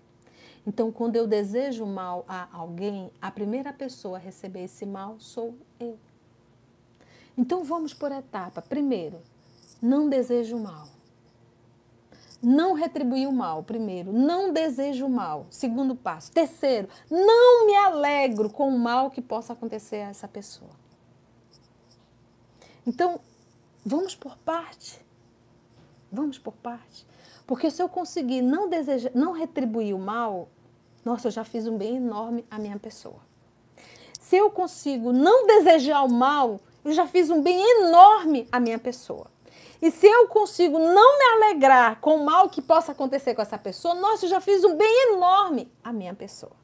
Então, 0.67 0.93
quando 0.93 1.17
eu 1.17 1.27
desejo 1.27 1.87
mal 1.87 2.27
a 2.29 2.49
alguém, 2.53 3.11
a 3.19 3.31
primeira 3.31 3.73
pessoa 3.73 4.19
a 4.19 4.21
receber 4.21 4.65
esse 4.65 4.85
mal 4.85 5.19
sou 5.19 5.55
eu. 5.81 5.99
Então, 7.35 7.65
vamos 7.65 7.95
por 7.95 8.13
etapa. 8.13 8.61
Primeiro, 8.61 9.19
não 9.81 10.07
desejo 10.07 10.59
mal. 10.59 10.87
Não 12.43 12.75
retribuir 12.75 13.27
o 13.27 13.33
mal. 13.33 13.63
Primeiro, 13.63 14.13
não 14.13 14.53
desejo 14.53 15.09
mal. 15.09 15.47
Segundo 15.49 15.97
passo. 15.97 16.31
Terceiro, 16.31 16.91
não 17.11 17.65
me 17.65 17.75
alegro 17.75 18.51
com 18.51 18.69
o 18.69 18.79
mal 18.79 19.11
que 19.11 19.23
possa 19.23 19.55
acontecer 19.55 20.03
a 20.03 20.11
essa 20.11 20.29
pessoa. 20.29 20.88
Então, 22.89 23.21
vamos 23.85 24.15
por 24.15 24.35
parte. 24.39 24.99
Vamos 26.11 26.39
por 26.39 26.55
parte. 26.55 27.07
Porque 27.47 27.71
se 27.71 27.83
eu 27.83 27.89
conseguir 27.89 28.41
não 28.41 28.71
desejar, 28.71 29.13
não 29.15 29.33
retribuir 29.33 29.95
o 29.95 29.99
mal, 29.99 30.49
nossa, 31.05 31.29
eu 31.29 31.31
já 31.31 31.45
fiz 31.45 31.67
um 31.67 31.77
bem 31.77 31.97
enorme 31.97 32.47
à 32.51 32.59
minha 32.59 32.79
pessoa. 32.79 33.21
Se 34.19 34.37
eu 34.37 34.51
consigo 34.51 35.13
não 35.13 35.47
desejar 35.47 36.03
o 36.03 36.09
mal, 36.09 36.59
eu 36.83 36.93
já 36.93 37.07
fiz 37.07 37.29
um 37.29 37.43
bem 37.43 37.61
enorme 37.83 38.49
à 38.51 38.59
minha 38.59 38.79
pessoa. 38.79 39.27
E 39.83 39.91
se 39.91 40.07
eu 40.07 40.27
consigo 40.29 40.79
não 40.79 41.19
me 41.19 41.25
alegrar 41.45 42.01
com 42.01 42.17
o 42.17 42.25
mal 42.25 42.49
que 42.49 42.63
possa 42.63 42.93
acontecer 42.93 43.35
com 43.35 43.43
essa 43.43 43.59
pessoa, 43.59 43.95
nossa, 43.95 44.25
eu 44.25 44.31
já 44.31 44.41
fiz 44.41 44.65
um 44.65 44.77
bem 44.79 45.13
enorme 45.13 45.71
à 45.85 45.93
minha 45.93 46.15
pessoa. 46.15 46.58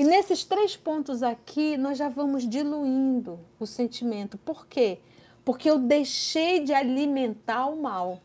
E 0.00 0.04
nesses 0.04 0.46
três 0.46 0.78
pontos 0.78 1.22
aqui, 1.22 1.76
nós 1.76 1.98
já 1.98 2.08
vamos 2.08 2.48
diluindo 2.48 3.38
o 3.58 3.66
sentimento. 3.66 4.38
Por 4.38 4.66
quê? 4.66 4.98
Porque 5.44 5.68
eu 5.68 5.78
deixei 5.78 6.64
de 6.64 6.72
alimentar 6.72 7.66
o 7.66 7.82
mal. 7.82 8.18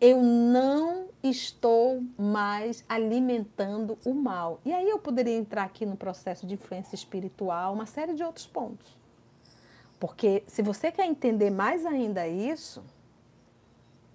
Eu 0.00 0.20
não 0.20 1.06
estou 1.22 2.02
mais 2.18 2.84
alimentando 2.88 3.96
o 4.04 4.12
mal. 4.12 4.60
E 4.64 4.72
aí 4.72 4.90
eu 4.90 4.98
poderia 4.98 5.36
entrar 5.36 5.62
aqui 5.62 5.86
no 5.86 5.96
processo 5.96 6.44
de 6.44 6.54
influência 6.54 6.96
espiritual, 6.96 7.72
uma 7.72 7.86
série 7.86 8.14
de 8.14 8.24
outros 8.24 8.48
pontos. 8.48 8.98
Porque 10.00 10.42
se 10.48 10.60
você 10.60 10.90
quer 10.90 11.06
entender 11.06 11.50
mais 11.50 11.86
ainda 11.86 12.26
isso, 12.26 12.82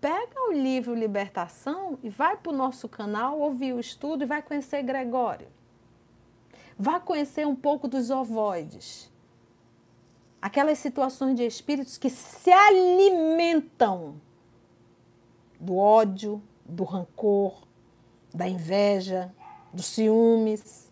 pega 0.02 0.35
o 0.50 0.54
livro 0.54 0.94
Libertação 0.94 1.98
e 2.04 2.10
vai 2.10 2.38
para 2.38 2.52
o 2.52 2.56
nosso 2.56 2.88
canal, 2.88 3.40
ouvir 3.40 3.74
o 3.74 3.80
estudo 3.80 4.24
e 4.24 4.28
vai 4.28 4.42
conhecer 4.42 4.84
Gregório. 4.84 5.48
Vá 6.78 7.00
conhecer 7.00 7.48
um 7.48 7.56
pouco 7.56 7.88
dos 7.88 8.10
ovoides. 8.10 9.12
Aquelas 10.42 10.78
situações 10.78 11.36
de 11.36 11.46
espíritos 11.46 11.98
que 11.98 12.10
se 12.10 12.52
alimentam 12.52 14.22
do 15.60 15.78
ódio, 15.78 16.42
do 16.66 16.84
rancor, 16.84 17.64
da 18.34 18.48
inveja, 18.48 19.34
dos 19.74 19.86
ciúmes. 19.86 20.92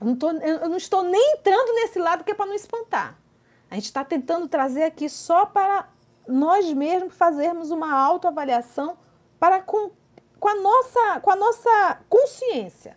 Eu 0.00 0.06
não, 0.06 0.16
tô, 0.16 0.30
eu 0.30 0.68
não 0.68 0.76
estou 0.76 1.02
nem 1.02 1.34
entrando 1.34 1.74
nesse 1.74 1.98
lado 1.98 2.24
que 2.24 2.30
é 2.30 2.34
para 2.34 2.46
não 2.46 2.54
espantar. 2.54 3.18
A 3.70 3.74
gente 3.74 3.84
está 3.84 4.04
tentando 4.04 4.48
trazer 4.48 4.84
aqui 4.84 5.08
só 5.08 5.44
para 5.44 5.88
nós 6.26 6.72
mesmos 6.72 7.14
fazermos 7.14 7.70
uma 7.70 7.92
autoavaliação 7.92 8.96
para 9.38 9.60
com, 9.60 9.90
com, 10.38 10.48
a 10.48 10.54
nossa, 10.54 11.20
com 11.20 11.30
a 11.30 11.36
nossa 11.36 11.98
consciência. 12.08 12.96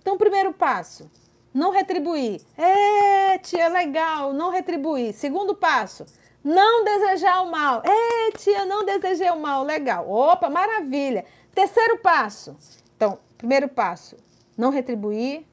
Então, 0.00 0.16
primeiro 0.16 0.52
passo, 0.52 1.10
não 1.52 1.70
retribuir. 1.70 2.42
É, 2.56 3.38
tia, 3.38 3.68
legal, 3.68 4.32
não 4.32 4.50
retribuir. 4.50 5.12
Segundo 5.12 5.54
passo, 5.54 6.06
não 6.42 6.84
desejar 6.84 7.42
o 7.42 7.50
mal. 7.50 7.82
Ei, 7.84 8.32
tia, 8.32 8.64
não 8.64 8.84
desejei 8.84 9.30
o 9.30 9.38
mal. 9.38 9.62
Legal. 9.64 10.10
Opa, 10.10 10.48
maravilha. 10.48 11.24
Terceiro 11.54 11.98
passo. 11.98 12.56
Então, 12.96 13.18
primeiro 13.36 13.68
passo, 13.68 14.16
não 14.56 14.70
retribuir, 14.70 15.46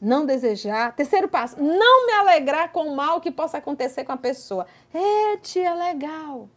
não 0.00 0.24
desejar. 0.24 0.94
Terceiro 0.96 1.28
passo, 1.28 1.62
não 1.62 2.06
me 2.06 2.12
alegrar 2.12 2.72
com 2.72 2.88
o 2.88 2.96
mal 2.96 3.20
que 3.20 3.30
possa 3.30 3.58
acontecer 3.58 4.04
com 4.04 4.12
a 4.12 4.16
pessoa. 4.16 4.66
É, 4.94 5.36
tia, 5.36 5.74
legal. 5.74 6.48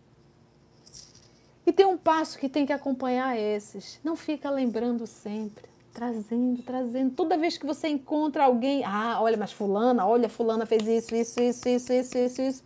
E 1.65 1.71
tem 1.71 1.85
um 1.85 1.97
passo 1.97 2.37
que 2.37 2.49
tem 2.49 2.65
que 2.65 2.73
acompanhar 2.73 3.37
esses. 3.37 3.99
Não 4.03 4.15
fica 4.15 4.49
lembrando 4.49 5.07
sempre. 5.07 5.63
Trazendo, 5.93 6.63
trazendo. 6.63 7.13
Toda 7.15 7.37
vez 7.37 7.57
que 7.57 7.65
você 7.65 7.87
encontra 7.87 8.45
alguém, 8.45 8.83
ah, 8.83 9.19
olha, 9.21 9.37
mas 9.37 9.51
fulana, 9.51 10.05
olha, 10.05 10.27
fulana 10.27 10.65
fez 10.65 10.87
isso, 10.87 11.15
isso, 11.15 11.39
isso, 11.39 11.69
isso, 11.69 11.93
isso, 11.93 12.17
isso, 12.17 12.41
isso. 12.41 12.63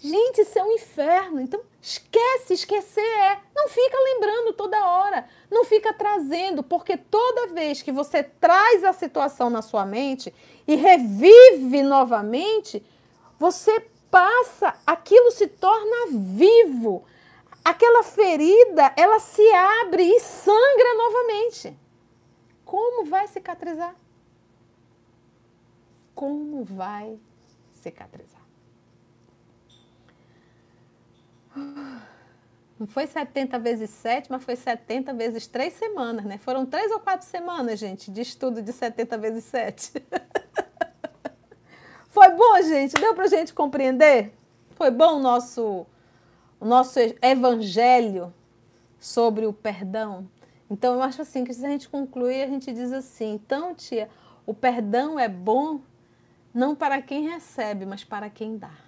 Gente, 0.00 0.42
isso 0.42 0.58
é 0.58 0.62
um 0.62 0.72
inferno. 0.72 1.40
Então, 1.40 1.60
esquece, 1.80 2.54
esquecer 2.54 3.00
é. 3.00 3.40
Não 3.54 3.68
fica 3.68 3.96
lembrando 3.98 4.52
toda 4.52 4.84
hora. 4.84 5.28
Não 5.50 5.64
fica 5.64 5.92
trazendo, 5.92 6.62
porque 6.62 6.96
toda 6.96 7.48
vez 7.48 7.82
que 7.82 7.90
você 7.90 8.22
traz 8.22 8.84
a 8.84 8.92
situação 8.92 9.48
na 9.48 9.62
sua 9.62 9.84
mente 9.84 10.32
e 10.66 10.76
revive 10.76 11.82
novamente, 11.82 12.84
você 13.38 13.80
passa, 14.10 14.74
aquilo 14.86 15.30
se 15.30 15.46
torna 15.46 16.06
vivo. 16.10 17.04
Aquela 17.64 18.02
ferida, 18.02 18.92
ela 18.96 19.18
se 19.18 19.42
abre 19.52 20.04
e 20.04 20.20
sangra 20.20 20.94
novamente. 20.94 21.76
Como 22.64 23.06
vai 23.06 23.26
cicatrizar? 23.28 23.94
Como 26.14 26.64
vai 26.64 27.18
cicatrizar? 27.82 28.35
Não 32.78 32.86
foi 32.86 33.06
70 33.06 33.58
vezes 33.58 33.88
7, 33.90 34.30
mas 34.30 34.44
foi 34.44 34.54
70 34.54 35.14
vezes 35.14 35.46
3 35.46 35.72
semanas, 35.72 36.26
né? 36.26 36.36
Foram 36.36 36.66
3 36.66 36.92
ou 36.92 37.00
4 37.00 37.26
semanas, 37.26 37.78
gente, 37.78 38.10
de 38.10 38.20
estudo 38.20 38.60
de 38.60 38.72
70 38.72 39.16
vezes 39.16 39.44
7. 39.44 39.92
foi 42.08 42.30
bom, 42.30 42.62
gente? 42.62 42.92
Deu 42.94 43.14
pra 43.14 43.26
gente 43.28 43.54
compreender? 43.54 44.32
Foi 44.74 44.90
bom 44.90 45.16
o 45.16 45.18
nosso, 45.18 45.86
o 46.60 46.66
nosso 46.66 46.98
evangelho 47.22 48.32
sobre 49.00 49.46
o 49.46 49.54
perdão? 49.54 50.28
Então, 50.68 50.94
eu 50.94 51.02
acho 51.02 51.22
assim, 51.22 51.44
que 51.44 51.54
se 51.54 51.64
a 51.64 51.70
gente 51.70 51.88
concluir, 51.88 52.42
a 52.42 52.46
gente 52.46 52.72
diz 52.72 52.92
assim, 52.92 53.34
então, 53.34 53.74
tia, 53.74 54.10
o 54.44 54.52
perdão 54.52 55.18
é 55.18 55.28
bom 55.28 55.80
não 56.52 56.74
para 56.74 57.00
quem 57.00 57.28
recebe, 57.28 57.86
mas 57.86 58.04
para 58.04 58.28
quem 58.28 58.58
dá. 58.58 58.85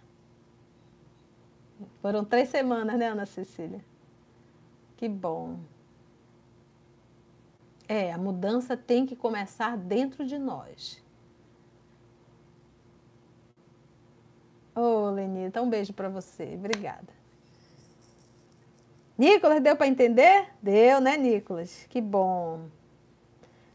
Foram 2.00 2.24
três 2.24 2.48
semanas, 2.48 2.98
né, 2.98 3.08
Ana 3.08 3.26
Cecília? 3.26 3.84
Que 4.96 5.08
bom. 5.08 5.58
É, 7.88 8.12
a 8.12 8.18
mudança 8.18 8.76
tem 8.76 9.06
que 9.06 9.16
começar 9.16 9.76
dentro 9.76 10.26
de 10.26 10.38
nós. 10.38 11.02
Ô, 14.74 14.80
oh, 14.80 15.10
Lenita, 15.10 15.62
um 15.62 15.68
beijo 15.68 15.92
para 15.92 16.08
você. 16.08 16.54
Obrigada. 16.54 17.18
Nicolas, 19.16 19.60
deu 19.60 19.74
para 19.74 19.88
entender? 19.88 20.48
Deu, 20.62 21.00
né, 21.00 21.16
Nicolas? 21.16 21.86
Que 21.88 22.00
bom. 22.00 22.68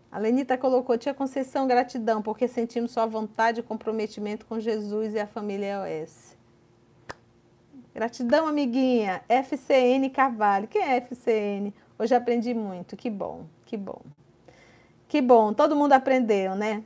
A 0.10 0.20
Lenita 0.20 0.58
colocou, 0.58 0.98
tia 0.98 1.14
Conceição, 1.14 1.68
gratidão, 1.68 2.22
porque 2.22 2.48
sentimos 2.48 2.92
sua 2.92 3.06
vontade 3.06 3.60
e 3.60 3.64
comprometimento 3.64 4.46
com 4.46 4.60
Jesus 4.60 5.14
e 5.16 5.20
a 5.20 5.26
família 5.26 5.86
EOS. 5.88 6.33
Gratidão, 7.94 8.48
amiguinha. 8.48 9.22
FCN 9.30 10.10
Carvalho. 10.10 10.68
Quem 10.68 10.82
é 10.82 10.98
FCN? 10.98 11.74
Hoje 11.98 12.16
aprendi 12.16 12.54
muito. 12.54 12.98
Que 12.98 13.10
bom, 13.10 13.46
que 13.66 13.78
bom. 13.78 14.02
Que 15.08 15.22
bom, 15.22 15.54
todo 15.54 15.76
mundo 15.76 15.94
aprendeu, 15.94 16.56
né? 16.56 16.84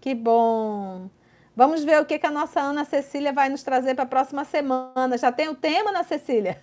Que 0.00 0.14
bom. 0.14 1.10
Vamos 1.56 1.82
ver 1.82 2.00
o 2.00 2.04
que, 2.04 2.18
que 2.18 2.26
a 2.26 2.30
nossa 2.30 2.60
Ana 2.60 2.84
Cecília 2.84 3.32
vai 3.32 3.48
nos 3.48 3.62
trazer 3.62 3.94
para 3.94 4.04
a 4.04 4.06
próxima 4.06 4.44
semana. 4.44 5.18
Já 5.18 5.32
tem 5.32 5.48
o 5.48 5.54
tema, 5.54 5.90
Ana 5.90 6.04
Cecília? 6.04 6.60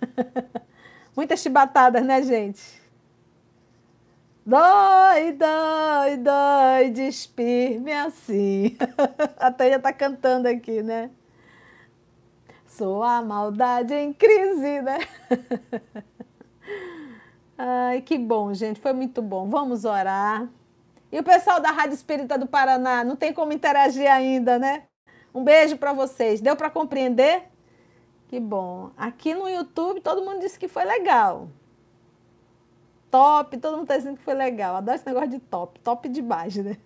Muitas 1.14 1.40
chibatadas, 1.40 2.02
né, 2.04 2.22
gente? 2.22 2.62
Dói, 4.46 5.32
dói, 5.32 6.16
dói, 6.18 6.90
despir-me 6.90 7.92
assim. 7.92 8.76
A 9.36 9.50
Tânia 9.50 9.78
tá 9.78 9.92
cantando 9.92 10.48
aqui, 10.48 10.82
né? 10.82 11.10
Sou 12.76 13.04
a 13.04 13.22
maldade 13.22 13.94
em 13.94 14.12
crise, 14.12 14.82
né? 14.82 14.98
Ai, 17.56 18.00
que 18.00 18.18
bom, 18.18 18.52
gente, 18.52 18.80
foi 18.80 18.92
muito 18.92 19.22
bom. 19.22 19.48
Vamos 19.48 19.84
orar. 19.84 20.48
E 21.12 21.20
o 21.20 21.22
pessoal 21.22 21.60
da 21.60 21.70
Rádio 21.70 21.94
Espírita 21.94 22.36
do 22.36 22.48
Paraná, 22.48 23.04
não 23.04 23.14
tem 23.14 23.32
como 23.32 23.52
interagir 23.52 24.10
ainda, 24.10 24.58
né? 24.58 24.82
Um 25.32 25.44
beijo 25.44 25.76
para 25.76 25.92
vocês. 25.92 26.40
Deu 26.40 26.56
para 26.56 26.68
compreender? 26.68 27.44
Que 28.26 28.40
bom. 28.40 28.90
Aqui 28.96 29.34
no 29.34 29.48
YouTube 29.48 30.00
todo 30.00 30.24
mundo 30.24 30.40
disse 30.40 30.58
que 30.58 30.66
foi 30.66 30.84
legal. 30.84 31.48
Top, 33.08 33.56
todo 33.56 33.74
mundo 33.74 33.84
está 33.84 33.96
dizendo 33.96 34.16
que 34.16 34.24
foi 34.24 34.34
legal. 34.34 34.74
Adoro 34.74 34.96
esse 34.96 35.06
negócio 35.06 35.30
de 35.30 35.38
top, 35.38 35.78
top 35.78 36.08
de 36.08 36.20
baixo, 36.20 36.64
né? 36.64 36.76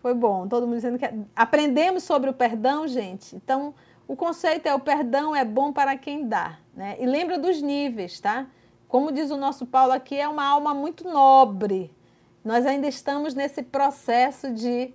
Foi 0.00 0.14
bom, 0.14 0.46
todo 0.46 0.68
mundo 0.68 0.76
dizendo 0.76 1.00
que. 1.00 1.04
É- 1.04 1.18
Aprendemos 1.34 2.04
sobre 2.04 2.30
o 2.30 2.32
perdão, 2.32 2.86
gente. 2.86 3.34
Então, 3.34 3.74
o 4.08 4.16
conceito 4.16 4.66
é 4.66 4.74
o 4.74 4.80
perdão 4.80 5.36
é 5.36 5.44
bom 5.44 5.70
para 5.70 5.94
quem 5.96 6.26
dá. 6.26 6.58
Né? 6.74 6.96
E 6.98 7.04
lembra 7.04 7.38
dos 7.38 7.60
níveis, 7.60 8.18
tá? 8.18 8.46
Como 8.88 9.12
diz 9.12 9.30
o 9.30 9.36
nosso 9.36 9.66
Paulo 9.66 9.92
aqui, 9.92 10.18
é 10.18 10.26
uma 10.26 10.46
alma 10.46 10.72
muito 10.72 11.04
nobre. 11.06 11.94
Nós 12.42 12.64
ainda 12.64 12.88
estamos 12.88 13.34
nesse 13.34 13.62
processo 13.62 14.50
de 14.50 14.94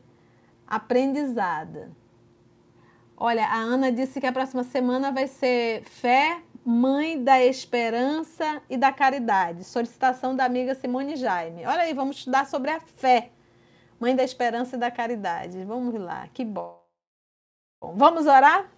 aprendizado. 0.65 1.95
Olha, 3.15 3.45
a 3.45 3.57
Ana 3.57 3.91
disse 3.91 4.19
que 4.19 4.25
a 4.25 4.33
próxima 4.33 4.63
semana 4.63 5.11
vai 5.11 5.27
ser 5.27 5.83
fé, 5.83 6.41
mãe 6.65 7.23
da 7.23 7.39
esperança 7.39 8.63
e 8.67 8.77
da 8.77 8.91
caridade. 8.91 9.63
Solicitação 9.63 10.35
da 10.35 10.43
amiga 10.43 10.73
Simone 10.73 11.15
Jaime. 11.15 11.67
Olha 11.67 11.83
aí, 11.83 11.93
vamos 11.93 12.17
estudar 12.17 12.47
sobre 12.47 12.71
a 12.71 12.79
fé, 12.79 13.29
mãe 13.99 14.15
da 14.15 14.23
esperança 14.23 14.75
e 14.75 14.79
da 14.79 14.89
caridade. 14.89 15.63
Vamos 15.65 15.93
lá, 16.01 16.27
que 16.33 16.43
bom. 16.43 16.81
Vamos 17.79 18.25
orar? 18.25 18.73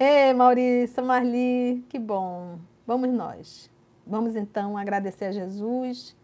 Ei, 0.00 0.32
Maurício, 0.32 1.04
Marli, 1.04 1.84
que 1.88 1.98
bom. 1.98 2.60
Vamos 2.86 3.10
nós. 3.10 3.68
Vamos 4.06 4.36
então 4.36 4.78
agradecer 4.78 5.24
a 5.24 5.32
Jesus, 5.32 6.16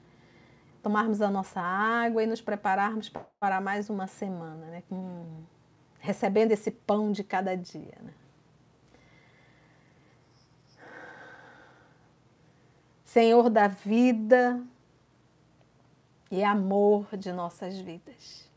tomarmos 0.81 1.20
a 1.20 1.29
nossa 1.29 1.61
água 1.61 2.22
e 2.22 2.27
nos 2.27 2.41
prepararmos 2.41 3.12
para 3.41 3.61
mais 3.61 3.91
uma 3.91 4.07
semana, 4.07 4.64
né? 4.66 4.83
Recebendo 5.99 6.53
esse 6.53 6.70
pão 6.70 7.11
de 7.11 7.25
cada 7.25 7.57
dia. 7.57 7.99
Né? 8.01 8.14
Senhor 13.05 13.51
da 13.51 13.66
vida 13.66 14.62
e 16.31 16.45
amor 16.45 17.09
de 17.16 17.33
nossas 17.33 17.77
vidas. 17.77 18.49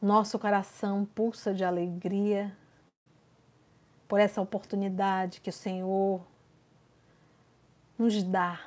Nosso 0.00 0.38
coração 0.38 1.04
pulsa 1.04 1.52
de 1.52 1.64
alegria 1.64 2.56
por 4.08 4.18
essa 4.18 4.40
oportunidade 4.40 5.40
que 5.40 5.50
o 5.50 5.52
Senhor 5.52 6.26
nos 7.98 8.22
dá 8.22 8.58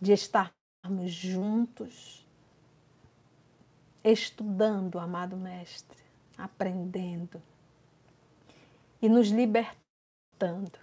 de 0.00 0.12
estarmos 0.12 1.12
juntos, 1.12 2.26
estudando, 4.02 4.98
amado 4.98 5.36
Mestre, 5.36 5.98
aprendendo 6.36 7.40
e 9.00 9.08
nos 9.08 9.28
libertando. 9.28 10.78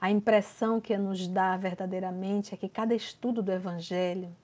A 0.00 0.10
impressão 0.10 0.80
que 0.80 0.96
nos 0.98 1.26
dá 1.26 1.56
verdadeiramente 1.56 2.52
é 2.52 2.56
que 2.56 2.68
cada 2.68 2.94
estudo 2.94 3.42
do 3.42 3.52
Evangelho 3.52 4.34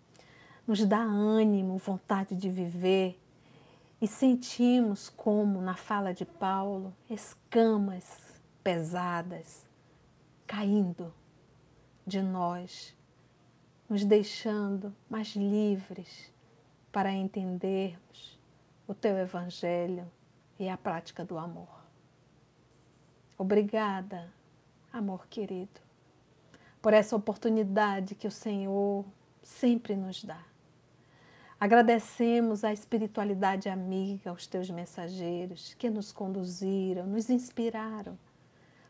nos 0.66 0.84
dá 0.84 0.98
ânimo, 0.98 1.76
vontade 1.78 2.34
de 2.34 2.48
viver 2.48 3.20
e 4.04 4.06
sentimos 4.06 5.08
como, 5.08 5.62
na 5.62 5.74
fala 5.74 6.12
de 6.12 6.26
Paulo, 6.26 6.94
escamas 7.08 8.38
pesadas 8.62 9.66
caindo 10.46 11.10
de 12.06 12.20
nós, 12.20 12.94
nos 13.88 14.04
deixando 14.04 14.94
mais 15.08 15.28
livres 15.28 16.30
para 16.92 17.10
entendermos 17.12 18.38
o 18.86 18.92
teu 18.92 19.16
Evangelho 19.16 20.06
e 20.58 20.68
a 20.68 20.76
prática 20.76 21.24
do 21.24 21.38
amor. 21.38 21.82
Obrigada, 23.38 24.30
amor 24.92 25.26
querido, 25.28 25.80
por 26.82 26.92
essa 26.92 27.16
oportunidade 27.16 28.14
que 28.14 28.26
o 28.26 28.30
Senhor 28.30 29.02
sempre 29.42 29.96
nos 29.96 30.22
dá 30.22 30.44
Agradecemos 31.64 32.62
a 32.62 32.74
espiritualidade 32.74 33.70
amiga, 33.70 34.28
aos 34.28 34.46
teus 34.46 34.68
mensageiros 34.68 35.72
que 35.72 35.88
nos 35.88 36.12
conduziram, 36.12 37.06
nos 37.06 37.30
inspiraram, 37.30 38.18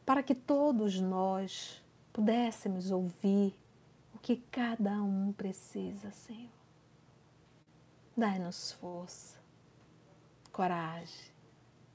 para 0.04 0.24
que 0.24 0.34
todos 0.34 0.98
nós 0.98 1.80
pudéssemos 2.12 2.90
ouvir 2.90 3.56
o 4.12 4.18
que 4.18 4.38
cada 4.50 4.90
um 5.00 5.32
precisa, 5.32 6.10
Senhor. 6.10 6.50
Dai-nos 8.16 8.72
força, 8.72 9.38
coragem, 10.50 11.30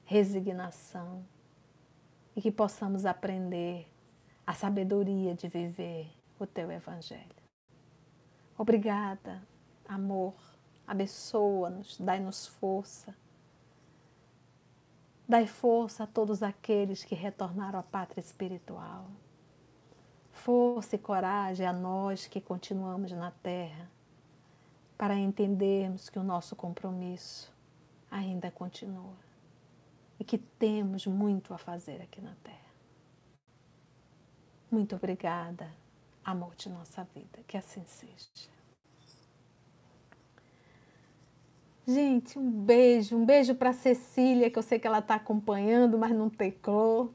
resignação 0.05 1.25
e 2.37 2.41
que 2.41 2.51
possamos 2.53 3.05
aprender 3.05 3.85
a 4.47 4.53
sabedoria 4.53 5.35
de 5.35 5.49
viver 5.49 6.09
o 6.39 6.47
teu 6.47 6.71
Evangelho. 6.71 7.35
Obrigada, 8.57 9.45
amor 9.85 10.35
abençoa-nos, 10.89 11.99
dai-nos 11.99 12.47
força. 12.47 13.15
Dai 15.27 15.45
força 15.45 16.05
a 16.05 16.07
todos 16.07 16.41
aqueles 16.41 17.03
que 17.03 17.13
retornaram 17.13 17.77
à 17.77 17.83
pátria 17.83 18.19
espiritual. 18.19 19.05
Força 20.31 20.95
e 20.95 20.99
coragem 20.99 21.67
a 21.67 21.71
nós 21.71 22.25
que 22.25 22.41
continuamos 22.41 23.11
na 23.11 23.29
terra, 23.29 23.87
para 24.97 25.15
entendermos 25.15 26.09
que 26.09 26.17
o 26.17 26.23
nosso 26.23 26.55
compromisso 26.55 27.53
ainda 28.09 28.49
continua 28.49 29.15
e 30.19 30.23
que 30.23 30.39
temos 30.39 31.05
muito 31.05 31.53
a 31.53 31.57
fazer 31.59 32.01
aqui 32.01 32.19
na 32.19 32.33
terra. 32.43 32.57
Muito 34.71 34.95
obrigada, 34.95 35.71
amor 36.25 36.55
de 36.55 36.67
nossa 36.67 37.03
vida, 37.13 37.39
que 37.47 37.55
assim 37.55 37.85
seja. 37.85 38.58
Gente, 41.89 42.37
um 42.37 42.51
beijo, 42.51 43.17
um 43.17 43.25
beijo 43.25 43.55
para 43.55 43.73
Cecília, 43.73 44.51
que 44.51 44.59
eu 44.59 44.61
sei 44.61 44.77
que 44.77 44.85
ela 44.85 44.99
está 44.99 45.15
acompanhando, 45.15 45.97
mas 45.97 46.11
não 46.11 46.29
teclou. 46.29 47.11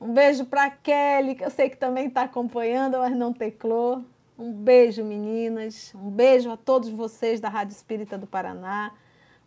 Um 0.00 0.14
beijo 0.14 0.46
para 0.46 0.70
Kelly, 0.70 1.34
que 1.34 1.44
eu 1.44 1.50
sei 1.50 1.68
que 1.68 1.76
também 1.76 2.08
está 2.08 2.22
acompanhando, 2.22 2.96
mas 2.96 3.14
não 3.14 3.30
teclou. 3.30 4.02
Um 4.38 4.50
beijo, 4.52 5.04
meninas. 5.04 5.92
Um 5.94 6.10
beijo 6.10 6.50
a 6.50 6.56
todos 6.56 6.88
vocês 6.88 7.40
da 7.40 7.50
Rádio 7.50 7.74
Espírita 7.74 8.16
do 8.16 8.26
Paraná. 8.26 8.94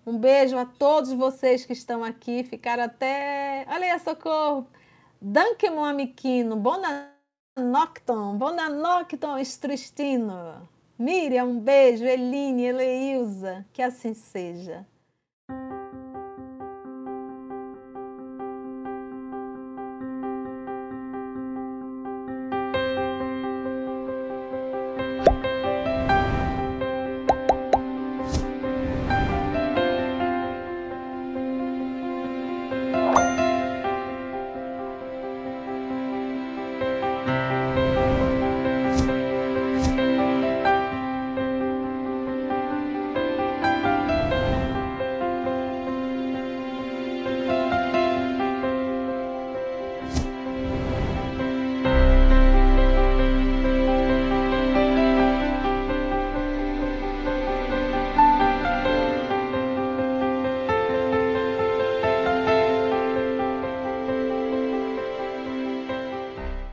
Um 0.05 0.19
beijo 0.19 0.55
a 0.55 0.65
todos 0.65 1.11
vocês 1.13 1.65
que 1.65 1.73
estão 1.73 2.03
aqui, 2.03 2.43
ficaram 2.43 2.83
até. 2.83 3.65
Olha 3.69 3.93
aí, 3.93 3.99
socorro! 3.99 4.67
Danke, 5.19 5.67
meu 5.67 5.83
amiquino. 5.83 6.55
Bona 6.55 7.11
nocton. 7.57 8.37
Bona 8.37 8.69
nocton. 8.69 9.35
Miriam, 10.99 11.47
um 11.47 11.59
beijo. 11.59 12.03
Eline, 12.05 12.65
Eleilza, 12.65 13.65
que 13.71 13.81
assim 13.81 14.13
seja. 14.13 14.85